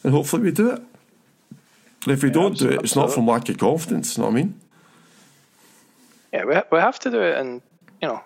And 0.04 0.14
hopefully 0.14 0.44
we 0.44 0.52
do 0.52 0.72
it. 0.72 0.82
If 2.08 2.24
we 2.24 2.30
don't 2.30 2.58
do 2.58 2.70
it, 2.70 2.82
it's 2.82 2.96
not 2.96 3.12
from 3.12 3.28
lack 3.28 3.50
of 3.50 3.58
confidence. 3.58 4.18
You 4.18 4.24
know 4.24 4.30
what 4.30 4.34
I 4.34 4.42
mean? 4.42 4.60
yeah, 6.34 6.46
we 6.46 6.56
we 6.72 6.80
have 6.80 7.00
to 7.00 7.12
do 7.12 7.22
it, 7.22 7.38
and 7.38 7.62
you 8.02 8.08
know, 8.08 8.22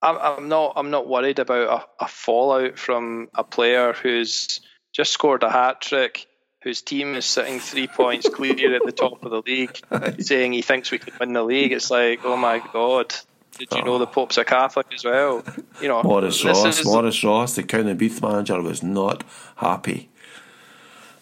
I'm 0.00 0.18
I'm 0.18 0.48
not 0.48 0.74
I'm 0.76 0.90
not 0.90 1.08
worried 1.08 1.38
about 1.38 1.88
a, 2.00 2.04
a 2.04 2.08
fallout 2.08 2.78
from 2.78 3.28
a 3.34 3.44
player 3.44 3.92
who's 3.92 4.60
just 4.92 5.12
scored 5.12 5.42
a 5.42 5.50
hat 5.50 5.80
trick. 5.80 6.26
Whose 6.62 6.80
team 6.80 7.16
is 7.16 7.24
sitting 7.24 7.58
three 7.58 7.88
points 7.88 8.28
clear 8.28 8.76
at 8.76 8.82
the 8.84 8.92
top 8.92 9.24
of 9.24 9.32
the 9.32 9.42
league, 9.44 9.80
saying 10.20 10.52
he 10.52 10.62
thinks 10.62 10.92
we 10.92 10.98
could 11.00 11.18
win 11.18 11.32
the 11.32 11.42
league. 11.42 11.72
It's 11.72 11.90
like, 11.90 12.20
oh 12.24 12.36
my 12.36 12.62
god, 12.72 13.12
did 13.58 13.72
you 13.72 13.82
know 13.82 13.98
the 13.98 14.06
ah. 14.06 14.10
Pope's 14.10 14.38
a 14.38 14.44
Catholic 14.44 14.86
as 14.94 15.04
well? 15.04 15.42
You 15.80 15.88
know, 15.88 16.04
Maurice 16.04 16.44
Ross, 16.44 16.78
is- 16.78 16.86
Maurice 16.86 17.24
Ross, 17.24 17.56
the 17.56 17.64
Cowdenbeath 17.64 18.22
manager, 18.22 18.62
was 18.62 18.80
not 18.80 19.24
happy. 19.56 20.08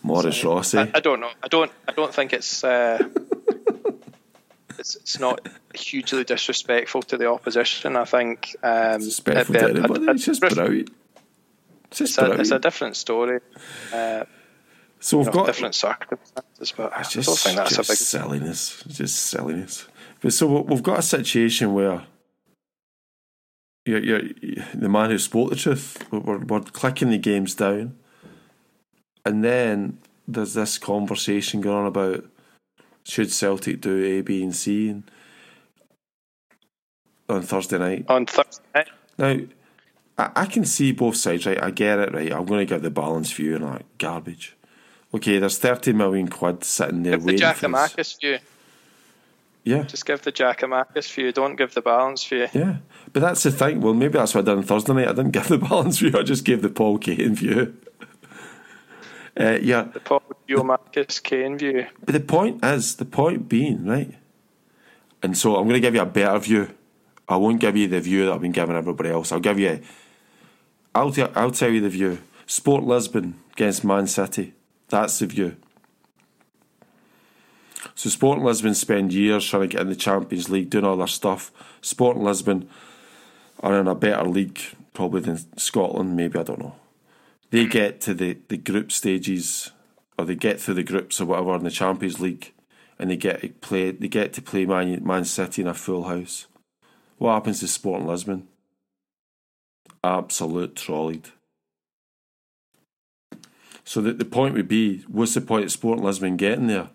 Maurice 0.03 0.43
Ross, 0.45 0.75
eh? 0.75 0.87
I, 0.95 0.99
I 0.99 1.01
don't 1.01 1.21
know. 1.21 1.31
I 1.43 1.49
don't. 1.49 1.71
I 1.89 1.93
don't 1.93 2.13
think 2.15 2.33
it's. 2.33 2.65
Uh, 2.65 2.99
it's, 4.79 4.97
it's 4.97 5.19
not 5.19 5.47
hugely 5.75 6.25
disrespectful 6.25 7.03
to 7.03 7.17
the 7.17 7.31
opposition. 7.31 7.97
I 7.97 8.05
think. 8.05 8.57
Um, 8.63 8.95
Respectful 9.03 9.57
it- 9.57 9.59
to 9.61 9.69
anybody. 9.71 10.05
it- 10.05 10.09
It's 10.11 10.25
just 10.25 10.43
it's, 10.43 10.55
brilliant. 10.55 10.91
It's 11.91 11.99
just 11.99 12.19
a, 12.19 12.21
brilliant. 12.23 12.41
it's 12.41 12.51
a 12.51 12.59
different 12.59 12.97
story. 12.97 13.41
Uh, 13.93 14.25
so 15.01 15.19
we've 15.19 15.27
you 15.27 15.33
know, 15.33 15.39
got 15.39 15.47
different 15.47 15.75
circumstances, 15.75 16.73
but 16.77 16.93
I 16.97 17.01
It's 17.01 17.15
don't 17.15 17.23
just, 17.25 17.45
think 17.45 17.57
that's 17.57 17.73
a 17.73 17.77
just 17.77 17.89
big. 17.91 17.97
silliness. 17.99 18.83
It's 18.87 18.99
just 18.99 19.17
silliness. 19.17 19.87
But 20.21 20.33
so 20.33 20.47
we- 20.47 20.61
we've 20.75 20.83
got 20.83 20.99
a 20.99 21.03
situation 21.03 21.73
where 21.75 22.05
you're, 23.87 23.99
you're, 23.99 24.23
the 24.75 24.89
man 24.89 25.11
who 25.11 25.19
spoke 25.19 25.51
the 25.51 25.57
truth, 25.57 26.05
we're, 26.13 26.39
we're 26.39 26.61
clicking 26.61 27.11
the 27.11 27.19
games 27.19 27.55
down, 27.55 27.97
and 29.25 29.45
then 29.45 29.99
there's 30.27 30.55
this 30.55 30.79
conversation 30.79 31.61
going 31.61 31.77
on 31.77 31.87
about 31.87 32.25
should 33.05 33.33
Celtic 33.33 33.81
do 33.81 34.05
A, 34.05 34.21
B, 34.21 34.43
and 34.43 34.55
C 34.55 34.89
and, 34.91 35.11
on 37.29 37.43
Thursday 37.43 37.79
night. 37.79 38.05
On 38.09 38.27
Thursday 38.27 38.63
night, 38.75 38.89
Now, 39.19 39.39
I, 40.19 40.43
I 40.43 40.47
can 40.47 40.65
see 40.65 40.93
both 40.93 41.17
sides, 41.17 41.47
right? 41.47 41.63
I 41.63 41.71
get 41.71 41.99
it, 41.99 42.13
right? 42.13 42.33
I'm 42.33 42.45
going 42.45 42.67
to 42.67 42.75
give 42.75 42.83
the 42.83 42.91
balanced 42.91 43.35
view 43.35 43.57
and 43.57 43.65
like 43.65 43.87
garbage. 43.99 44.57
Okay, 45.13 45.39
there's 45.39 45.59
30 45.59 45.93
million 45.93 46.29
quid 46.29 46.63
sitting 46.63 47.03
there 47.03 47.13
give 47.13 47.23
the 47.23 47.27
waiting 47.33 47.55
for 47.55 47.77
us. 47.77 47.95
Giakoumakis 47.95 48.21
view. 48.21 48.39
Yeah, 49.63 49.83
Just 49.83 50.07
give 50.07 50.23
the 50.23 50.33
Jack 50.33 50.61
Giakoumakis 50.61 51.13
view. 51.13 51.33
Don't 51.33 51.57
give 51.57 51.75
the 51.75 51.83
balance 51.83 52.25
view. 52.25 52.47
yeah. 52.55 52.77
But 53.13 53.21
that's 53.21 53.43
the 53.43 53.51
thing. 53.51 53.81
Well, 53.81 53.93
maybe 53.93 54.15
that's 54.15 54.35
what 54.35 54.43
I 54.43 54.53
did 54.53 54.59
on 54.59 54.63
Thursday 54.63 54.95
night. 54.95 55.09
I 55.09 55.13
didn't 55.13 55.31
give 55.33 55.49
the 55.49 55.59
balance 55.59 55.99
view. 55.99 56.13
I 56.17 56.23
just 56.23 56.45
gave 56.45 56.63
the 56.63 56.71
Paul 56.71 56.99
Kane 56.99 57.35
view. 57.35 57.77
Uh, 59.41 59.59
yeah, 59.63 59.85
The 59.85 60.01
Paul 60.01 60.23
Kane 61.25 61.57
view. 61.57 61.87
but 62.05 62.13
the 62.13 62.21
point 62.21 62.63
is, 62.63 62.97
the 62.97 63.07
point 63.07 63.49
being, 63.49 63.87
right? 63.87 64.15
And 65.23 65.37
so 65.37 65.57
I'm 65.57 65.65
going 65.65 65.75
to 65.75 65.81
give 65.81 65.95
you 65.95 66.03
a 66.03 66.07
better 66.07 66.39
view. 66.39 66.75
I 67.27 67.37
won't 67.37 67.61
give 67.61 67.77
you 67.77 67.89
the 67.89 68.01
view 68.01 68.27
that 68.27 68.33
I've 68.35 68.41
been 68.43 68.53
giving 68.53 68.77
everybody 68.77 69.09
else. 69.09 69.33
I'll 69.33 69.41
give 69.41 69.59
you, 69.59 69.81
I'll, 70.95 71.13
t- 71.13 71.23
I'll 71.35 71.53
tell 71.53 71.71
you 71.71 71.81
the 71.81 71.89
view. 71.89 72.19
Sport 72.47 72.85
Lisbon 72.85 73.41
against 73.53 73.83
Man 73.85 74.07
City. 74.07 74.53
That's 74.89 75.19
the 75.21 75.27
view. 75.27 75.57
So 77.95 78.11
Sport 78.11 78.41
Lisbon 78.41 78.75
spend 78.75 79.13
years 79.13 79.47
trying 79.49 79.63
to 79.63 79.69
get 79.69 79.81
in 79.83 79.89
the 79.89 79.97
Champions 79.97 80.51
League, 80.51 80.69
doing 80.69 80.85
all 80.85 80.97
their 80.97 81.07
stuff. 81.07 81.51
Sport 81.81 82.17
Lisbon 82.19 82.69
are 83.61 83.79
in 83.79 83.89
a 83.89 83.95
better 83.95 84.25
league 84.25 84.61
probably 84.93 85.21
than 85.21 85.39
Scotland, 85.59 86.17
maybe, 86.17 86.39
I 86.39 86.43
don't 86.43 86.59
know. 86.59 86.75
They 87.51 87.67
get 87.67 88.01
to 88.03 88.15
the, 88.15 88.39
the 88.49 88.57
group 88.57 88.93
stages 88.93 89.73
or 90.17 90.25
they 90.25 90.37
get 90.37 90.61
through 90.61 90.75
the 90.75 90.83
groups 90.83 91.21
or 91.21 91.27
whatever 91.27 91.57
in 91.57 91.65
the 91.65 91.71
Champions 91.71 92.21
League 92.21 92.53
and 92.99 93.11
they 93.11 93.17
get 93.17 93.41
to 93.41 93.49
play 93.49 93.91
they 93.91 94.09
get 94.09 94.33
to 94.35 94.43
play 94.43 94.67
Man, 94.67 95.05
Man 95.05 95.25
City 95.25 95.63
in 95.63 95.69
a 95.69 95.75
full 95.75 96.05
house. 96.05 96.47
What 97.19 97.35
happens 97.35 97.61
to 97.61 97.69
Sport 97.69 98.03
Lisbon? 98.03 98.49
Absolute 100.05 100.77
trolleyed. 100.77 101.29
So 103.85 104.01
the, 104.01 104.13
the 104.13 104.25
point 104.25 104.55
would 104.55 104.69
be, 104.69 105.05
what's 105.09 105.35
the 105.35 105.41
point 105.41 105.65
of 105.65 105.73
Sport 105.73 105.99
Lisbon 105.99 106.37
getting 106.37 106.69
there? 106.69 106.91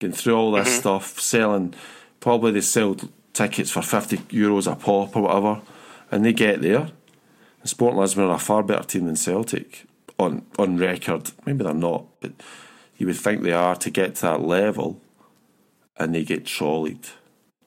Getting 0.00 0.16
through 0.16 0.34
all 0.34 0.52
this 0.52 0.68
mm-hmm. 0.68 0.80
stuff, 0.80 1.20
selling 1.20 1.74
probably 2.18 2.52
they 2.52 2.60
sell 2.62 2.96
tickets 3.32 3.70
for 3.70 3.82
fifty 3.82 4.16
euros 4.16 4.70
a 4.70 4.74
pop 4.74 5.16
or 5.16 5.22
whatever, 5.22 5.62
and 6.10 6.24
they 6.24 6.32
get 6.32 6.62
there. 6.62 6.88
Sport 7.64 7.96
Lisbon 7.96 8.24
are 8.24 8.34
a 8.34 8.38
far 8.38 8.62
better 8.62 8.84
team 8.84 9.06
than 9.06 9.16
Celtic 9.16 9.86
on 10.18 10.44
on 10.58 10.76
record. 10.76 11.32
Maybe 11.46 11.64
they're 11.64 11.74
not, 11.74 12.06
but 12.20 12.32
you 12.96 13.06
would 13.06 13.16
think 13.16 13.42
they 13.42 13.52
are 13.52 13.76
to 13.76 13.90
get 13.90 14.16
to 14.16 14.22
that 14.22 14.42
level, 14.42 15.00
and 15.96 16.14
they 16.14 16.24
get 16.24 16.46
trolleyed. 16.46 17.08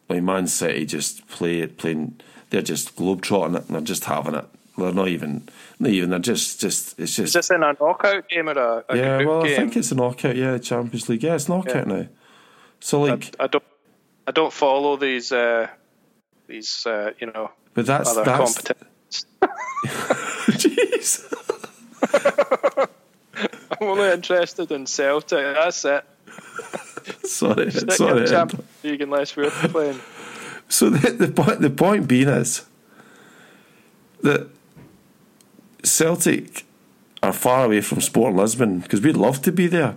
Like 0.09 0.23
Man 0.23 0.47
City 0.47 0.85
just 0.85 1.27
play 1.27 1.59
it, 1.59 1.77
playing. 1.77 2.19
They're 2.49 2.61
just 2.61 2.95
globetrotting 2.95 3.57
it, 3.57 3.65
and 3.65 3.75
they're 3.75 3.81
just 3.81 4.05
having 4.05 4.35
it. 4.35 4.45
They're 4.77 4.93
not 4.93 5.07
even, 5.07 5.49
not 5.79 5.89
even. 5.89 6.11
They're 6.11 6.19
just, 6.19 6.61
just. 6.61 6.99
It's 6.99 7.15
just. 7.15 7.19
Is 7.19 7.33
just. 7.33 7.33
this 7.33 7.49
in 7.49 7.63
a 7.63 7.75
knockout 7.79 8.29
game 8.29 8.47
or 8.47 8.57
a, 8.57 8.85
a 8.89 8.97
yeah, 8.97 9.25
well, 9.25 9.43
I 9.43 9.55
think 9.55 9.75
it's 9.75 9.91
a 9.91 9.95
knockout. 9.95 10.35
Yeah, 10.35 10.57
Champions 10.59 11.09
League. 11.09 11.23
Yeah, 11.23 11.35
it's 11.35 11.49
knockout 11.49 11.87
now. 11.87 12.07
So 12.79 13.01
like, 13.01 13.35
I 13.39 13.47
don't. 13.47 13.63
I 14.27 14.31
don't 14.31 14.53
follow 14.53 14.95
these. 14.95 15.31
Uh, 15.31 15.67
these. 16.45 16.85
Uh, 16.85 17.11
you 17.19 17.27
know. 17.27 17.51
but 17.73 17.87
that's 17.87 18.11
other 18.11 18.23
that's. 18.23 18.53
competitions. 18.53 18.91
Jeez. 19.85 21.23
I'm 23.79 23.87
only 23.87 24.11
interested 24.11 24.71
in 24.71 24.85
Celtic. 24.85 25.55
That's 25.55 25.85
it. 25.85 26.05
Sorry, 27.23 27.71
Stick 27.71 27.91
sorry. 27.91 28.27
Champions 28.27 28.65
League 28.83 29.01
unless 29.01 29.35
we're 29.35 29.49
playing. 29.49 29.99
So 30.69 30.89
the, 30.89 31.11
the 31.11 31.27
point 31.27 31.61
the 31.61 31.69
point 31.69 32.07
being 32.07 32.27
is 32.27 32.65
that 34.21 34.49
Celtic 35.83 36.65
are 37.23 37.33
far 37.33 37.65
away 37.65 37.81
from 37.81 38.01
Sport 38.01 38.33
Lisbon 38.33 38.79
because 38.79 39.01
we'd 39.01 39.15
love 39.15 39.41
to 39.43 39.51
be 39.51 39.67
there, 39.67 39.95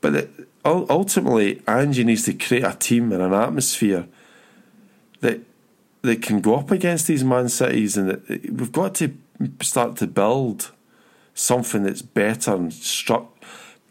but 0.00 0.14
it, 0.14 0.30
ultimately 0.64 1.62
Ange 1.68 2.04
needs 2.04 2.24
to 2.24 2.34
create 2.34 2.64
a 2.64 2.74
team 2.74 3.12
and 3.12 3.22
an 3.22 3.32
atmosphere 3.32 4.06
that 5.20 5.40
that 6.06 6.22
can 6.22 6.40
go 6.40 6.56
up 6.56 6.70
against 6.70 7.06
these 7.06 7.22
Man 7.22 7.48
Cities, 7.48 7.96
and 7.96 8.08
that 8.10 8.28
we've 8.28 8.72
got 8.72 8.94
to 8.96 9.14
start 9.60 9.96
to 9.96 10.06
build 10.06 10.72
something 11.34 11.82
that's 11.82 12.02
better 12.02 12.54
and 12.54 12.72
struck 12.72 13.32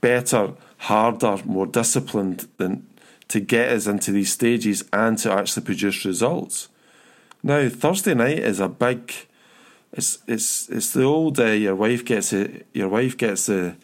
better, 0.01 0.53
harder, 0.78 1.38
more 1.45 1.68
disciplined 1.68 2.47
than 2.57 2.88
to 3.28 3.39
get 3.39 3.72
us 3.72 3.88
into 3.88 4.11
these 4.11 4.32
stages 4.32 4.84
and 4.91 5.18
to 5.20 5.32
actually 5.32 5.63
produce 5.63 6.05
results. 6.05 6.70
Now 7.43 7.70
Thursday 7.70 8.13
night 8.13 8.39
is 8.39 8.59
a 8.59 8.68
big. 8.68 9.13
It's 9.93 10.20
it's 10.28 10.70
it's 10.70 10.93
the 10.93 11.03
old 11.03 11.39
uh, 11.39 11.45
your 11.45 11.76
wife 11.76 12.03
gets 12.03 12.34
it. 12.34 12.68
Your 12.74 12.89
wife 12.89 13.18
gets 13.18 13.45
the 13.45 13.76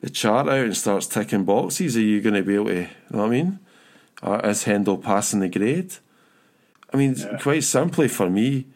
the 0.00 0.10
chart 0.10 0.48
out 0.48 0.64
and 0.64 0.76
starts 0.76 1.06
ticking 1.06 1.44
boxes. 1.44 1.96
Are 1.96 2.00
you 2.00 2.20
going 2.20 2.34
to 2.34 2.42
be 2.42 2.54
able 2.54 2.66
to? 2.66 2.74
You 2.74 2.88
know 3.10 3.18
what 3.18 3.26
I 3.26 3.28
mean? 3.28 3.58
Or 4.22 4.46
is 4.46 4.64
Hendel 4.64 5.02
passing 5.02 5.40
the 5.40 5.48
grade? 5.48 5.94
I 6.92 6.96
mean, 6.96 7.16
quite 7.40 7.64
simply 7.64 8.08
for 8.08 8.28
me, 8.28 8.66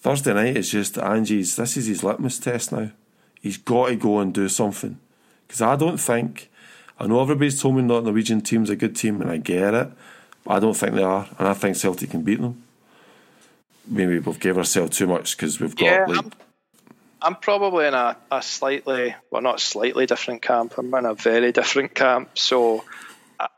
Thursday 0.00 0.34
night 0.34 0.56
is 0.56 0.70
just 0.70 0.98
Ange's. 0.98 1.56
This 1.56 1.76
is 1.76 1.86
his 1.86 2.04
litmus 2.04 2.38
test 2.38 2.72
now. 2.72 2.90
he's 3.40 3.56
got 3.58 3.88
to 3.88 3.96
go 3.96 4.20
and 4.20 4.32
do 4.32 4.48
something. 4.48 4.98
Because 5.46 5.60
I 5.60 5.76
don't 5.76 5.98
think, 5.98 6.50
I 6.98 7.06
know 7.06 7.20
everybody's 7.20 7.60
told 7.60 7.76
me 7.76 7.82
not 7.82 8.04
Norwegian 8.04 8.40
team's 8.40 8.70
a 8.70 8.76
good 8.76 8.96
team, 8.96 9.20
and 9.20 9.30
I 9.30 9.36
get 9.36 9.74
it. 9.74 9.90
But 10.44 10.54
I 10.54 10.60
don't 10.60 10.74
think 10.74 10.94
they 10.94 11.02
are, 11.02 11.28
and 11.38 11.48
I 11.48 11.54
think 11.54 11.76
Celtic 11.76 12.10
can 12.10 12.22
beat 12.22 12.40
them. 12.40 12.62
Maybe 13.86 14.18
we've 14.18 14.40
gave 14.40 14.58
ourselves 14.58 14.96
too 14.96 15.06
much 15.06 15.36
because 15.36 15.60
we've 15.60 15.74
got 15.74 15.84
Yeah, 15.84 16.06
like 16.06 16.18
I'm, 16.18 16.32
I'm 17.20 17.34
probably 17.36 17.86
in 17.86 17.94
a, 17.94 18.16
a 18.30 18.42
slightly, 18.42 19.14
well, 19.30 19.42
not 19.42 19.60
slightly 19.60 20.06
different 20.06 20.42
camp. 20.42 20.74
I'm 20.78 20.94
in 20.94 21.04
a 21.04 21.14
very 21.14 21.52
different 21.52 21.94
camp. 21.94 22.30
So 22.38 22.84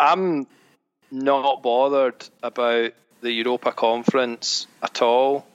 I'm 0.01 0.47
not 1.11 1.63
bothered 1.63 2.27
about 2.43 2.93
the 3.21 3.33
Europa 3.33 3.73
Conference 3.73 4.67
at 4.83 5.03
all. 5.03 5.47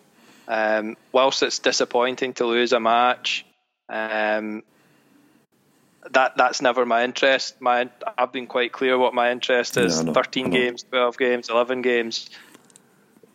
Um, 0.47 0.97
whilst 1.11 1.43
it's 1.43 1.59
disappointing 1.59 2.33
to 2.33 2.45
lose 2.45 2.73
a 2.73 2.79
match, 2.79 3.45
um, 3.87 4.63
that 6.11 6.37
that's 6.37 6.61
never 6.61 6.85
my 6.85 7.03
interest. 7.03 7.61
My 7.61 7.89
I've 8.17 8.31
been 8.31 8.47
quite 8.47 8.71
clear 8.71 8.97
what 8.97 9.13
my 9.13 9.31
interest 9.31 9.77
is: 9.77 10.01
thirteen 10.01 10.49
games, 10.49 10.83
twelve 10.83 11.17
games, 11.17 11.49
eleven 11.49 11.81
games. 11.81 12.29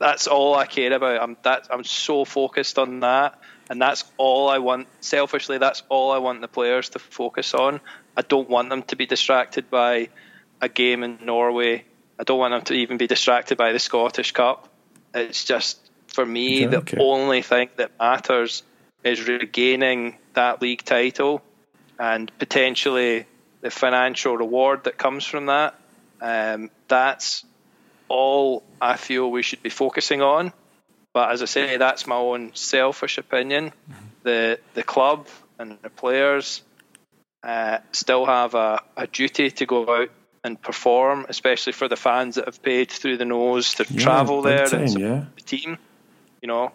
That's 0.00 0.26
all 0.26 0.56
I 0.56 0.66
care 0.66 0.92
about. 0.92 1.22
I'm 1.22 1.36
that 1.42 1.68
I'm 1.70 1.84
so 1.84 2.24
focused 2.24 2.78
on 2.78 3.00
that, 3.00 3.38
and 3.70 3.80
that's 3.80 4.04
all 4.16 4.48
I 4.48 4.58
want. 4.58 4.88
Selfishly, 5.00 5.58
that's 5.58 5.82
all 5.88 6.10
I 6.10 6.18
want 6.18 6.40
the 6.40 6.48
players 6.48 6.88
to 6.90 6.98
focus 6.98 7.54
on. 7.54 7.80
I 8.16 8.22
don't 8.22 8.48
want 8.48 8.70
them 8.70 8.82
to 8.84 8.96
be 8.96 9.06
distracted 9.06 9.70
by 9.70 10.08
a 10.60 10.68
game 10.68 11.04
in 11.04 11.18
Norway. 11.22 11.84
I 12.18 12.24
don't 12.24 12.38
want 12.38 12.52
them 12.52 12.62
to 12.62 12.74
even 12.74 12.96
be 12.96 13.06
distracted 13.06 13.58
by 13.58 13.72
the 13.72 13.78
Scottish 13.78 14.32
Cup. 14.32 14.68
It's 15.14 15.44
just 15.44 15.78
for 16.08 16.24
me 16.24 16.66
Okay, 16.66 16.70
the 16.70 16.78
okay. 16.78 16.96
only 17.00 17.42
thing 17.42 17.68
that 17.76 17.92
matters 17.98 18.62
is 19.02 19.26
regaining 19.26 20.16
that 20.34 20.62
league 20.62 20.82
title 20.84 21.42
and 21.98 22.30
potentially 22.38 23.26
the 23.60 23.70
financial 23.70 24.36
reward 24.36 24.84
that 24.84 24.96
comes 24.98 25.24
from 25.24 25.46
that. 25.46 25.74
Um, 26.20 26.70
that's 26.88 27.44
all 28.08 28.62
I 28.80 28.96
feel 28.96 29.30
we 29.30 29.42
should 29.42 29.62
be 29.62 29.70
focusing 29.70 30.22
on. 30.22 30.52
But 31.12 31.30
as 31.30 31.42
I 31.42 31.46
say, 31.46 31.76
that's 31.76 32.06
my 32.06 32.16
own 32.16 32.54
selfish 32.54 33.18
opinion. 33.18 33.72
The 34.24 34.58
the 34.74 34.82
club 34.82 35.28
and 35.58 35.78
the 35.82 35.90
players 35.90 36.62
uh, 37.42 37.78
still 37.92 38.26
have 38.26 38.54
a, 38.54 38.82
a 38.96 39.06
duty 39.06 39.50
to 39.50 39.66
go 39.66 40.02
out 40.02 40.10
and 40.45 40.61
perform, 40.61 41.26
especially 41.28 41.72
for 41.72 41.88
the 41.88 41.97
fans 41.97 42.34
that 42.36 42.45
have 42.45 42.62
paid 42.62 42.90
through 42.90 43.16
the 43.16 43.24
nose 43.24 43.74
to 43.74 43.86
Yeah, 43.88 44.01
travel 44.01 44.42
there 44.42 44.66
time, 44.66 44.82
and 44.82 45.01
yeah. 45.01 45.24
the 45.34 45.40
team. 45.40 45.78
You 46.42 46.49
know, 46.49 46.72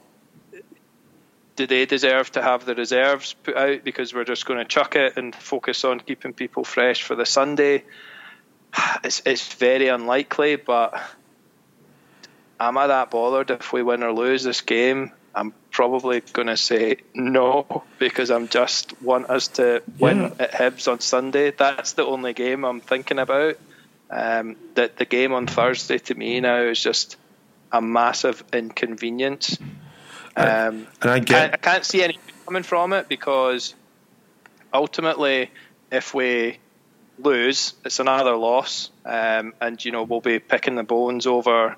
do 1.55 1.67
they 1.67 1.85
deserve 1.85 2.31
to 2.31 2.41
have 2.41 2.65
the 2.65 2.73
reserves 2.73 3.33
put 3.43 3.55
out 3.55 3.83
because 3.83 4.13
we're 4.13 4.23
just 4.23 4.45
going 4.47 4.57
to 4.57 4.65
chuck 4.65 4.95
it 4.95 5.17
and 5.17 5.35
focus 5.35 5.85
on 5.85 5.99
keeping 5.99 6.33
people 6.33 6.63
fresh 6.63 7.03
for 7.03 7.15
the 7.15 7.25
Sunday? 7.25 7.83
It's 9.03 9.21
it's 9.25 9.53
very 9.53 9.87
unlikely, 9.87 10.55
but 10.55 10.99
am 12.59 12.77
I 12.77 12.87
that 12.87 13.11
bothered 13.11 13.51
if 13.51 13.71
we 13.71 13.83
win 13.83 14.03
or 14.03 14.11
lose 14.11 14.43
this 14.43 14.61
game? 14.61 15.11
I'm 15.35 15.53
probably 15.79 16.19
going 16.33 16.49
to 16.49 16.57
say 16.57 16.97
no 17.15 17.83
because 17.99 18.29
I'm 18.31 18.49
just 18.49 19.01
want 19.01 19.29
us 19.29 19.47
to 19.59 19.81
win 19.97 20.23
Yeah. 20.23 20.31
at 20.37 20.51
Hibs 20.51 20.91
on 20.91 20.99
Sunday. 20.99 21.51
That's 21.51 21.93
the 21.93 22.03
only 22.03 22.33
game 22.33 22.65
I'm 22.65 22.81
thinking 22.81 23.17
about. 23.17 23.55
Um, 24.09 24.57
that 24.75 24.97
the 24.97 25.05
game 25.05 25.31
on 25.31 25.47
Thursday 25.47 25.97
to 25.99 26.15
me 26.15 26.41
now 26.41 26.63
is 26.63 26.83
just 26.83 27.15
a 27.71 27.81
massive 27.81 28.43
inconvenience. 28.51 29.57
Um, 30.35 30.85
and 31.01 31.11
I 31.11 31.13
I, 31.13 31.19
get 31.19 31.53
I 31.53 31.57
can't 31.57 31.85
see 31.85 32.03
any 32.03 32.19
coming 32.45 32.63
from 32.63 32.91
it 32.91 33.07
because 33.07 33.73
ultimately, 34.73 35.49
if 35.93 36.13
we 36.13 36.57
lose, 37.19 37.73
it's 37.85 38.01
another 38.01 38.35
loss, 38.35 38.89
um, 39.05 39.53
and 39.61 39.85
you 39.85 39.93
know 39.93 40.03
we'll 40.03 40.19
be 40.19 40.39
picking 40.39 40.75
the 40.75 40.83
bones 40.83 41.25
over 41.25 41.77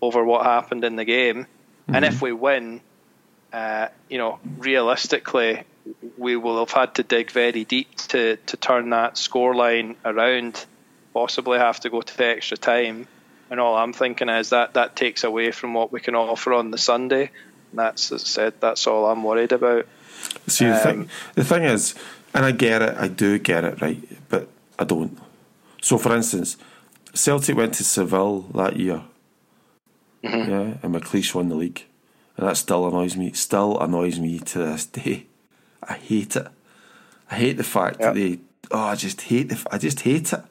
over 0.00 0.24
what 0.24 0.46
happened 0.46 0.84
in 0.84 0.94
the 0.94 1.04
game. 1.04 1.48
And 1.88 2.04
if 2.04 2.22
we 2.22 2.30
win, 2.30 2.80
uh, 3.52 3.88
you 4.08 4.18
know, 4.18 4.38
realistically, 4.58 5.62
we 6.16 6.36
will 6.36 6.58
have 6.60 6.70
had 6.70 6.94
to 6.96 7.02
dig 7.02 7.30
very 7.30 7.64
deep 7.64 7.94
to 8.08 8.36
to 8.36 8.56
turn 8.56 8.90
that 8.90 9.14
scoreline 9.14 9.96
around. 10.04 10.64
Possibly 11.14 11.58
have 11.58 11.80
to 11.80 11.90
go 11.90 12.00
to 12.00 12.16
the 12.16 12.26
extra 12.26 12.56
time. 12.56 13.06
And 13.50 13.60
all 13.60 13.76
I'm 13.76 13.92
thinking 13.92 14.30
is 14.30 14.50
that 14.50 14.74
that 14.74 14.96
takes 14.96 15.24
away 15.24 15.50
from 15.50 15.74
what 15.74 15.92
we 15.92 16.00
can 16.00 16.14
offer 16.14 16.54
on 16.54 16.70
the 16.70 16.78
Sunday. 16.78 17.30
And 17.70 17.78
that's, 17.78 18.10
as 18.10 18.22
I 18.22 18.26
said, 18.26 18.54
that's 18.60 18.86
all 18.86 19.04
I'm 19.06 19.22
worried 19.22 19.52
about. 19.52 19.86
See 20.46 20.66
the 20.66 20.78
thing, 20.78 21.00
Um, 21.00 21.08
the 21.34 21.44
thing 21.44 21.64
is, 21.64 21.94
and 22.32 22.46
I 22.46 22.52
get 22.52 22.80
it, 22.80 22.96
I 22.96 23.08
do 23.08 23.38
get 23.38 23.64
it, 23.64 23.82
right? 23.82 24.00
But 24.30 24.48
I 24.78 24.84
don't. 24.84 25.18
So, 25.82 25.98
for 25.98 26.14
instance, 26.16 26.56
Celtic 27.12 27.56
went 27.56 27.74
to 27.74 27.84
Seville 27.84 28.40
that 28.54 28.76
year, 28.76 29.02
Mm-hmm. 30.24 30.50
yeah, 30.50 30.74
and 30.82 30.94
McLeish 30.94 31.34
won 31.34 31.48
the 31.48 31.56
league, 31.56 31.84
and 32.36 32.46
that 32.48 32.56
still 32.56 32.86
annoys 32.88 33.16
me. 33.16 33.32
Still 33.32 33.78
annoys 33.80 34.18
me 34.18 34.38
to 34.38 34.58
this 34.58 34.86
day. 34.86 35.26
I 35.82 35.94
hate 35.94 36.36
it. 36.36 36.48
I 37.30 37.34
hate 37.36 37.56
the 37.56 37.64
fact 37.64 37.98
that 38.00 38.14
they. 38.14 38.38
Oh, 38.70 38.78
I 38.80 38.94
just 38.94 39.22
hate 39.22 39.48
the. 39.48 39.66
I 39.70 39.78
just 39.78 40.00
hate 40.00 40.32
it. 40.32 40.42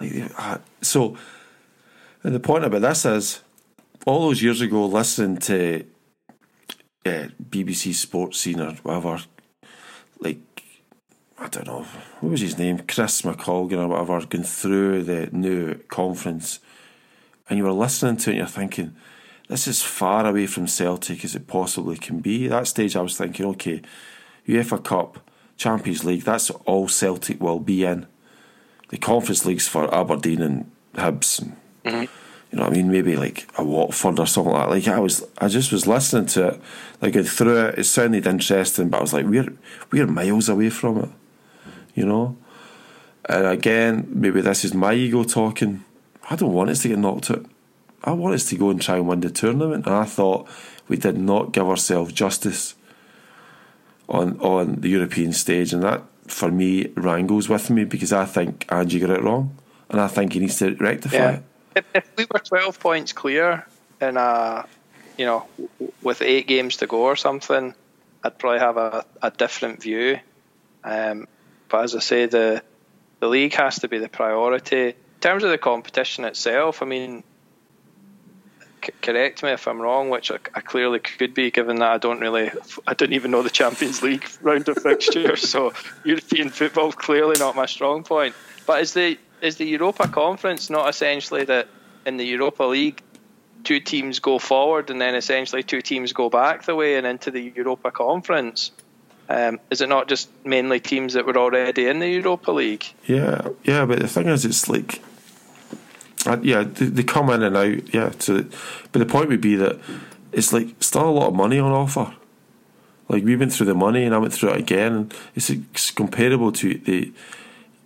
Like 0.00 0.10
they- 0.12 0.28
ah, 0.38 0.60
so, 0.80 1.16
and 2.22 2.34
the 2.34 2.40
point 2.40 2.64
about 2.64 2.82
this 2.82 3.04
is, 3.04 3.40
all 4.06 4.20
those 4.28 4.42
years 4.42 4.60
ago, 4.60 4.86
listening 4.86 5.38
to 5.38 5.84
uh, 7.04 7.28
BBC 7.50 7.94
Sports 7.94 8.38
Scene 8.40 8.60
or 8.60 8.72
whatever, 8.82 9.20
like 10.20 10.40
I 11.38 11.48
don't 11.48 11.66
know, 11.66 11.82
what 12.20 12.30
was 12.30 12.40
his 12.40 12.58
name, 12.58 12.78
Chris 12.86 13.22
McColgan 13.22 13.78
or 13.78 13.88
whatever, 13.88 14.24
going 14.26 14.44
through 14.44 15.02
the 15.02 15.28
new 15.32 15.74
conference, 15.88 16.60
and 17.48 17.58
you 17.58 17.64
were 17.64 17.72
listening 17.72 18.16
to 18.18 18.30
it, 18.30 18.34
and 18.34 18.38
you're 18.38 18.46
thinking, 18.46 18.94
this 19.48 19.66
is 19.66 19.82
far 19.82 20.26
away 20.26 20.46
from 20.46 20.66
Celtic 20.66 21.24
as 21.24 21.34
it 21.34 21.46
possibly 21.46 21.96
can 21.96 22.20
be. 22.20 22.46
At 22.46 22.50
that 22.50 22.66
stage, 22.68 22.96
I 22.96 23.02
was 23.02 23.16
thinking, 23.16 23.46
okay, 23.46 23.82
UEFA 24.46 24.82
Cup, 24.82 25.30
Champions 25.56 26.04
League, 26.04 26.22
that's 26.22 26.50
all 26.50 26.88
Celtic 26.88 27.40
will 27.40 27.60
be 27.60 27.84
in. 27.84 28.06
The 28.88 28.98
Conference 28.98 29.44
League's 29.44 29.68
for 29.68 29.92
Aberdeen 29.94 30.42
and 30.42 30.70
Hibs 30.94 31.40
and 31.40 31.56
mm-hmm. 31.84 32.02
you 32.50 32.58
know 32.58 32.64
what 32.64 32.72
I 32.72 32.76
mean, 32.76 32.90
maybe 32.90 33.16
like 33.16 33.48
a 33.56 33.64
Watford 33.64 34.18
or 34.18 34.26
something 34.26 34.52
like 34.52 34.68
that. 34.68 34.70
Like 34.70 34.88
I 34.88 35.00
was, 35.00 35.24
I 35.38 35.48
just 35.48 35.72
was 35.72 35.86
listening 35.86 36.26
to 36.26 36.48
it, 36.48 36.60
like 37.00 37.14
through 37.24 37.66
it. 37.66 37.78
It 37.78 37.84
sounded 37.84 38.26
interesting, 38.26 38.90
but 38.90 38.98
I 38.98 39.00
was 39.00 39.12
like, 39.14 39.26
we're 39.26 39.52
we're 39.90 40.06
miles 40.06 40.48
away 40.48 40.68
from 40.68 40.98
it, 40.98 41.10
you 41.94 42.04
know. 42.04 42.36
And 43.24 43.46
again, 43.46 44.08
maybe 44.08 44.40
this 44.40 44.64
is 44.64 44.74
my 44.74 44.92
ego 44.92 45.24
talking. 45.24 45.84
I 46.28 46.36
don't 46.36 46.52
want 46.52 46.70
us 46.70 46.82
to 46.82 46.88
get 46.88 46.98
knocked 46.98 47.30
out. 47.30 47.46
I 48.04 48.12
want 48.12 48.34
us 48.34 48.48
to 48.50 48.56
go 48.56 48.70
and 48.70 48.80
try 48.80 48.96
and 48.96 49.06
win 49.08 49.20
the 49.20 49.30
tournament. 49.30 49.86
And 49.86 49.94
I 49.94 50.04
thought 50.04 50.48
we 50.88 50.96
did 50.96 51.16
not 51.18 51.52
give 51.52 51.68
ourselves 51.68 52.12
justice 52.12 52.74
on 54.08 54.38
on 54.40 54.76
the 54.80 54.88
European 54.88 55.32
stage, 55.32 55.72
and 55.72 55.82
that 55.82 56.02
for 56.26 56.50
me 56.50 56.88
wrangles 56.96 57.48
with 57.48 57.70
me 57.70 57.84
because 57.84 58.12
I 58.12 58.24
think 58.24 58.66
Ange 58.70 59.00
got 59.00 59.10
it 59.10 59.22
wrong, 59.22 59.56
and 59.88 60.00
I 60.00 60.08
think 60.08 60.32
he 60.32 60.40
needs 60.40 60.58
to 60.58 60.74
rectify 60.76 61.16
Yeah. 61.16 61.30
it. 61.30 61.42
If, 61.74 61.84
if 61.94 62.16
we 62.18 62.26
were 62.30 62.38
12 62.38 62.78
points 62.80 63.12
clear 63.14 63.66
in 64.00 64.18
a, 64.18 64.66
you 65.16 65.24
know, 65.24 65.46
with 66.02 66.20
eight 66.20 66.46
games 66.46 66.76
to 66.78 66.86
go 66.86 67.02
or 67.02 67.16
something, 67.16 67.74
I'd 68.22 68.38
probably 68.38 68.58
have 68.58 68.76
a, 68.76 69.06
a 69.22 69.30
different 69.30 69.80
view. 69.82 70.18
Um, 70.84 71.26
but 71.70 71.84
as 71.84 71.94
I 71.96 72.00
say, 72.00 72.26
the 72.26 72.62
the 73.20 73.28
league 73.28 73.54
has 73.54 73.78
to 73.80 73.88
be 73.88 73.98
the 73.98 74.08
priority. 74.08 74.88
In 74.88 74.94
terms 75.20 75.44
of 75.44 75.50
the 75.50 75.58
competition 75.58 76.24
itself, 76.24 76.82
I 76.82 76.86
mean, 76.86 77.22
correct 79.00 79.42
me 79.42 79.50
if 79.50 79.66
I'm 79.66 79.80
wrong, 79.80 80.10
which 80.10 80.30
I, 80.30 80.38
I 80.54 80.60
clearly 80.60 80.98
could 80.98 81.34
be, 81.34 81.50
given 81.50 81.76
that 81.76 81.90
I 81.90 81.98
don't 81.98 82.20
really, 82.20 82.50
I 82.86 82.94
don't 82.94 83.12
even 83.12 83.30
know 83.30 83.42
the 83.42 83.50
Champions 83.50 84.02
League 84.02 84.26
round 84.42 84.68
of 84.68 84.78
fixtures. 84.82 85.48
so 85.48 85.72
European 86.04 86.48
football 86.50 86.92
clearly 86.92 87.36
not 87.38 87.56
my 87.56 87.66
strong 87.66 88.04
point. 88.04 88.34
But 88.66 88.82
is 88.82 88.94
the 88.94 89.18
is 89.40 89.56
the 89.56 89.66
Europa 89.66 90.06
Conference 90.06 90.70
not 90.70 90.88
essentially 90.88 91.44
that 91.44 91.68
in 92.06 92.16
the 92.16 92.24
Europa 92.24 92.62
League, 92.64 93.02
two 93.64 93.80
teams 93.80 94.18
go 94.18 94.38
forward 94.38 94.90
and 94.90 95.00
then 95.00 95.14
essentially 95.14 95.62
two 95.62 95.82
teams 95.82 96.12
go 96.12 96.30
back 96.30 96.64
the 96.64 96.74
way 96.74 96.96
and 96.96 97.06
into 97.06 97.30
the 97.30 97.52
Europa 97.54 97.90
Conference? 97.90 98.70
Um, 99.28 99.60
is 99.70 99.80
it 99.80 99.88
not 99.88 100.08
just 100.08 100.28
mainly 100.44 100.80
teams 100.80 101.14
that 101.14 101.26
were 101.26 101.38
already 101.38 101.86
in 101.86 102.00
the 102.00 102.08
Europa 102.08 102.50
League? 102.52 102.84
Yeah, 103.06 103.48
yeah, 103.64 103.86
but 103.86 104.00
the 104.00 104.08
thing 104.08 104.28
is, 104.28 104.44
it's 104.44 104.68
like, 104.68 105.00
uh, 106.26 106.38
yeah, 106.42 106.62
they, 106.62 106.86
they 106.86 107.02
come 107.02 107.30
in 107.30 107.42
and 107.42 107.56
out, 107.56 107.94
yeah. 107.94 108.12
So, 108.18 108.44
but 108.92 108.98
the 108.98 109.06
point 109.06 109.28
would 109.28 109.40
be 109.40 109.56
that 109.56 109.78
it's 110.32 110.52
like 110.52 110.74
still 110.80 111.08
a 111.08 111.10
lot 111.10 111.28
of 111.28 111.34
money 111.34 111.58
on 111.58 111.72
offer. 111.72 112.14
Like 113.08 113.24
we 113.24 113.36
went 113.36 113.52
through 113.52 113.66
the 113.66 113.74
money, 113.74 114.04
and 114.04 114.14
I 114.14 114.18
went 114.18 114.32
through 114.32 114.50
it 114.50 114.60
again, 114.60 114.92
and 114.92 115.14
it's, 115.34 115.50
it's 115.50 115.90
comparable 115.90 116.52
to 116.52 116.74
the 116.74 117.12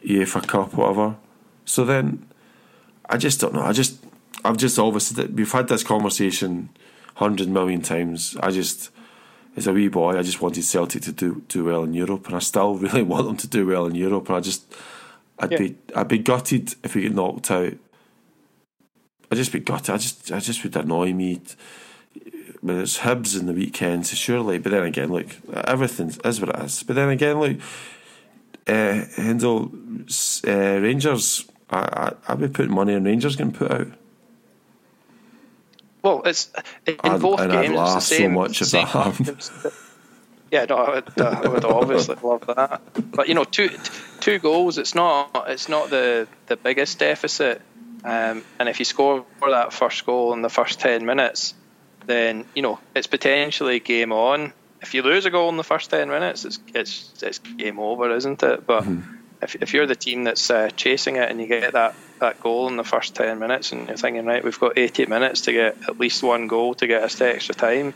UEFA 0.05 0.47
Cup, 0.47 0.75
whatever. 0.75 1.17
So 1.65 1.85
then, 1.85 2.27
I 3.09 3.17
just 3.17 3.41
don't 3.41 3.55
know. 3.55 3.63
I 3.63 3.73
just, 3.73 4.05
I've 4.45 4.57
just 4.57 4.79
obviously 4.79 5.27
we've 5.27 5.51
had 5.51 5.69
this 5.69 5.83
conversation 5.83 6.69
hundred 7.15 7.49
million 7.49 7.81
times. 7.83 8.37
I 8.41 8.51
just, 8.51 8.91
as 9.57 9.67
a 9.67 9.73
wee 9.73 9.89
boy, 9.89 10.19
I 10.19 10.23
just 10.23 10.41
wanted 10.43 10.63
Celtic 10.63 11.03
to 11.03 11.13
do 11.13 11.43
do 11.49 11.65
well 11.65 11.83
in 11.85 11.95
Europe, 11.95 12.27
and 12.27 12.37
I 12.37 12.41
still 12.41 12.75
really 12.77 13.03
want 13.03 13.27
them 13.27 13.37
to 13.39 13.49
do 13.49 13.67
well 13.67 13.87
in 13.87 13.95
Europe. 13.95 14.29
And 14.29 14.37
I 14.37 14.41
just, 14.41 14.73
I'd 15.39 15.53
Yeah. 15.53 15.59
be, 15.59 15.77
I'd 15.97 16.09
be 16.09 16.19
gutted 16.19 16.75
if 16.85 16.95
we 16.95 17.03
get 17.03 17.15
knocked 17.15 17.51
out. 17.51 17.73
I'd 19.31 19.37
just 19.39 19.53
be 19.53 19.61
gutted. 19.61 19.91
I 19.91 19.97
just, 19.99 20.33
I 20.33 20.39
just 20.41 20.63
would 20.65 20.77
annoy 20.77 21.13
me. 21.13 21.41
When 22.61 22.81
it's 22.81 22.99
Hibs 22.99 23.39
in 23.39 23.47
the 23.47 23.53
weekend, 23.53 24.07
so 24.07 24.17
surely. 24.17 24.59
But 24.59 24.73
then 24.73 24.83
again, 24.85 25.13
look, 25.13 25.27
everything 25.53 26.09
is 26.25 26.41
what 26.41 26.49
it 26.51 26.65
is. 26.65 26.83
But 26.83 26.97
then 26.97 27.11
again, 27.11 27.39
look, 27.39 27.59
uh, 28.67 29.05
Hindle, 29.17 29.71
uh, 30.47 30.51
Rangers. 30.81 31.45
I, 31.71 31.79
I, 31.79 32.13
I'd 32.29 32.41
be 32.41 32.49
putting 32.49 32.75
money 32.75 32.95
on 32.95 33.05
Rangers 33.05 33.37
getting 33.37 33.53
put 33.53 33.71
out. 33.71 33.89
Well, 36.03 36.23
it's 36.25 36.51
in 36.87 36.97
I'd- 37.01 37.19
both 37.21 37.41
and 37.41 37.53
I'd 37.53 37.63
games. 37.63 37.71
it's 37.73 37.79
laugh 37.79 37.95
the 38.09 38.15
so 38.17 38.29
much 38.29 38.63
if 38.63 38.69
same 38.69 38.85
that 38.85 38.89
happened. 38.91 39.51
Yeah, 40.53 40.65
no, 40.67 40.77
I 40.77 40.91
would, 40.95 41.21
uh, 41.21 41.41
I 41.45 41.49
would 41.49 41.65
obviously 41.65 42.15
love 42.23 42.47
that. 42.47 42.81
But 43.11 43.27
you 43.27 43.35
know, 43.35 43.43
two 43.43 43.69
two 44.21 44.39
goals. 44.39 44.79
It's 44.79 44.95
not 44.95 45.29
it's 45.49 45.69
not 45.69 45.91
the 45.91 46.29
the 46.47 46.57
biggest 46.57 47.01
deficit. 47.01 47.61
Um, 48.07 48.45
and 48.61 48.69
if 48.69 48.79
you 48.79 48.85
score 48.85 49.25
that 49.51 49.73
first 49.73 50.07
goal 50.07 50.33
in 50.33 50.41
the 50.41 50.49
first 50.49 50.79
ten 50.79 51.05
minutes, 51.05 51.55
then 52.07 52.45
you 52.55 52.63
know 52.63 52.79
it's 52.95 53.09
potentially 53.09 53.81
game 53.81 54.13
on. 54.13 54.53
If 54.81 54.95
you 54.95 55.03
lose 55.03 55.27
a 55.27 55.31
goal 55.31 55.49
in 55.49 55.57
the 55.57 55.65
first 55.65 55.91
ten 55.91 56.09
minutes, 56.09 56.45
it's 56.45 56.61
it's 56.73 57.21
it's 57.21 57.39
game 57.41 57.81
over, 57.81 58.15
isn't 58.15 58.43
it? 58.45 58.65
But 58.65 58.85
if 59.43 59.57
if 59.57 59.75
you're 59.75 59.87
the 59.87 59.97
team 59.97 60.23
that's 60.23 60.49
uh, 60.51 60.71
chasing 60.71 61.17
it 61.17 61.29
and 61.29 61.41
you 61.41 61.49
get 61.49 61.73
that 61.73 61.97
that 62.21 62.41
goal 62.41 62.69
in 62.69 62.77
the 62.77 62.85
first 62.85 63.17
ten 63.17 63.41
minutes, 63.41 63.73
and 63.73 63.89
you're 63.89 63.97
thinking, 63.97 64.25
right, 64.25 64.45
we've 64.45 64.61
got 64.61 64.79
80 64.79 65.07
minutes 65.07 65.43
to 65.43 65.53
get 65.53 65.77
at 65.89 65.99
least 65.99 66.23
one 66.23 66.47
goal 66.47 66.75
to 66.77 66.87
get 66.87 67.03
us 67.03 67.17
to 67.17 67.29
extra 67.29 67.55
time. 67.57 67.93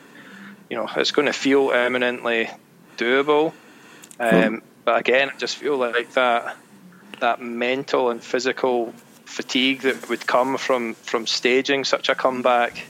You 0.69 0.77
know, 0.77 0.89
it's 0.97 1.13
going 1.13 1.27
to 1.27 1.33
feel 1.33 1.71
eminently 1.71 2.51
doable. 2.99 3.53
Um, 4.19 4.63
But 4.85 4.99
again, 4.99 5.31
I 5.33 5.39
just 5.39 5.57
feel 5.57 5.77
like 5.77 6.15
that 6.15 6.57
that 7.21 7.41
mental 7.41 8.11
and 8.11 8.23
physical 8.23 8.93
fatigue 9.31 9.83
that 9.83 10.09
would 10.09 10.27
come 10.27 10.59
from 10.59 10.95
from 10.95 11.27
staging 11.27 11.85
such 11.85 12.09
a 12.09 12.15
comeback. 12.15 12.87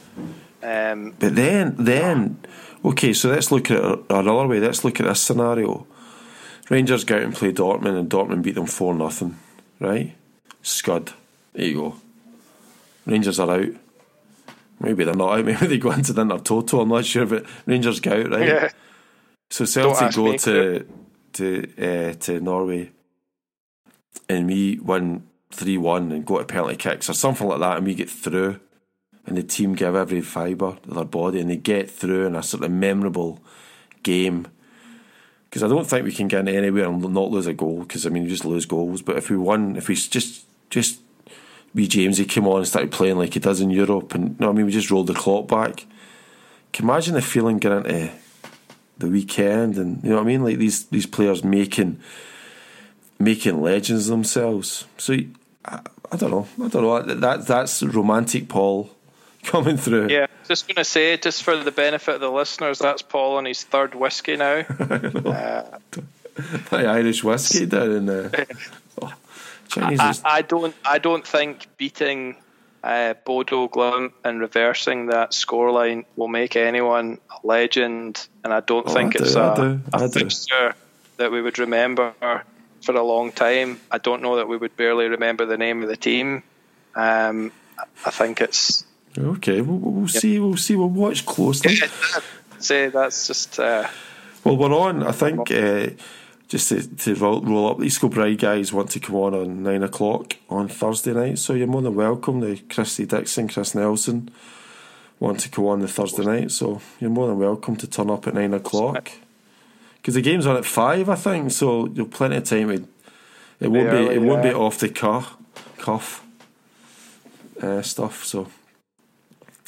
Um, 0.62 1.14
But 1.18 1.34
then, 1.36 1.74
then, 1.78 2.36
okay, 2.84 3.12
so 3.14 3.30
let's 3.30 3.50
look 3.50 3.70
at 3.70 3.78
it 3.82 3.98
another 4.10 4.46
way. 4.46 4.60
Let's 4.60 4.84
look 4.84 5.00
at 5.00 5.06
this 5.06 5.20
scenario. 5.22 5.86
Rangers 6.68 7.04
go 7.04 7.16
out 7.16 7.22
and 7.22 7.34
play 7.34 7.52
Dortmund, 7.52 7.98
and 7.98 8.10
Dortmund 8.10 8.42
beat 8.42 8.54
them 8.54 8.66
four 8.66 8.94
nothing, 8.94 9.36
right? 9.80 10.14
Scud. 10.62 11.12
There 11.54 11.64
you 11.66 11.74
go. 11.74 11.94
Rangers 13.06 13.40
are 13.40 13.50
out. 13.50 13.72
Maybe 14.78 15.04
they're 15.04 15.14
not 15.14 15.38
out. 15.38 15.44
Maybe 15.46 15.66
they 15.66 15.78
go 15.78 15.90
into 15.92 16.12
the 16.12 16.24
total. 16.38 16.82
I'm 16.82 16.88
not 16.90 17.04
sure, 17.04 17.26
but 17.26 17.44
Rangers 17.66 18.00
go 18.00 18.12
out, 18.12 18.30
right? 18.30 18.46
yeah, 18.48 18.68
So 19.50 19.64
Celtic 19.64 20.14
go 20.14 20.32
me. 20.32 20.38
to 20.38 20.86
to 21.32 21.62
uh, 21.78 22.14
to 22.14 22.40
Norway, 22.40 22.90
and 24.28 24.46
we 24.46 24.78
win 24.78 25.22
three 25.50 25.78
one 25.78 26.12
and 26.12 26.24
go 26.24 26.38
to 26.38 26.44
penalty 26.44 26.76
kicks 26.76 27.08
or 27.08 27.14
something 27.14 27.46
like 27.46 27.60
that, 27.60 27.78
and 27.78 27.86
we 27.86 27.94
get 27.94 28.10
through, 28.10 28.60
and 29.26 29.36
the 29.36 29.42
team 29.42 29.74
give 29.74 29.94
every 29.94 30.20
fibre 30.20 30.78
of 30.88 30.94
their 30.94 31.04
body, 31.04 31.40
and 31.40 31.50
they 31.50 31.56
get 31.56 31.90
through 31.90 32.26
in 32.26 32.36
a 32.36 32.42
sort 32.42 32.64
of 32.64 32.70
memorable 32.70 33.40
game. 34.02 34.46
Because 35.44 35.64
I 35.64 35.68
don't 35.68 35.84
think 35.84 36.04
we 36.04 36.12
can 36.12 36.28
get 36.28 36.46
anywhere 36.46 36.88
and 36.88 37.02
not 37.02 37.30
lose 37.30 37.48
a 37.48 37.52
goal. 37.52 37.80
Because 37.80 38.06
I 38.06 38.10
mean, 38.10 38.22
we 38.22 38.28
just 38.28 38.44
lose 38.44 38.66
goals. 38.66 39.02
But 39.02 39.16
if 39.16 39.30
we 39.30 39.36
won, 39.36 39.76
if 39.76 39.88
we 39.88 39.96
just 39.96 40.44
just 40.70 41.00
we 41.74 41.88
Jamesy 41.88 42.28
came 42.28 42.46
on 42.46 42.58
and 42.58 42.68
started 42.68 42.92
playing 42.92 43.18
like 43.18 43.34
he 43.34 43.40
does 43.40 43.60
in 43.60 43.70
Europe, 43.70 44.14
and 44.14 44.30
you 44.30 44.36
know, 44.38 44.50
I 44.50 44.52
mean, 44.52 44.66
we 44.66 44.72
just 44.72 44.90
rolled 44.90 45.08
the 45.08 45.14
clock 45.14 45.48
back. 45.48 45.86
Can 46.72 46.86
you 46.86 46.92
imagine 46.92 47.14
the 47.14 47.22
feeling 47.22 47.58
getting 47.58 47.84
into 47.84 48.12
the 49.00 49.08
weekend 49.08 49.76
and 49.76 50.02
you 50.04 50.10
know 50.10 50.16
what 50.16 50.22
I 50.22 50.26
mean 50.26 50.44
like 50.44 50.58
these 50.58 50.84
these 50.86 51.06
players 51.06 51.42
making 51.42 51.98
making 53.18 53.60
legends 53.60 54.06
themselves 54.06 54.86
so 54.98 55.16
I, 55.70 55.80
I 56.12 56.16
don't 56.16 56.30
know 56.30 56.46
I 56.64 56.68
don't 56.68 56.82
know 56.82 57.02
that 57.02 57.46
that's 57.46 57.82
romantic 57.82 58.48
Paul 58.48 58.90
coming 59.44 59.76
through 59.76 60.08
yeah. 60.08 60.26
Just 60.48 60.66
going 60.66 60.76
to 60.76 60.84
say, 60.84 61.16
just 61.16 61.44
for 61.44 61.56
the 61.56 61.70
benefit 61.70 62.16
of 62.16 62.20
the 62.20 62.28
listeners, 62.28 62.80
that's 62.80 63.02
Paul 63.02 63.36
on 63.36 63.44
his 63.44 63.62
third 63.62 63.94
whiskey 63.94 64.36
now. 64.36 64.64
uh, 65.24 65.78
Irish 66.72 67.22
whiskey 67.22 67.66
down 67.66 67.92
in 67.92 68.06
the 68.06 68.46
oh, 69.02 69.12
Chinese 69.68 70.00
I, 70.00 70.14
I 70.24 70.42
don't. 70.42 70.74
I 70.84 70.98
don't 70.98 71.24
think 71.24 71.68
beating 71.76 72.34
uh, 72.82 73.14
Bodo 73.24 73.68
Glimt 73.68 74.12
and 74.24 74.40
reversing 74.40 75.06
that 75.06 75.30
scoreline 75.30 76.04
will 76.16 76.26
make 76.26 76.56
anyone 76.56 77.18
a 77.30 77.46
legend, 77.46 78.26
and 78.42 78.52
I 78.52 78.58
don't 78.58 78.88
Oh, 78.88 78.92
think 78.92 79.14
I 79.14 79.22
it's 79.22 79.34
do, 79.34 79.40
I 79.40 79.52
a, 79.52 79.56
do, 79.56 79.80
a 79.92 80.08
fixture 80.08 80.74
that 81.18 81.30
we 81.30 81.40
would 81.40 81.60
remember 81.60 82.12
for 82.82 82.94
a 82.94 83.02
long 83.02 83.32
time. 83.32 83.80
I 83.90 83.98
don't 83.98 84.22
know 84.22 84.36
that 84.36 84.48
we 84.48 84.56
would 84.56 84.76
barely 84.76 85.08
remember 85.08 85.46
the 85.46 85.58
name 85.58 85.82
of 85.82 85.88
the 85.88 85.96
team. 85.96 86.42
Um, 86.94 87.52
I 88.04 88.10
think 88.10 88.40
it's 88.40 88.84
okay 89.16 89.60
we'll, 89.60 89.78
we'll 89.78 90.08
see 90.08 90.38
we'll 90.38 90.56
see 90.56 90.76
we'll 90.76 90.88
watch 90.88 91.24
closely 91.24 91.76
say 92.58 92.88
that's 92.88 93.26
just 93.26 93.58
uh, 93.58 93.88
Well, 94.44 94.56
we're 94.56 94.74
on. 94.74 95.02
I 95.02 95.12
think 95.12 95.50
uh, 95.50 95.88
just 96.48 96.68
to, 96.68 96.96
to 96.96 97.14
roll, 97.14 97.40
roll 97.42 97.70
up, 97.70 97.78
the 97.78 97.84
East 97.84 98.00
Kilbride 98.00 98.38
guys 98.38 98.72
want 98.72 98.90
to 98.90 99.00
come 99.00 99.16
on 99.16 99.34
on 99.34 99.62
nine 99.62 99.82
o'clock 99.82 100.36
on 100.48 100.68
Thursday 100.68 101.12
night. 101.12 101.38
So 101.38 101.54
you're 101.54 101.66
more 101.66 101.82
than 101.82 101.94
welcome. 101.94 102.40
The 102.40 102.58
Christy 102.68 103.06
Dixon, 103.06 103.48
Chris 103.48 103.74
Nelson 103.74 104.30
want 105.18 105.40
to 105.40 105.48
come 105.48 105.66
on 105.66 105.80
the 105.80 105.88
Thursday 105.88 106.24
night. 106.24 106.50
So 106.50 106.80
you're 106.98 107.10
more 107.10 107.28
than 107.28 107.38
welcome 107.38 107.76
to 107.76 107.86
turn 107.86 108.10
up 108.10 108.26
at 108.26 108.34
nine 108.34 108.54
o'clock. 108.54 109.10
Because 110.00 110.14
the 110.14 110.22
game's 110.22 110.46
on 110.46 110.56
at 110.56 110.64
five, 110.64 111.08
I 111.08 111.14
think. 111.14 111.50
So 111.52 111.86
you'll 111.86 112.06
plenty 112.06 112.36
of 112.36 112.44
time. 112.44 112.68
To, 112.68 112.88
it 113.60 113.68
won't 113.68 113.90
be. 113.90 114.14
It 114.14 114.22
won't 114.22 114.42
be 114.42 114.52
off 114.52 114.78
the 114.78 114.88
cuff, 114.88 115.36
cuff 115.78 116.24
uh, 117.62 117.82
stuff. 117.82 118.24
So 118.24 118.48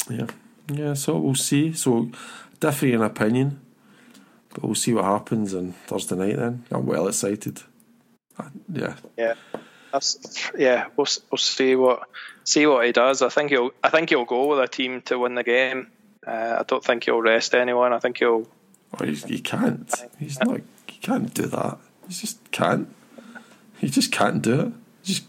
yeah, 0.09 0.26
yeah. 0.72 0.95
So 0.95 1.18
we'll 1.18 1.35
see. 1.35 1.72
So 1.72 2.11
differing 2.61 2.95
in 2.95 3.03
opinion. 3.03 3.61
But 4.55 4.64
we'll 4.64 4.74
see 4.74 4.93
what 4.93 5.05
happens 5.05 5.55
on 5.55 5.72
Thursday 5.87 6.14
night 6.16 6.37
then. 6.37 6.64
I'm 6.70 6.85
well 6.85 7.09
excited. 7.09 7.62
Uh, 8.39 8.51
Yeah. 8.70 8.95
yeah. 9.16 9.35
That's, 9.93 10.51
yeah, 10.57 10.87
we'll 10.97 11.07
we'll 11.30 11.39
see 11.39 11.76
what 11.76 12.09
see 12.45 12.66
what 12.66 12.87
he 12.87 12.93
does. 12.93 13.20
I 13.20 13.28
think 13.28 13.51
he'll 13.51 13.72
I 13.83 13.91
think 13.91 14.09
he'll 14.09 14.24
go 14.24 14.47
with 14.47 14.59
a 14.59 14.68
team 14.68 15.03
to 15.03 15.18
win 15.18 15.35
the 15.35 15.43
game. 15.43 15.89
Uh, 16.26 16.57
I 16.61 16.62
don't 16.66 16.83
think 16.83 17.05
he'll 17.05 17.20
rest 17.20 17.55
anyone. 17.55 17.93
I 17.93 17.99
think 17.99 18.18
he'll 18.18 18.47
He 19.01 19.40
can't. 19.40 19.93
He's 20.18 20.38
not. 20.40 20.61
He 20.86 20.99
can't 21.01 21.32
do 21.32 21.47
that. 21.47 21.78
He 22.09 22.14
just 22.14 22.51
can't. 22.51 22.95
He 23.78 23.88
just 23.88 24.12
can't 24.12 24.43
do 24.43 24.61
it. 24.61 24.72
Just 25.03 25.24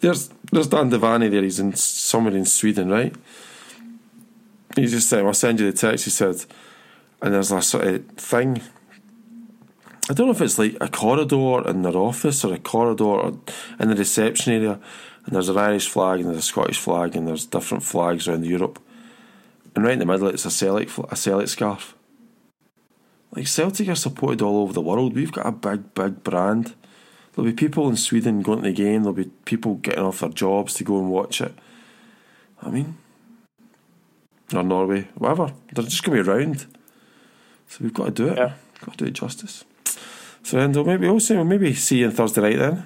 there's 0.00 0.30
there's 0.52 0.66
Dan 0.66 0.90
Devani 0.90 1.30
there. 1.30 1.42
He's 1.42 1.60
in 1.60 1.74
somewhere 1.74 2.36
in 2.36 2.44
Sweden, 2.44 2.90
right? 2.90 3.14
He 4.76 4.86
just 4.86 5.08
said, 5.08 5.24
"I'll 5.24 5.34
send 5.34 5.60
you 5.60 5.70
the 5.70 5.76
text." 5.76 6.04
He 6.04 6.10
said, 6.10 6.44
and 7.22 7.34
there's 7.34 7.52
a 7.52 7.62
sort 7.62 7.86
of 7.86 8.06
thing. 8.16 8.60
I 10.08 10.12
don't 10.12 10.26
know 10.26 10.32
if 10.32 10.40
it's 10.40 10.58
like 10.58 10.76
a 10.80 10.88
corridor 10.88 11.68
in 11.68 11.82
their 11.82 11.96
office 11.96 12.44
or 12.44 12.54
a 12.54 12.58
corridor 12.58 13.04
or 13.04 13.38
in 13.78 13.88
the 13.88 13.94
reception 13.94 14.52
area, 14.52 14.80
and 15.24 15.34
there's 15.34 15.48
an 15.48 15.56
Irish 15.56 15.88
flag 15.88 16.20
and 16.20 16.28
there's 16.28 16.38
a 16.38 16.42
Scottish 16.42 16.78
flag 16.78 17.14
and 17.14 17.28
there's 17.28 17.46
different 17.46 17.84
flags 17.84 18.26
around 18.26 18.44
Europe, 18.44 18.80
and 19.74 19.84
right 19.84 19.92
in 19.92 19.98
the 20.00 20.06
middle 20.06 20.28
it's 20.28 20.44
a 20.44 20.50
Celtic 20.50 20.90
a 20.98 21.16
Celtic 21.16 21.48
scarf. 21.48 21.94
Like 23.34 23.46
Celtic 23.46 23.88
are 23.88 23.94
supported 23.94 24.42
all 24.42 24.62
over 24.62 24.72
the 24.72 24.80
world. 24.80 25.14
We've 25.14 25.32
got 25.32 25.46
a 25.46 25.52
big, 25.52 25.94
big 25.94 26.24
brand. 26.24 26.74
There'll 27.32 27.50
be 27.50 27.56
people 27.56 27.88
in 27.88 27.96
Sweden 27.96 28.42
going 28.42 28.62
to 28.62 28.68
the 28.68 28.74
game. 28.74 29.02
There'll 29.02 29.14
be 29.14 29.30
people 29.44 29.76
getting 29.76 30.02
off 30.02 30.20
their 30.20 30.30
jobs 30.30 30.74
to 30.74 30.84
go 30.84 30.98
and 30.98 31.10
watch 31.10 31.40
it. 31.40 31.54
I 32.60 32.70
mean, 32.70 32.96
or 34.52 34.62
Norway, 34.62 35.08
whatever. 35.14 35.52
They're 35.72 35.84
just 35.84 36.02
going 36.02 36.18
to 36.18 36.24
be 36.24 36.28
around. 36.28 36.66
So 37.68 37.78
we've 37.82 37.94
got 37.94 38.06
to 38.06 38.10
do 38.10 38.28
it. 38.28 38.36
Yeah. 38.36 38.54
Got 38.84 38.98
to 38.98 39.04
do 39.04 39.08
it 39.08 39.12
justice. 39.12 39.64
So 40.42 40.58
Endo, 40.58 40.82
maybe 40.84 41.08
we'll 41.08 41.20
see. 41.20 41.36
We'll 41.36 41.44
maybe 41.44 41.72
see 41.74 41.98
you 41.98 42.06
on 42.06 42.12
Thursday 42.12 42.40
night 42.40 42.58
then. 42.58 42.84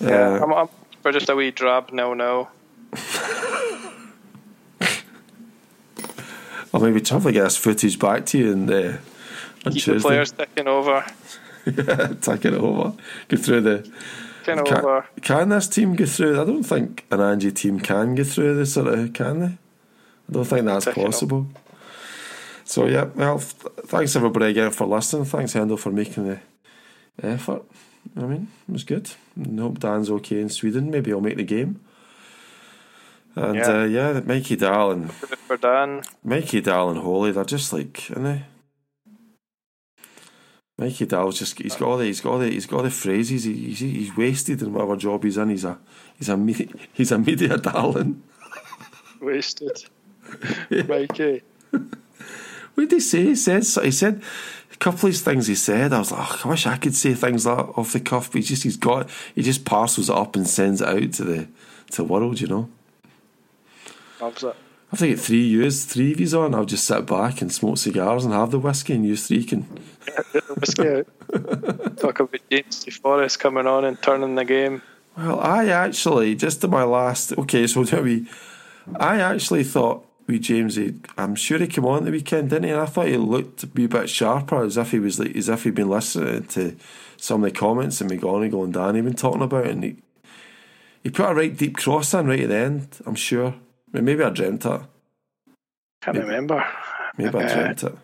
yeah. 0.00 0.08
Uh, 0.08 0.44
I'm, 0.44 0.52
I'm 0.52 0.68
for 1.02 1.12
just 1.12 1.28
a 1.28 1.34
wee 1.34 1.50
drab 1.50 1.90
no 1.92 2.14
no. 2.14 2.48
I'll 6.72 6.80
maybe 6.80 7.00
try 7.00 7.18
to 7.18 7.32
get 7.32 7.42
this 7.42 7.56
footage 7.56 7.98
back 7.98 8.26
to 8.26 8.38
you 8.38 8.52
and 8.52 8.70
uh, 8.70 8.92
on 9.66 9.72
Keep 9.72 9.84
the 9.84 10.00
players 10.00 10.32
ticking 10.32 10.68
over, 10.68 11.04
it 11.66 12.46
over. 12.54 12.94
Go 13.28 13.36
through 13.36 13.60
the. 13.60 13.78
ticking 14.44 14.64
Can, 14.64 14.78
over. 14.78 15.06
can 15.22 15.48
this 15.50 15.68
team 15.68 15.94
go 15.96 16.06
through? 16.06 16.40
I 16.40 16.44
don't 16.44 16.62
think 16.62 17.04
an 17.10 17.20
Ange 17.20 17.52
team 17.54 17.80
can 17.80 18.14
go 18.14 18.24
through 18.24 18.56
this 18.56 18.74
sort 18.74 18.86
of. 18.88 19.12
Can 19.12 19.40
they? 19.40 19.46
I 19.46 20.32
don't 20.32 20.44
think 20.44 20.66
that's 20.66 20.84
Second 20.84 21.02
up. 21.02 21.10
possible. 21.10 21.46
So 22.64 22.86
yeah, 22.86 23.04
well, 23.14 23.38
th- 23.38 23.72
thanks 23.86 24.14
everybody 24.16 24.46
again 24.46 24.70
for 24.70 24.86
listening. 24.86 25.24
Thanks 25.24 25.56
Endo 25.56 25.76
for 25.76 25.90
making 25.90 26.26
the 26.28 26.40
effort. 27.22 27.62
I 28.16 28.20
mean, 28.20 28.48
it 28.68 28.72
was 28.72 28.84
good. 28.84 29.10
And 29.36 29.58
hope 29.58 29.80
Dan's 29.80 30.08
okay 30.10 30.40
in 30.40 30.48
Sweden. 30.48 30.90
Maybe 30.90 31.10
he'll 31.10 31.20
make 31.20 31.36
the 31.36 31.42
game. 31.42 31.80
And 33.36 33.56
Yeah. 33.56 33.80
uh, 33.82 33.84
yeah 33.84 34.20
Mikey 34.24 34.56
Dahl 34.56 34.90
and 34.92 35.12
For 35.12 35.56
Dan, 35.56 36.02
Mikey 36.24 36.60
Dahl 36.62 36.90
and 36.90 37.00
Holy, 37.00 37.32
they're 37.32 37.44
just 37.44 37.72
like, 37.72 38.04
aren't 38.10 38.24
they? 38.24 38.42
Mikey 40.80 41.04
Dowell's 41.04 41.38
just 41.38 41.58
he's 41.58 41.76
got 41.76 41.88
all 41.88 41.98
the 41.98 42.06
he's 42.06 42.22
got 42.22 42.30
all 42.32 42.38
the 42.38 42.48
he's 42.50 42.64
got 42.66 42.78
all 42.78 42.82
the 42.82 42.90
phrases 42.90 43.44
he, 43.44 43.52
he's, 43.52 43.80
he's 43.80 44.16
wasted 44.16 44.62
in 44.62 44.72
whatever 44.72 44.96
job 44.96 45.22
he's 45.22 45.36
in 45.36 45.50
he's 45.50 45.64
a 45.66 45.78
he's 46.16 46.30
a 46.30 46.36
me- 46.38 46.70
he's 46.94 47.12
a 47.12 47.18
media 47.18 47.56
darling 47.68 48.22
Wasted. 49.20 49.84
Mikey. 50.88 51.42
what 51.70 52.88
did 52.88 52.92
he 52.92 53.00
say 53.00 53.24
he 53.24 53.36
said 53.36 53.62
he 53.84 53.90
said 53.90 54.22
a 54.72 54.76
couple 54.76 55.08
of 55.10 55.16
things 55.18 55.48
he 55.48 55.54
said 55.54 55.92
I 55.92 55.98
was 55.98 56.12
like 56.12 56.20
oh, 56.20 56.40
I 56.44 56.48
wish 56.48 56.66
I 56.66 56.78
could 56.78 56.94
say 56.94 57.12
things 57.12 57.44
like 57.44 57.76
off 57.78 57.92
the 57.92 58.00
cuff 58.00 58.30
but 58.32 58.38
he 58.38 58.42
just 58.42 58.62
he's 58.62 58.78
got 58.78 59.10
he 59.34 59.42
just 59.42 59.66
parcels 59.66 60.08
it 60.08 60.16
up 60.16 60.34
and 60.34 60.48
sends 60.48 60.80
it 60.80 60.88
out 60.88 61.12
to 61.12 61.24
the 61.24 61.48
to 61.90 61.96
the 61.98 62.04
world 62.04 62.40
you 62.40 62.46
know 62.46 62.70
Loves 64.18 64.44
it. 64.44 64.56
I 64.92 64.96
think 64.96 65.16
at 65.16 65.22
three 65.22 65.44
years 65.44 65.84
three 65.84 66.12
of 66.12 66.18
he's 66.18 66.34
on 66.34 66.54
I'll 66.54 66.64
just 66.64 66.84
sit 66.84 67.06
back 67.06 67.40
and 67.40 67.52
smoke 67.52 67.78
cigars 67.78 68.24
and 68.24 68.34
have 68.34 68.50
the 68.50 68.58
whiskey 68.58 68.94
and 68.94 69.06
you 69.06 69.16
three 69.16 69.44
can 69.44 69.66
Get 70.32 70.46
the 70.46 70.54
whiskey 70.54 70.88
out. 70.88 71.96
Talk 71.98 72.20
about 72.20 72.40
Jamesy 72.50 72.92
Forrest 72.92 73.38
coming 73.38 73.66
on 73.66 73.84
and 73.84 74.00
turning 74.02 74.34
the 74.34 74.44
game. 74.44 74.82
Well, 75.16 75.40
I 75.40 75.66
actually 75.66 76.34
just 76.34 76.60
to 76.62 76.68
my 76.68 76.84
last. 76.84 77.36
Okay, 77.36 77.66
so 77.66 77.84
do 77.84 78.02
we? 78.02 78.26
I 78.96 79.20
actually 79.20 79.64
thought 79.64 80.06
we 80.26 80.38
Jamesy. 80.38 81.04
I'm 81.18 81.34
sure 81.34 81.58
he 81.58 81.66
came 81.66 81.84
on 81.84 82.04
the 82.04 82.10
weekend, 82.10 82.50
didn't 82.50 82.64
he? 82.64 82.70
And 82.70 82.80
I 82.80 82.86
thought 82.86 83.08
he 83.08 83.16
looked 83.16 83.64
a 83.64 83.68
wee 83.74 83.86
bit 83.86 84.08
sharper, 84.08 84.64
as 84.64 84.76
if 84.76 84.90
he 84.92 84.98
was 84.98 85.18
like, 85.18 85.36
as 85.36 85.48
if 85.48 85.64
he'd 85.64 85.74
been 85.74 85.90
listening 85.90 86.44
to 86.48 86.76
some 87.16 87.44
of 87.44 87.52
the 87.52 87.58
comments 87.58 88.00
and 88.00 88.10
McGonigal 88.10 88.64
and 88.64 88.72
Danny 88.72 89.00
been 89.02 89.14
talking 89.14 89.42
about, 89.42 89.66
and 89.66 89.84
he 89.84 89.96
he 91.02 91.10
put 91.10 91.30
a 91.30 91.34
right 91.34 91.56
deep 91.56 91.76
cross 91.76 92.14
in 92.14 92.26
right 92.26 92.40
at 92.40 92.48
the 92.48 92.56
end. 92.56 92.88
I'm 93.06 93.14
sure. 93.14 93.54
Maybe 93.92 94.22
I 94.22 94.30
dreamt 94.30 94.64
it. 94.64 94.80
Can't 96.02 96.16
Maybe. 96.16 96.26
remember. 96.26 96.64
Maybe 97.16 97.38
I 97.38 97.42
Uh, 97.44 97.54
dreamt 97.54 97.82
it. 97.84 97.94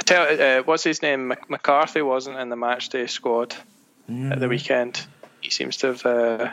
I 0.00 0.02
tell 0.04 0.58
uh, 0.60 0.62
what's 0.62 0.84
his 0.84 1.02
name? 1.02 1.28
Mc- 1.28 1.50
McCarthy 1.50 2.02
wasn't 2.02 2.38
in 2.38 2.48
the 2.48 2.56
match 2.56 2.88
day 2.88 3.06
squad 3.06 3.54
Mm. 4.10 4.32
at 4.32 4.40
the 4.40 4.48
weekend. 4.48 5.06
He 5.40 5.50
seems 5.50 5.76
to 5.78 5.88
have 5.88 6.06
uh, 6.06 6.50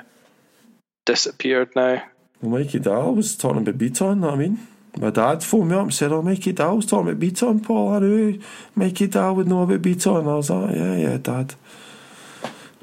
disappeared 1.05 1.70
now. 1.76 2.03
Mikey 2.41 2.80
Dahl 2.80 3.15
was 3.15 3.36
talking 3.36 3.61
about 3.63 3.78
Beaton, 3.78 4.20
know 4.20 4.28
what 4.28 4.36
I 4.36 4.38
mean? 4.38 4.68
My 4.99 5.09
dad 5.09 5.43
phoned 5.43 5.70
me 5.70 5.76
up 5.76 5.84
and 5.84 5.93
said, 5.93 6.11
Oh, 6.11 6.22
Mikey 6.22 6.51
Dahl 6.53 6.76
was 6.78 6.86
talking 6.86 7.07
about 7.07 7.20
Beaton, 7.20 7.59
Paul. 7.61 7.93
I 7.93 7.99
knew 7.99 8.39
Mikey 8.76 9.07
Dahl 9.07 9.36
would 9.36 9.47
know 9.47 9.63
about 9.63 9.82
Beaton. 9.82 10.28
I 10.28 10.36
was 10.36 10.49
like, 10.49 10.76
Yeah, 10.76 10.95
yeah, 10.95 11.18
Dad. 11.18 11.55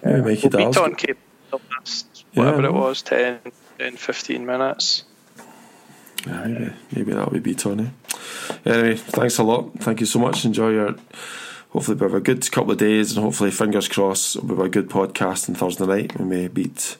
Maybe 0.02 0.20
Mikey 0.22 0.48
Well, 0.48 0.72
Dahl's. 0.72 0.76
Beaton 0.76 0.94
came 0.96 1.16
last 1.52 2.24
Yeah, 2.32 2.44
whatever 2.44 2.62
I 2.62 2.66
it 2.66 2.72
was 2.74 3.02
10, 3.02 3.38
10, 3.78 3.96
15 3.96 4.46
minutes. 4.46 5.04
Yeah, 6.26 6.46
maybe, 6.46 6.72
maybe 6.92 7.12
that'll 7.12 7.40
be 7.40 7.52
eh? 7.52 7.88
Anyway, 8.64 8.96
thanks 8.96 9.38
a 9.38 9.42
lot. 9.42 9.72
Thank 9.80 10.00
you 10.00 10.06
so 10.06 10.18
much. 10.18 10.44
Enjoy 10.44 10.70
your. 10.70 10.94
Hopefully, 11.70 11.96
we 11.96 12.04
have 12.04 12.14
a 12.14 12.20
good 12.20 12.50
couple 12.52 12.72
of 12.72 12.78
days, 12.78 13.14
and 13.16 13.24
hopefully, 13.24 13.50
fingers 13.50 13.88
crossed, 13.88 14.36
we'll 14.36 14.56
have 14.56 14.66
a 14.66 14.68
good 14.68 14.88
podcast 14.88 15.48
on 15.48 15.54
Thursday 15.56 15.86
night. 15.86 16.18
We 16.18 16.24
may 16.24 16.48
beat. 16.48 16.96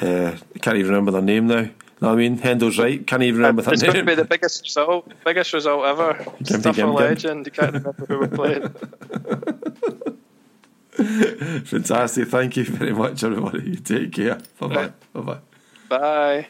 Uh, 0.00 0.36
I 0.54 0.58
can't 0.58 0.76
even 0.76 0.90
remember 0.90 1.12
their 1.12 1.22
name 1.22 1.46
now. 1.46 1.68
Know 2.00 2.08
what 2.08 2.14
I 2.14 2.16
mean? 2.16 2.38
Hendo's 2.38 2.78
right. 2.78 3.06
Can't 3.06 3.22
even 3.22 3.40
remember 3.40 3.62
It's 3.70 3.80
their 3.80 3.92
going 3.92 4.04
to 4.04 4.10
be 4.10 4.16
the 4.16 4.24
biggest 4.24 4.62
result, 4.62 5.12
biggest 5.24 5.52
result 5.52 5.84
ever. 5.86 6.14
Gimpy 6.14 6.60
Stuff 6.60 6.76
Gim 6.76 6.88
a 6.88 6.92
legend. 6.92 7.46
You 7.46 7.52
can't 7.52 7.72
remember 7.72 8.06
who 8.06 8.18
we're 8.18 8.28
playing. 8.28 8.74
Fantastic. 11.64 12.28
Thank 12.28 12.56
you 12.56 12.64
very 12.64 12.92
much, 12.92 13.22
everybody. 13.24 13.70
You 13.70 13.76
take 13.84 14.12
care. 14.12 14.38
Bye 14.58 14.66
bye. 14.66 14.92
Bye 15.12 15.20
bye. 15.20 15.38
Bye. 15.88 16.46